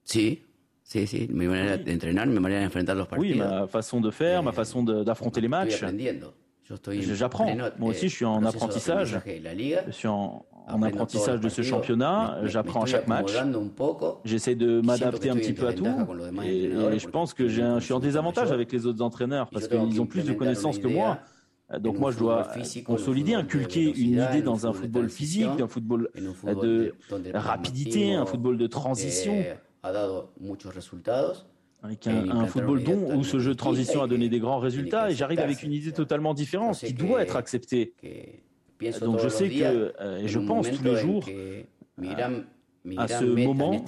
Sí, 0.04 0.40
sí, 0.84 1.06
sí. 1.06 1.28
Mi 1.30 1.46
manera 1.46 1.76
de 1.76 1.92
entrenar, 1.92 2.26
mi 2.26 2.40
manera 2.40 2.60
de 2.60 2.66
enfrentar 2.66 2.96
los 2.96 3.06
partidos. 3.06 3.32
Oui, 3.32 3.38
ma 3.38 3.66
façon 3.66 4.00
de 4.00 4.10
faire, 4.10 4.42
ma 4.42 4.52
façon 4.52 4.82
de- 4.82 5.04
d'affronter 5.04 5.42
les 5.42 5.48
matchs. 5.48 5.82
J'apprends. 7.14 7.46
Moi 7.78 7.90
aussi, 7.90 8.08
je 8.08 8.14
suis 8.14 8.24
en 8.24 8.40
apprentissage. 8.48 9.10
Je 9.86 9.92
suis 9.92 10.08
en, 10.08 10.44
en 10.68 10.82
apprentissage 10.82 11.40
de 11.40 11.48
ce 11.48 11.62
championnat. 11.62 12.38
J'apprends 12.44 12.82
à 12.82 12.86
chaque 12.86 13.08
match. 13.08 13.32
J'essaie 14.24 14.54
de 14.54 14.80
m'adapter 14.82 15.30
un 15.30 15.34
petit 15.36 15.52
peu 15.54 15.66
à 15.68 15.72
tout. 15.72 15.84
Et, 16.46 16.68
et 16.92 16.98
je 16.98 17.08
pense 17.08 17.32
que 17.34 17.44
un- 17.62 17.78
je 17.78 17.84
suis 17.84 17.94
en 17.94 18.00
désavantage 18.00 18.52
avec 18.52 18.70
les 18.72 18.86
autres 18.86 19.02
entraîneurs 19.02 19.48
parce 19.50 19.66
qu'ils 19.68 20.00
ont 20.00 20.06
plus 20.06 20.20
de 20.24 20.32
connaissances 20.38 20.78
que 20.78 20.88
moi. 20.94 21.18
Donc 21.80 21.98
moi, 21.98 22.10
je 22.12 22.18
dois 22.18 22.44
consolider, 22.82 23.34
inculquer 23.34 23.84
une 23.84 24.18
idée 24.30 24.42
dans 24.42 24.66
un 24.66 24.72
football 24.72 25.02
physique, 25.10 25.48
un 25.62 25.68
football 25.68 26.08
de 26.62 26.92
rapidité, 27.38 28.14
un 28.14 28.26
football 28.26 28.56
de 28.58 28.66
transition. 28.66 29.32
Avec 31.82 32.06
un, 32.08 32.28
un 32.30 32.46
football 32.46 32.82
dont, 32.82 33.16
où 33.16 33.22
ce 33.22 33.38
jeu 33.38 33.52
de 33.52 33.56
transition 33.56 34.02
a 34.02 34.08
donné 34.08 34.28
des 34.28 34.40
grands 34.40 34.58
résultats. 34.58 35.10
Et 35.10 35.14
j'arrive 35.14 35.38
avec 35.40 35.62
une 35.62 35.72
idée 35.72 35.92
totalement 35.92 36.34
différente 36.34 36.76
qui 36.78 36.92
doit 36.92 37.22
être 37.22 37.36
acceptée. 37.36 37.94
Donc 39.00 39.20
je 39.20 39.28
sais 39.28 39.48
que, 39.48 39.92
euh, 40.00 40.18
et 40.18 40.28
je 40.28 40.38
pense 40.38 40.70
tous 40.70 40.84
les 40.84 40.96
jours, 40.96 41.24
à 42.96 43.08
ce 43.08 43.24
moment, 43.24 43.84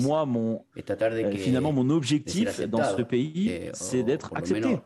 moi, 0.00 0.26
mon, 0.26 0.64
euh, 0.76 1.32
finalement, 1.36 1.72
mon 1.72 1.90
objectif 1.90 2.60
dans 2.62 2.84
ce 2.84 3.02
pays, 3.02 3.70
c'est 3.72 4.02
d'être 4.02 4.32
accepté 4.34 4.78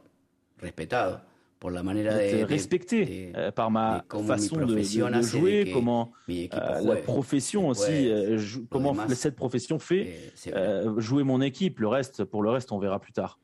d'être 2.05 2.49
respecté 2.49 3.33
euh, 3.37 3.51
par 3.51 3.71
ma 3.71 4.05
façon 4.27 4.57
de, 4.57 4.67
de- 4.67 4.75
de 5.19 5.23
jouer, 5.23 5.71
comment 5.73 6.13
euh, 6.31 6.81
la 6.83 6.97
profession 6.97 7.69
aussi, 7.69 8.09
euh, 8.11 8.39
comment 8.71 8.95
cette 9.15 9.37
profession 9.37 9.79
fait 9.79 10.15
euh, 10.55 10.99
jouer 11.01 11.25
mon 11.25 11.41
équipe. 11.41 11.81
Le 11.81 11.89
reste, 11.89 12.25
pour 12.25 12.43
le 12.43 12.51
reste, 12.51 12.71
on 12.73 12.79
verra 12.79 13.01
plus 13.01 13.13
tard. 13.13 13.39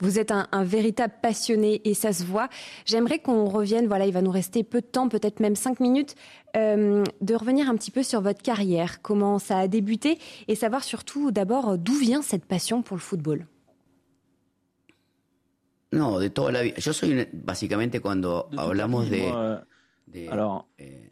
Vous 0.00 0.18
êtes 0.18 0.32
un, 0.32 0.48
un 0.50 0.64
véritable 0.64 1.14
passionné 1.22 1.80
et 1.84 1.94
ça 1.94 2.12
se 2.12 2.24
voit. 2.24 2.48
J'aimerais 2.86 3.20
qu'on 3.20 3.44
revienne, 3.44 3.86
voilà, 3.86 4.04
il 4.06 4.12
va 4.12 4.20
nous 4.20 4.32
rester 4.32 4.64
peu 4.64 4.80
de 4.80 4.86
temps, 4.86 5.08
peut-être 5.08 5.38
même 5.38 5.54
cinq 5.54 5.78
minutes, 5.78 6.16
euh, 6.56 7.04
de 7.20 7.34
revenir 7.36 7.68
un 7.70 7.76
petit 7.76 7.92
peu 7.92 8.02
sur 8.02 8.20
votre 8.20 8.42
carrière, 8.42 9.00
comment 9.02 9.38
ça 9.38 9.58
a 9.58 9.68
débuté 9.68 10.18
et 10.48 10.56
savoir 10.56 10.82
surtout 10.82 11.30
d'abord 11.30 11.78
d'où 11.78 11.94
vient 11.94 12.20
cette 12.22 12.44
passion 12.44 12.82
pour 12.82 12.96
le 12.96 13.00
football. 13.02 13.46
No, 15.92 16.18
de 16.18 16.30
toda 16.30 16.50
la 16.52 16.62
vida. 16.62 16.76
Yo 16.78 16.92
soy, 16.92 17.28
básicamente, 17.32 18.00
cuando 18.00 18.48
hablamos 18.56 19.08
de, 19.10 19.30
de, 20.06 20.28
alors- 20.28 20.64
eh, 20.78 21.10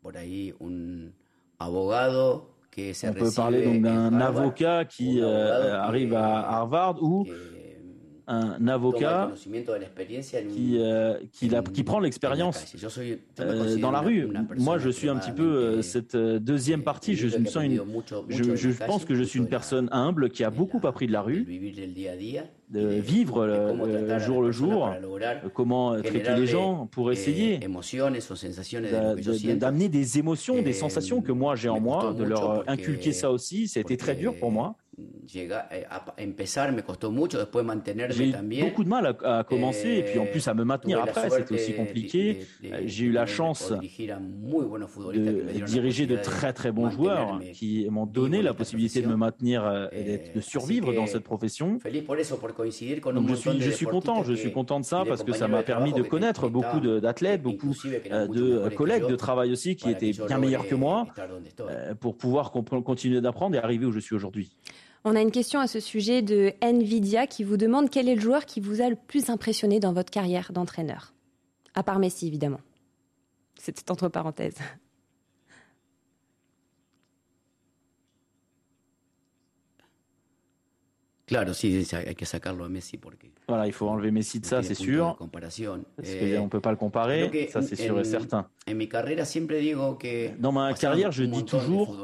por 0.00 0.16
ahí, 0.16 0.54
un 0.60 1.12
abogado 1.58 2.56
que 2.70 2.94
se 2.94 3.08
On 3.08 3.14
peut 3.14 3.30
parler 3.34 3.64
donc 3.64 3.82
d'un 3.82 4.20
avocat 4.20 4.84
qui 4.86 5.20
euh, 5.20 5.76
arrive 5.78 6.10
que- 6.10 6.14
à 6.16 6.56
Harvard 6.58 7.02
ou 7.02 7.26
un 8.28 8.68
avocat 8.68 9.30
qui, 10.54 10.78
euh, 10.78 11.18
qui, 11.32 11.48
la- 11.48 11.58
en- 11.60 11.62
qui 11.64 11.82
prend 11.82 11.98
l'expérience 12.00 12.74
euh, 13.40 13.76
dans 13.78 13.90
la 13.90 14.00
rue. 14.00 14.28
Moi, 14.58 14.78
je 14.78 14.88
suis 14.90 15.08
un 15.08 15.16
petit 15.16 15.32
peu 15.32 15.82
cette 15.82 16.16
deuxième 16.16 16.80
eh, 16.80 16.84
partie. 16.84 17.14
Je 17.14 17.36
me 17.36 17.44
sens 17.46 17.64
une, 17.64 17.82
je, 18.30 18.70
pense 18.86 19.04
que 19.04 19.14
je 19.14 19.22
suis 19.24 19.38
une 19.40 19.48
personne 19.48 19.88
humble 19.92 20.30
qui 20.30 20.44
a 20.44 20.50
beaucoup 20.50 20.80
appris 20.86 21.06
de 21.08 21.12
la 21.12 21.20
rue, 21.22 21.44
de 22.72 22.80
vivre 23.00 23.46
de 23.46 23.50
le- 24.12 24.18
jour 24.18 24.42
le 24.42 24.50
jour, 24.52 24.86
euh, 24.86 25.48
comment 25.54 25.92
traiter 26.02 26.30
les 26.40 26.46
gens 26.46 26.86
pour 26.90 27.12
essayer 27.12 27.58
d'amener 29.58 29.88
des 29.88 30.18
émotions, 30.18 30.54
des 30.62 30.72
sensations 30.72 31.20
que 31.20 31.32
moi 31.32 31.54
j'ai 31.54 31.68
en 31.68 31.80
moi, 31.80 32.14
de 32.14 32.24
leur 32.24 32.64
inculquer 32.68 33.12
ça 33.12 33.30
aussi. 33.30 33.68
Ça 33.68 33.78
a 33.78 33.82
été 33.82 33.96
très 33.96 34.14
dur 34.14 34.34
pour 34.40 34.50
moi. 34.50 34.76
Llega, 35.26 35.68
eh, 35.72 35.84
a, 35.88 36.04
a 36.16 36.22
empezar 36.22 36.70
me 36.70 36.82
costó 36.82 37.10
mucho, 37.10 37.38
después 37.38 37.64
mantenerme 37.64 38.12
J'ai 38.12 38.28
eu 38.28 38.32
también. 38.32 38.66
beaucoup 38.68 38.84
de 38.84 38.90
mal 38.90 39.06
à, 39.24 39.38
à 39.38 39.44
commencer 39.44 39.88
et 39.88 40.02
puis 40.02 40.18
en 40.18 40.26
plus 40.26 40.46
à 40.48 40.52
me 40.52 40.64
maintenir 40.64 41.00
après, 41.00 41.30
c'était 41.30 41.54
aussi 41.54 41.72
compliqué. 41.74 42.40
Euh, 42.64 42.82
J'ai 42.84 43.06
eu 43.06 43.12
la 43.12 43.24
chance 43.24 43.72
de 43.72 45.64
diriger 45.64 46.06
de 46.06 46.16
très 46.16 46.52
très 46.52 46.72
bons 46.72 46.90
joueurs 46.90 47.40
qui 47.54 47.86
m'ont 47.90 48.04
donné 48.04 48.42
la 48.42 48.52
possibilité 48.52 49.00
de 49.00 49.06
me 49.08 49.16
maintenir, 49.16 49.64
euh, 49.64 49.86
et 49.92 50.02
Eh, 50.12 50.34
de 50.36 50.40
survivre 50.42 50.92
dans 50.92 51.06
cette 51.06 51.24
profession. 51.24 51.78
Donc 53.14 53.28
je 53.28 53.34
suis, 53.34 53.60
je 53.60 53.70
suis 53.70 53.86
content, 53.86 54.22
je 54.24 54.34
suis 54.34 54.52
content 54.52 54.78
de 54.80 54.84
ça 54.84 55.04
parce 55.06 55.22
que 55.22 55.32
ça 55.32 55.48
m'a 55.48 55.62
permis 55.62 55.92
de 55.94 56.02
connaître 56.02 56.48
beaucoup 56.50 56.80
d'athlètes, 56.80 57.42
beaucoup 57.42 57.72
euh, 57.86 58.26
de 58.26 58.68
collègues 58.74 59.06
de 59.06 59.16
travail 59.16 59.52
aussi 59.52 59.74
qui 59.74 59.90
étaient 59.90 60.12
bien 60.28 60.38
meilleurs 60.38 60.66
que 60.68 60.74
moi 60.74 61.06
pour 62.00 62.16
pouvoir 62.18 62.52
continuer 62.52 63.20
d'apprendre 63.22 63.56
et 63.56 63.58
arriver 63.58 63.86
où 63.86 63.92
je 63.92 64.00
suis 64.00 64.14
aujourd'hui. 64.14 64.50
On 65.04 65.16
a 65.16 65.20
une 65.20 65.32
question 65.32 65.58
à 65.58 65.66
ce 65.66 65.80
sujet 65.80 66.22
de 66.22 66.52
Nvidia 66.60 67.26
qui 67.26 67.42
vous 67.44 67.56
demande 67.56 67.90
quel 67.90 68.08
est 68.08 68.14
le 68.14 68.20
joueur 68.20 68.46
qui 68.46 68.60
vous 68.60 68.80
a 68.80 68.88
le 68.88 68.96
plus 68.96 69.30
impressionné 69.30 69.80
dans 69.80 69.92
votre 69.92 70.10
carrière 70.10 70.52
d'entraîneur 70.52 71.12
À 71.74 71.82
part 71.82 71.98
Messi, 71.98 72.28
évidemment. 72.28 72.60
C'était 73.58 73.90
entre 73.90 74.08
parenthèses. 74.08 74.58
Claro, 81.26 81.54
sí, 81.54 81.84
sí, 81.84 81.96
hay 81.96 82.14
que 82.14 82.26
sacarlo 82.26 82.64
a 82.64 82.68
Messi 82.68 82.98
porque 82.98 83.30
Voilà, 83.48 83.66
il 83.66 83.72
faut 83.72 83.88
enlever 83.88 84.10
Messi 84.10 84.40
de 84.40 84.44
ça, 84.46 84.62
c'est 84.62 84.74
sûr, 84.74 85.16
comparación. 85.18 85.84
parce 85.96 86.08
Eh, 86.10 86.34
qu'on 86.36 86.44
ne 86.44 86.48
peut 86.48 86.60
pas 86.60 86.72
le 86.72 86.76
comparer, 86.76 87.30
que 87.30 87.50
ça 87.50 87.62
c'est 87.62 87.76
sûr 87.76 87.94
en- 87.96 88.00
et 88.00 88.04
certain. 88.04 88.48
En 88.68 88.74
mi 88.74 88.88
carrera 88.88 89.24
siempre 89.24 89.56
digo 89.60 89.94
que 89.96 90.36
Dans 90.38 90.52
ma 90.52 90.74
carrière, 90.74 91.12
je 91.12 91.24
dis 91.24 91.44
toujours 91.44 91.96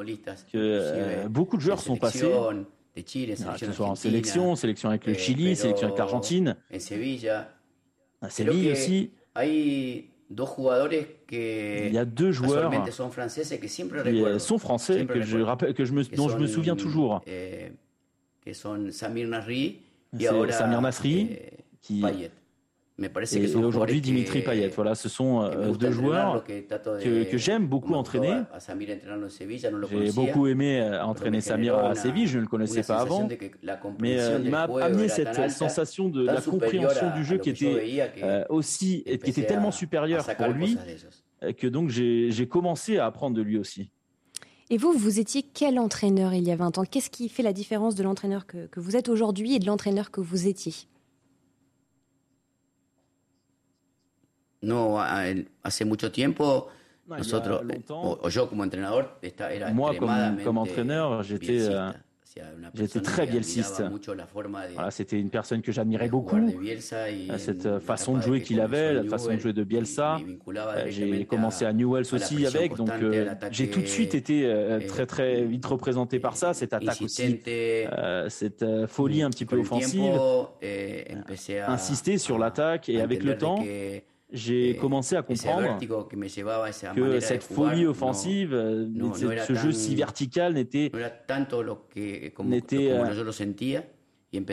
que 0.52 0.56
euh, 0.56 1.28
beaucoup 1.28 1.56
de 1.56 1.62
joueurs 1.62 1.80
sont 1.82 1.96
passés, 1.96 2.32
ah, 3.46 3.52
que 3.58 3.66
ce 3.66 3.72
soit 3.72 3.86
en 3.86 3.94
sélection, 3.94 4.54
sélection 4.56 4.88
avec 4.88 5.06
le 5.06 5.12
eh, 5.12 5.18
Chili, 5.18 5.56
sélection 5.56 5.86
avec 5.88 5.98
l'Argentine, 5.98 6.56
en 6.72 6.78
Sevilla. 6.78 7.50
à 8.20 8.30
Séville 8.30 8.66
que 8.66 8.72
aussi. 8.72 9.10
Il 11.88 11.92
y 11.92 11.98
a 11.98 12.04
deux 12.04 12.32
joueurs 12.32 12.70
qui 12.70 12.76
recuerdo. 12.76 14.26
euh, 14.26 14.38
sont 14.38 14.58
français, 14.58 15.06
que 15.06 15.22
je 15.22 15.38
rappelle, 15.38 15.74
que 15.74 15.84
je 15.84 15.92
me, 15.92 16.04
que 16.04 16.16
dont 16.16 16.28
je 16.28 16.36
me 16.36 16.46
souviens 16.46 16.76
toujours. 16.76 17.22
eh, 20.50 20.52
Samir 20.52 20.80
Nasri 20.80 21.24
Nasri, 21.24 21.28
eh, 21.30 21.50
qui 21.80 22.00
Payet. 22.00 22.30
Me 23.00 23.08
parece 23.08 23.32
et, 23.34 23.38
que 23.40 23.44
et 23.44 23.48
son 23.48 23.62
aujourd'hui 23.62 24.00
Dimitri 24.00 24.40
que- 24.42 24.46
Payet. 24.50 24.68
Voilà, 24.74 24.96
ce 24.96 25.08
sont 25.08 25.42
euh, 25.42 25.72
deux 25.72 25.92
joueurs 25.92 26.42
que 26.42 26.60
trato 26.66 26.96
de- 26.96 27.02
que, 27.02 27.30
que 27.30 27.38
j'aime 27.38 27.66
beaucoup 27.68 27.94
entraîner. 27.94 28.32
J'ai 29.90 30.12
beaucoup 30.12 30.46
aimé 30.48 30.80
euh, 30.80 31.04
entraîner 31.04 31.40
Samir 31.40 31.76
à 31.78 31.94
Séville, 31.94 32.26
je 32.26 32.38
ne 32.38 32.42
le 32.42 32.48
connaissais 32.48 32.82
pas 32.82 32.98
avant. 33.00 33.28
Mais 34.00 34.18
euh, 34.20 34.40
il 34.42 34.50
m'a 34.50 34.62
amené 34.62 35.08
cette 35.08 35.28
alta, 35.28 35.48
sensation 35.48 36.08
de 36.08 36.24
la 36.24 36.40
superior 36.40 36.60
compréhension 36.88 37.08
a- 37.08 37.16
du 37.16 37.24
jeu 37.24 37.38
qui 37.38 37.50
était 37.50 38.02
euh, 38.22 38.44
aussi, 38.48 39.02
et 39.06 39.18
qui 39.18 39.30
était 39.30 39.42
a- 39.42 39.46
tellement 39.46 39.70
supérieure 39.70 40.26
pour 40.36 40.48
lui 40.48 40.76
que 41.56 41.66
donc 41.68 41.90
j'ai 41.90 42.32
j'ai 42.32 42.48
commencé 42.48 42.98
à 42.98 43.06
apprendre 43.06 43.36
de 43.36 43.42
lui 43.42 43.58
aussi. 43.58 43.90
Et 44.70 44.76
vous, 44.76 44.92
vous 44.92 45.18
étiez 45.20 45.42
quel 45.42 45.78
entraîneur 45.78 46.34
il 46.34 46.42
y 46.46 46.50
a 46.50 46.56
20 46.56 46.76
ans? 46.78 46.84
Qu'est-ce 46.84 47.08
qui 47.10 47.28
fait 47.30 47.42
la 47.42 47.54
différence 47.54 47.94
de 47.94 48.02
l'entraîneur 48.02 48.44
que, 48.46 48.66
que 48.66 48.80
vous 48.80 48.96
êtes 48.96 49.08
aujourd'hui 49.08 49.54
et 49.54 49.58
de 49.60 49.66
l'entraîneur 49.66 50.10
que 50.10 50.20
vous 50.20 50.46
étiez? 50.46 50.74
No, 54.62 54.98
hace 55.62 55.84
mucho 55.84 56.10
tiempo 56.10 56.68
nosotros, 57.06 57.62
eh, 57.70 57.80
o, 57.88 58.18
o 58.22 58.28
yo 58.28 58.48
como 58.48 58.64
entrenador, 58.64 59.18
esta- 59.22 59.52
era 59.52 59.72
Moi, 59.72 59.94
comme- 59.96 60.58
entraîneur, 60.58 61.22
j'étais, 61.22 61.60
euh, 61.70 61.90
j'étais 62.74 63.00
très 63.00 63.26
bielciste. 63.26 63.82
Voilà, 64.74 64.90
c'était 64.90 65.18
une 65.18 65.30
personne 65.30 65.62
que 65.62 65.72
j'admirais 65.72 66.08
beaucoup. 66.10 66.36
cette 67.38 67.78
façon 67.80 68.16
de 68.16 68.20
jouer 68.22 68.42
qu'il 68.42 68.60
avait, 68.60 68.92
la 68.92 69.04
façon 69.04 69.32
de 69.32 69.38
jouer 69.38 69.52
de 69.54 69.64
Bielsa. 69.64 70.18
Euh, 70.48 70.84
J'ai 70.88 71.24
commencé 71.24 71.64
à 71.64 71.72
Newell's 71.72 72.12
aussi 72.12 72.44
avec, 72.46 72.74
donc 72.74 72.90
euh, 72.90 73.34
j'ai 73.50 73.70
tout 73.70 73.80
de 73.80 73.86
suite 73.86 74.14
été 74.14 74.44
euh, 74.44 74.78
eh, 74.82 74.86
très 74.86 75.06
très 75.06 75.44
vite 75.44 75.64
représenté 75.64 76.20
par 76.20 76.36
ça, 76.36 76.52
cette 76.52 76.74
attaque 76.74 77.00
aussi, 77.00 77.40
euh, 77.48 78.28
cette 78.28 78.64
folie 78.86 79.22
un 79.22 79.30
petit 79.30 79.46
peu 79.46 79.56
offensive, 79.58 80.12
eh, 80.60 81.06
insister 81.66 82.18
sur 82.18 82.38
l'attaque 82.38 82.88
et 82.90 83.00
avec 83.00 83.22
le 83.22 83.38
temps, 83.38 83.64
j'ai 84.32 84.76
commencé 84.76 85.16
à 85.16 85.22
comprendre 85.22 85.78
que 86.94 87.00
cette 87.20 87.42
folie 87.54 87.86
offensive, 87.86 88.52
euh, 88.54 88.86
no- 88.90 89.06
no 89.24 89.30
ce 89.46 89.54
jeu 89.54 89.70
tan- 89.72 89.78
si 89.78 89.94
vertical 89.94 90.52
n'était 90.54 90.90
euh, 92.90 92.98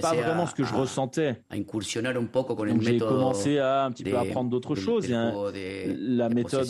pas 0.02 0.14
vraiment 0.24 0.46
ce 0.48 0.56
que 0.56 0.64
je 0.64 0.74
ressentais. 0.80 1.36
Donc 2.72 2.82
j'ai 2.84 2.98
commencé 3.10 3.60
à 3.60 3.84
un 3.84 3.92
petit 3.92 4.04
peu 4.06 4.12
apprendre 4.30 4.50
d'autres 4.50 4.76
choses. 4.76 5.06
La 5.86 6.30
méthode 6.30 6.66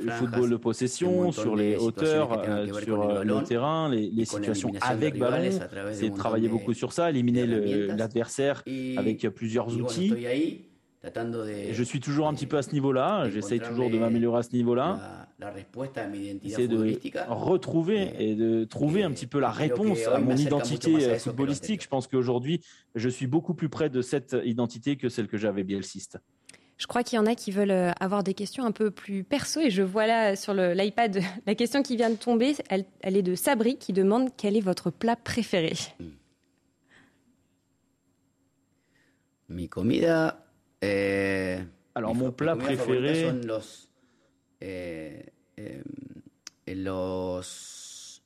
du 0.00 0.06
football 0.12 0.48
de 0.50 0.56
possession 0.56 1.30
sur 1.32 1.56
les 1.56 1.74
hauteurs, 1.86 2.32
euh, 2.48 2.66
sur 2.84 2.96
le 3.24 3.34
terrain, 3.44 3.88
les, 3.90 4.08
les 4.10 4.24
situations 4.24 4.70
avec 4.90 5.18
ballon. 5.18 5.36
C'est 5.92 6.08
de 6.08 6.16
travailler 6.16 6.48
beaucoup 6.48 6.72
sur 6.72 6.92
ça, 6.94 7.10
éliminer 7.10 7.46
l'adversaire 7.98 8.62
avec 8.96 9.28
plusieurs 9.28 9.68
outils. 9.84 10.08
Je 11.04 11.82
suis 11.84 12.00
toujours 12.00 12.26
un 12.26 12.34
petit 12.34 12.46
peu 12.46 12.56
à 12.56 12.62
ce 12.62 12.72
niveau-là. 12.72 13.28
J'essaye 13.30 13.60
toujours 13.60 13.90
de 13.90 13.98
m'améliorer 13.98 14.40
à 14.40 14.42
ce 14.42 14.52
niveau-là. 14.52 15.28
C'est 15.40 16.68
de 16.68 17.32
retrouver 17.32 18.10
et 18.18 18.34
de 18.34 18.64
trouver 18.64 19.04
un 19.04 19.12
petit 19.12 19.28
peu 19.28 19.38
la 19.38 19.50
réponse 19.50 20.04
à 20.08 20.18
mon 20.18 20.34
identité 20.34 20.96
euh, 21.04 21.18
footballistique. 21.18 21.82
Je 21.82 21.88
pense 21.88 22.08
qu'aujourd'hui, 22.08 22.60
je 22.96 23.08
suis 23.08 23.28
beaucoup 23.28 23.54
plus 23.54 23.68
près 23.68 23.88
de 23.88 24.02
cette 24.02 24.36
identité 24.44 24.96
que 24.96 25.08
celle 25.08 25.28
que 25.28 25.36
j'avais 25.36 25.62
bielciste. 25.62 26.18
Je 26.76 26.86
crois 26.86 27.04
qu'il 27.04 27.16
y 27.16 27.20
en 27.20 27.26
a 27.26 27.36
qui 27.36 27.52
veulent 27.52 27.70
euh, 27.70 27.92
avoir 28.00 28.24
des 28.24 28.34
questions 28.34 28.64
un 28.64 28.72
peu 28.72 28.90
plus 28.90 29.22
perso 29.22 29.60
et 29.60 29.70
je 29.70 29.82
vois 29.82 30.06
là 30.08 30.34
sur 30.34 30.54
l'iPad 30.54 31.20
la 31.46 31.54
question 31.54 31.82
qui 31.82 31.96
vient 31.96 32.10
de 32.10 32.16
tomber. 32.16 32.54
Elle, 32.68 32.84
elle, 33.00 33.16
est 33.16 33.22
de 33.22 33.36
Sabri 33.36 33.76
qui 33.78 33.92
demande 33.92 34.30
quel 34.36 34.56
est 34.56 34.60
votre 34.60 34.90
plat 34.90 35.14
préféré? 35.14 35.74
Mi 39.48 39.68
comida 39.68 40.47
eh, 40.82 41.58
Alors, 41.94 42.14
mon 42.14 42.32
plat 42.32 42.56
préféré. 42.56 43.30
Son 43.30 43.46
los, 43.46 43.88
eh, 44.60 45.24
eh, 45.56 46.74
los 46.74 48.20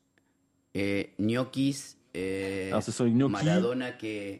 gnocchis. 1.18 1.96
Alors, 2.14 2.82
ce 2.82 2.92
sont 2.92 3.04
les 3.04 3.12
gnocchis. 3.12 3.44
Maradona 3.44 3.92
que, 3.92 4.36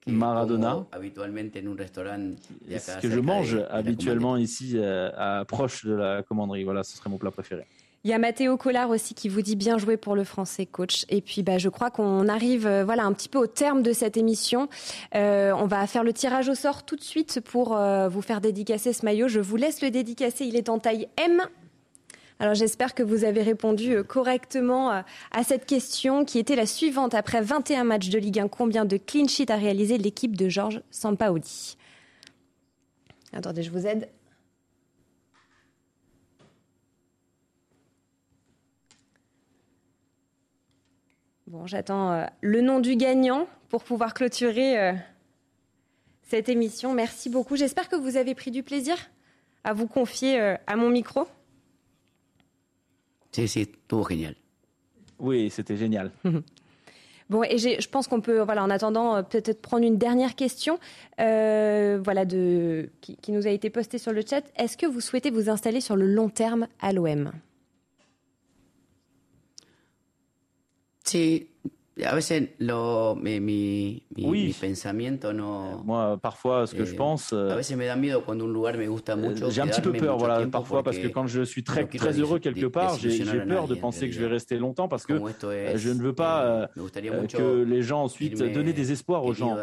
que 0.00 0.10
Maradona. 0.10 0.86
Habitualmente 0.92 1.56
en 1.56 1.72
un 1.72 1.76
restaurant 1.76 2.30
ce 2.68 3.00
que 3.00 3.10
je 3.10 3.20
mange 3.20 3.58
habituellement 3.70 4.36
ici, 4.36 4.78
à, 4.78 5.44
proche 5.46 5.84
de 5.84 5.94
la 5.94 6.22
commanderie. 6.22 6.64
Voilà, 6.64 6.82
ce 6.82 6.96
serait 6.96 7.10
mon 7.10 7.18
plat 7.18 7.30
préféré. 7.30 7.66
Il 8.08 8.12
y 8.12 8.14
a 8.14 8.18
Mathéo 8.18 8.56
Collard 8.56 8.88
aussi 8.88 9.12
qui 9.12 9.28
vous 9.28 9.42
dit 9.42 9.54
bien 9.54 9.76
joué 9.76 9.98
pour 9.98 10.16
le 10.16 10.24
français, 10.24 10.64
coach. 10.64 11.04
Et 11.10 11.20
puis, 11.20 11.42
bah, 11.42 11.58
je 11.58 11.68
crois 11.68 11.90
qu'on 11.90 12.26
arrive, 12.26 12.66
euh, 12.66 12.82
voilà, 12.82 13.04
un 13.04 13.12
petit 13.12 13.28
peu 13.28 13.36
au 13.36 13.46
terme 13.46 13.82
de 13.82 13.92
cette 13.92 14.16
émission. 14.16 14.70
Euh, 15.14 15.52
on 15.52 15.66
va 15.66 15.86
faire 15.86 16.04
le 16.04 16.14
tirage 16.14 16.48
au 16.48 16.54
sort 16.54 16.86
tout 16.86 16.96
de 16.96 17.02
suite 17.02 17.42
pour 17.44 17.76
euh, 17.76 18.08
vous 18.08 18.22
faire 18.22 18.40
dédicacer 18.40 18.94
ce 18.94 19.04
maillot. 19.04 19.28
Je 19.28 19.40
vous 19.40 19.56
laisse 19.56 19.82
le 19.82 19.90
dédicacer. 19.90 20.46
Il 20.46 20.56
est 20.56 20.70
en 20.70 20.78
taille 20.78 21.06
M. 21.18 21.42
Alors 22.38 22.54
j'espère 22.54 22.94
que 22.94 23.02
vous 23.02 23.24
avez 23.24 23.42
répondu 23.42 24.02
correctement 24.04 24.88
à 24.90 25.44
cette 25.44 25.66
question 25.66 26.24
qui 26.24 26.38
était 26.38 26.56
la 26.56 26.64
suivante. 26.64 27.12
Après 27.12 27.42
21 27.42 27.84
matchs 27.84 28.08
de 28.08 28.18
Ligue 28.18 28.38
1, 28.38 28.48
combien 28.48 28.86
de 28.86 28.96
clean 28.96 29.28
sheets 29.28 29.52
a 29.52 29.56
réalisé 29.56 29.98
l'équipe 29.98 30.34
de 30.34 30.48
Georges 30.48 30.80
Sampaoli? 30.90 31.76
Attendez, 33.34 33.62
je 33.62 33.70
vous 33.70 33.86
aide. 33.86 34.08
Bon, 41.48 41.66
j'attends 41.66 42.12
euh, 42.12 42.26
le 42.42 42.60
nom 42.60 42.78
du 42.78 42.94
gagnant 42.96 43.46
pour 43.70 43.82
pouvoir 43.82 44.12
clôturer 44.12 44.78
euh, 44.78 44.92
cette 46.22 46.50
émission. 46.50 46.92
Merci 46.92 47.30
beaucoup. 47.30 47.56
J'espère 47.56 47.88
que 47.88 47.96
vous 47.96 48.18
avez 48.18 48.34
pris 48.34 48.50
du 48.50 48.62
plaisir 48.62 48.96
à 49.64 49.72
vous 49.72 49.86
confier 49.86 50.38
euh, 50.38 50.56
à 50.66 50.76
mon 50.76 50.90
micro. 50.90 51.26
C'est 53.32 53.70
tout 53.88 54.04
génial. 54.06 54.34
Oui, 55.18 55.48
c'était 55.50 55.76
génial. 55.76 56.12
Bon, 57.30 57.42
et 57.42 57.58
je 57.58 57.88
pense 57.90 58.08
qu'on 58.08 58.22
peut, 58.22 58.40
voilà, 58.40 58.64
en 58.64 58.70
attendant, 58.70 59.22
peut-être 59.22 59.60
prendre 59.60 59.84
une 59.84 59.98
dernière 59.98 60.34
question, 60.34 60.78
euh, 61.20 62.00
voilà, 62.02 62.24
de, 62.24 62.88
qui, 63.02 63.18
qui, 63.18 63.32
nous 63.32 63.46
a 63.46 63.50
été 63.50 63.68
postée 63.68 63.98
sur 63.98 64.14
le 64.14 64.22
chat. 64.26 64.42
Est-ce 64.56 64.78
que 64.78 64.86
vous 64.86 65.02
souhaitez 65.02 65.30
vous 65.30 65.50
installer 65.50 65.82
sur 65.82 65.94
le 65.94 66.06
long 66.06 66.30
terme 66.30 66.68
à 66.80 66.90
l'OM 66.94 67.30
Sí, 71.08 71.48
a 72.04 72.14
veces 72.14 72.50
lo, 72.58 73.16
mi, 73.16 73.40
mi, 73.40 74.02
oui. 74.18 74.46
mi 74.46 74.52
pensamiento 74.52 75.32
no. 75.32 75.82
Moi, 75.84 76.18
parfois, 76.20 76.66
ce 76.66 76.74
que 76.74 76.82
eh, 76.82 76.86
je 76.86 76.94
pense. 76.94 77.32
a 77.32 77.56
veces 77.56 77.76
me 77.76 77.86
da 77.86 77.96
miedo 77.96 78.22
cuando 78.24 78.44
un 78.44 78.52
lugar 78.52 78.76
me 78.76 78.86
gusta 78.86 79.16
mucho. 79.16 79.50
J'ai 79.50 79.62
un 79.62 79.66
petit 79.66 79.80
peu 79.80 79.92
peur, 79.92 80.16
voilà, 80.18 80.46
parfois, 80.46 80.82
parce 80.82 80.98
que 80.98 81.08
quand 81.08 81.26
je 81.26 81.42
suis 81.42 81.64
très, 81.64 81.86
très 81.86 82.12
heureux 82.18 82.38
quelque 82.38 82.66
part, 82.66 82.98
j'ai 82.98 83.40
peur 83.40 83.68
de 83.68 83.74
penser 83.74 84.08
que 84.08 84.14
je 84.14 84.20
vais 84.20 84.26
rester 84.26 84.58
longtemps 84.58 84.88
parce 84.88 85.06
que 85.06 85.14
je 85.74 85.90
ne 85.90 86.02
veux 86.02 86.14
pas 86.14 86.44
euh, 86.44 86.66
que 87.28 87.62
les 87.62 87.82
gens 87.82 88.02
ensuite 88.02 88.38
donner 88.52 88.72
des 88.72 88.92
espoirs 88.92 89.24
aux 89.24 89.34
gens. 89.34 89.56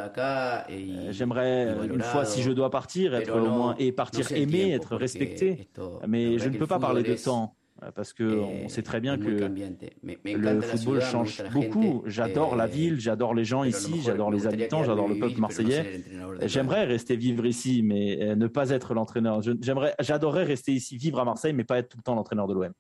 J'aimerais, 1.12 1.76
une 1.86 2.02
fois, 2.02 2.26
si 2.26 2.42
je 2.42 2.52
dois 2.52 2.70
partir, 2.70 3.16
être 3.16 3.36
au 3.36 3.50
moins 3.50 3.76
et 3.78 3.92
partir 3.92 4.32
aimé, 4.32 4.72
être 4.72 4.96
respecté. 4.96 5.70
Mais 6.08 6.40
je 6.40 6.50
ne 6.50 6.58
peux 6.58 6.68
pas 6.68 6.80
parler 6.80 7.04
de 7.04 7.14
temps. 7.14 7.56
Euh, 7.84 7.92
parce 7.92 8.14
que 8.14 8.24
on 8.24 8.70
sait 8.70 8.84
très 8.84 9.02
bien 9.02 9.18
que 9.18 9.28
le 9.28 10.62
football 10.62 11.02
change 11.02 11.44
beaucoup. 11.52 12.04
J'adore 12.06 12.56
la 12.56 12.68
ville, 12.68 13.00
j'adore 13.00 13.34
les 13.34 13.44
gens 13.44 13.64
ici, 13.64 14.02
j'adore 14.04 14.32
les 14.32 14.48
habitants, 14.48 14.84
j'adore 14.84 15.08
le 15.08 15.20
peuple 15.20 15.40
marseillais. 15.40 16.04
J'aimerais 16.44 16.86
rester 16.86 17.16
vivre 17.16 17.46
ici, 17.46 17.82
mais 17.84 18.22
euh, 18.22 18.36
ne 18.36 18.48
pas 18.48 18.70
être 18.70 18.94
l'entraîneur. 18.94 19.42
J'aimerais, 19.62 19.94
j'adorerais 20.00 20.46
rester 20.46 20.72
ici, 20.72 20.98
vivre 20.98 21.20
à 21.20 21.26
Marseille, 21.26 21.54
mais 21.54 21.64
pas 21.64 21.78
être 21.80 21.90
tout 21.90 21.98
le 21.98 22.04
temps 22.04 22.16
l'entraîneur 22.16 22.48
de 22.48 22.54
l'OM. 22.54 22.72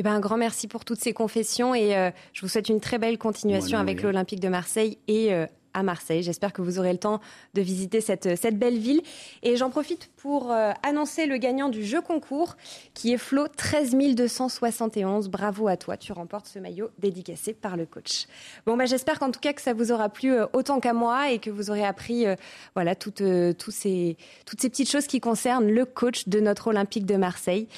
Eh 0.00 0.04
ben, 0.04 0.12
un 0.12 0.20
grand 0.20 0.36
merci 0.36 0.68
pour 0.68 0.84
toutes 0.84 1.00
ces 1.00 1.12
confessions 1.12 1.74
et 1.74 1.96
euh, 1.96 2.10
je 2.32 2.42
vous 2.42 2.48
souhaite 2.48 2.68
une 2.68 2.78
très 2.78 2.98
belle 2.98 3.18
continuation 3.18 3.78
avec 3.78 4.02
l'Olympique 4.02 4.38
de 4.38 4.48
Marseille 4.48 4.98
et 5.08 5.34
euh, 5.34 5.46
à 5.74 5.82
Marseille. 5.82 6.22
J'espère 6.22 6.52
que 6.52 6.62
vous 6.62 6.78
aurez 6.78 6.92
le 6.92 6.98
temps 6.98 7.20
de 7.54 7.62
visiter 7.62 8.00
cette, 8.00 8.36
cette 8.36 8.58
belle 8.58 8.78
ville. 8.78 9.02
Et 9.42 9.56
j'en 9.56 9.70
profite 9.70 10.10
pour 10.16 10.52
euh, 10.52 10.72
annoncer 10.82 11.26
le 11.26 11.36
gagnant 11.36 11.68
du 11.68 11.84
jeu 11.84 12.00
concours, 12.00 12.56
qui 12.94 13.12
est 13.12 13.18
Flo 13.18 13.48
13 13.48 13.96
271. 14.14 15.28
Bravo 15.28 15.68
à 15.68 15.76
toi, 15.76 15.96
tu 15.96 16.12
remportes 16.12 16.46
ce 16.46 16.58
maillot 16.58 16.90
dédicacé 16.98 17.52
par 17.52 17.76
le 17.76 17.86
coach. 17.86 18.26
Bon, 18.66 18.76
bah, 18.76 18.86
j'espère 18.86 19.18
qu'en 19.18 19.30
tout 19.30 19.40
cas 19.40 19.52
que 19.52 19.62
ça 19.62 19.72
vous 19.72 19.92
aura 19.92 20.08
plu 20.08 20.32
euh, 20.32 20.46
autant 20.52 20.80
qu'à 20.80 20.92
moi 20.92 21.30
et 21.30 21.38
que 21.38 21.50
vous 21.50 21.70
aurez 21.70 21.84
appris 21.84 22.26
euh, 22.26 22.34
voilà, 22.74 22.94
toutes, 22.94 23.22
tous 23.58 23.70
ces, 23.70 24.16
toutes 24.46 24.60
ces 24.60 24.68
petites 24.68 24.90
choses 24.90 25.06
qui 25.06 25.20
concernent 25.20 25.70
le 25.70 25.84
coach 25.84 26.28
de 26.28 26.40
notre 26.40 26.68
Olympique 26.68 27.06
de 27.06 27.16
Marseille. 27.16 27.68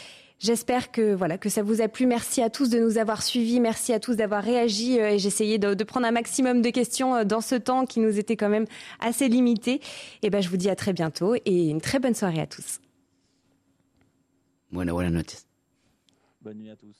J'espère 0.41 0.91
que 0.91 1.14
voilà 1.14 1.36
que 1.36 1.51
ça 1.51 1.62
vous 1.62 1.82
a 1.82 1.88
plu. 1.88 2.07
Merci 2.07 2.41
à 2.41 2.49
tous 2.49 2.70
de 2.70 2.78
nous 2.78 2.97
avoir 2.97 3.22
suivis. 3.22 3.61
Merci 3.61 3.93
à 3.93 4.01
tous 4.01 4.16
d'avoir 4.16 4.43
réagi. 4.43 4.97
Et 4.97 5.18
j'ai 5.18 5.28
essayé 5.28 5.59
de, 5.59 5.74
de, 5.74 5.84
prendre 5.84 6.07
un 6.07 6.12
maximum 6.12 6.62
de 6.62 6.70
questions 6.70 7.24
dans 7.24 7.43
ce 7.43 7.57
temps 7.57 7.84
qui 7.84 8.01
nous 8.01 8.18
était 8.18 8.36
quand 8.36 8.49
même 8.49 8.64
assez 9.01 9.28
limité. 9.28 9.82
Et 10.22 10.30
ben 10.30 10.41
je 10.41 10.49
vous 10.49 10.57
dis 10.57 10.70
à 10.70 10.76
très 10.76 10.95
bientôt 10.95 11.34
et 11.34 11.68
une 11.68 11.82
très 11.82 11.99
bonne 11.99 12.14
soirée 12.14 12.41
à 12.41 12.47
tous. 12.47 12.80
Bueno, 14.72 14.95
buenas 14.95 15.11
noches. 15.11 15.45
Bonne 16.41 16.57
nuit 16.57 16.70
à 16.70 16.76
tous. 16.76 17.00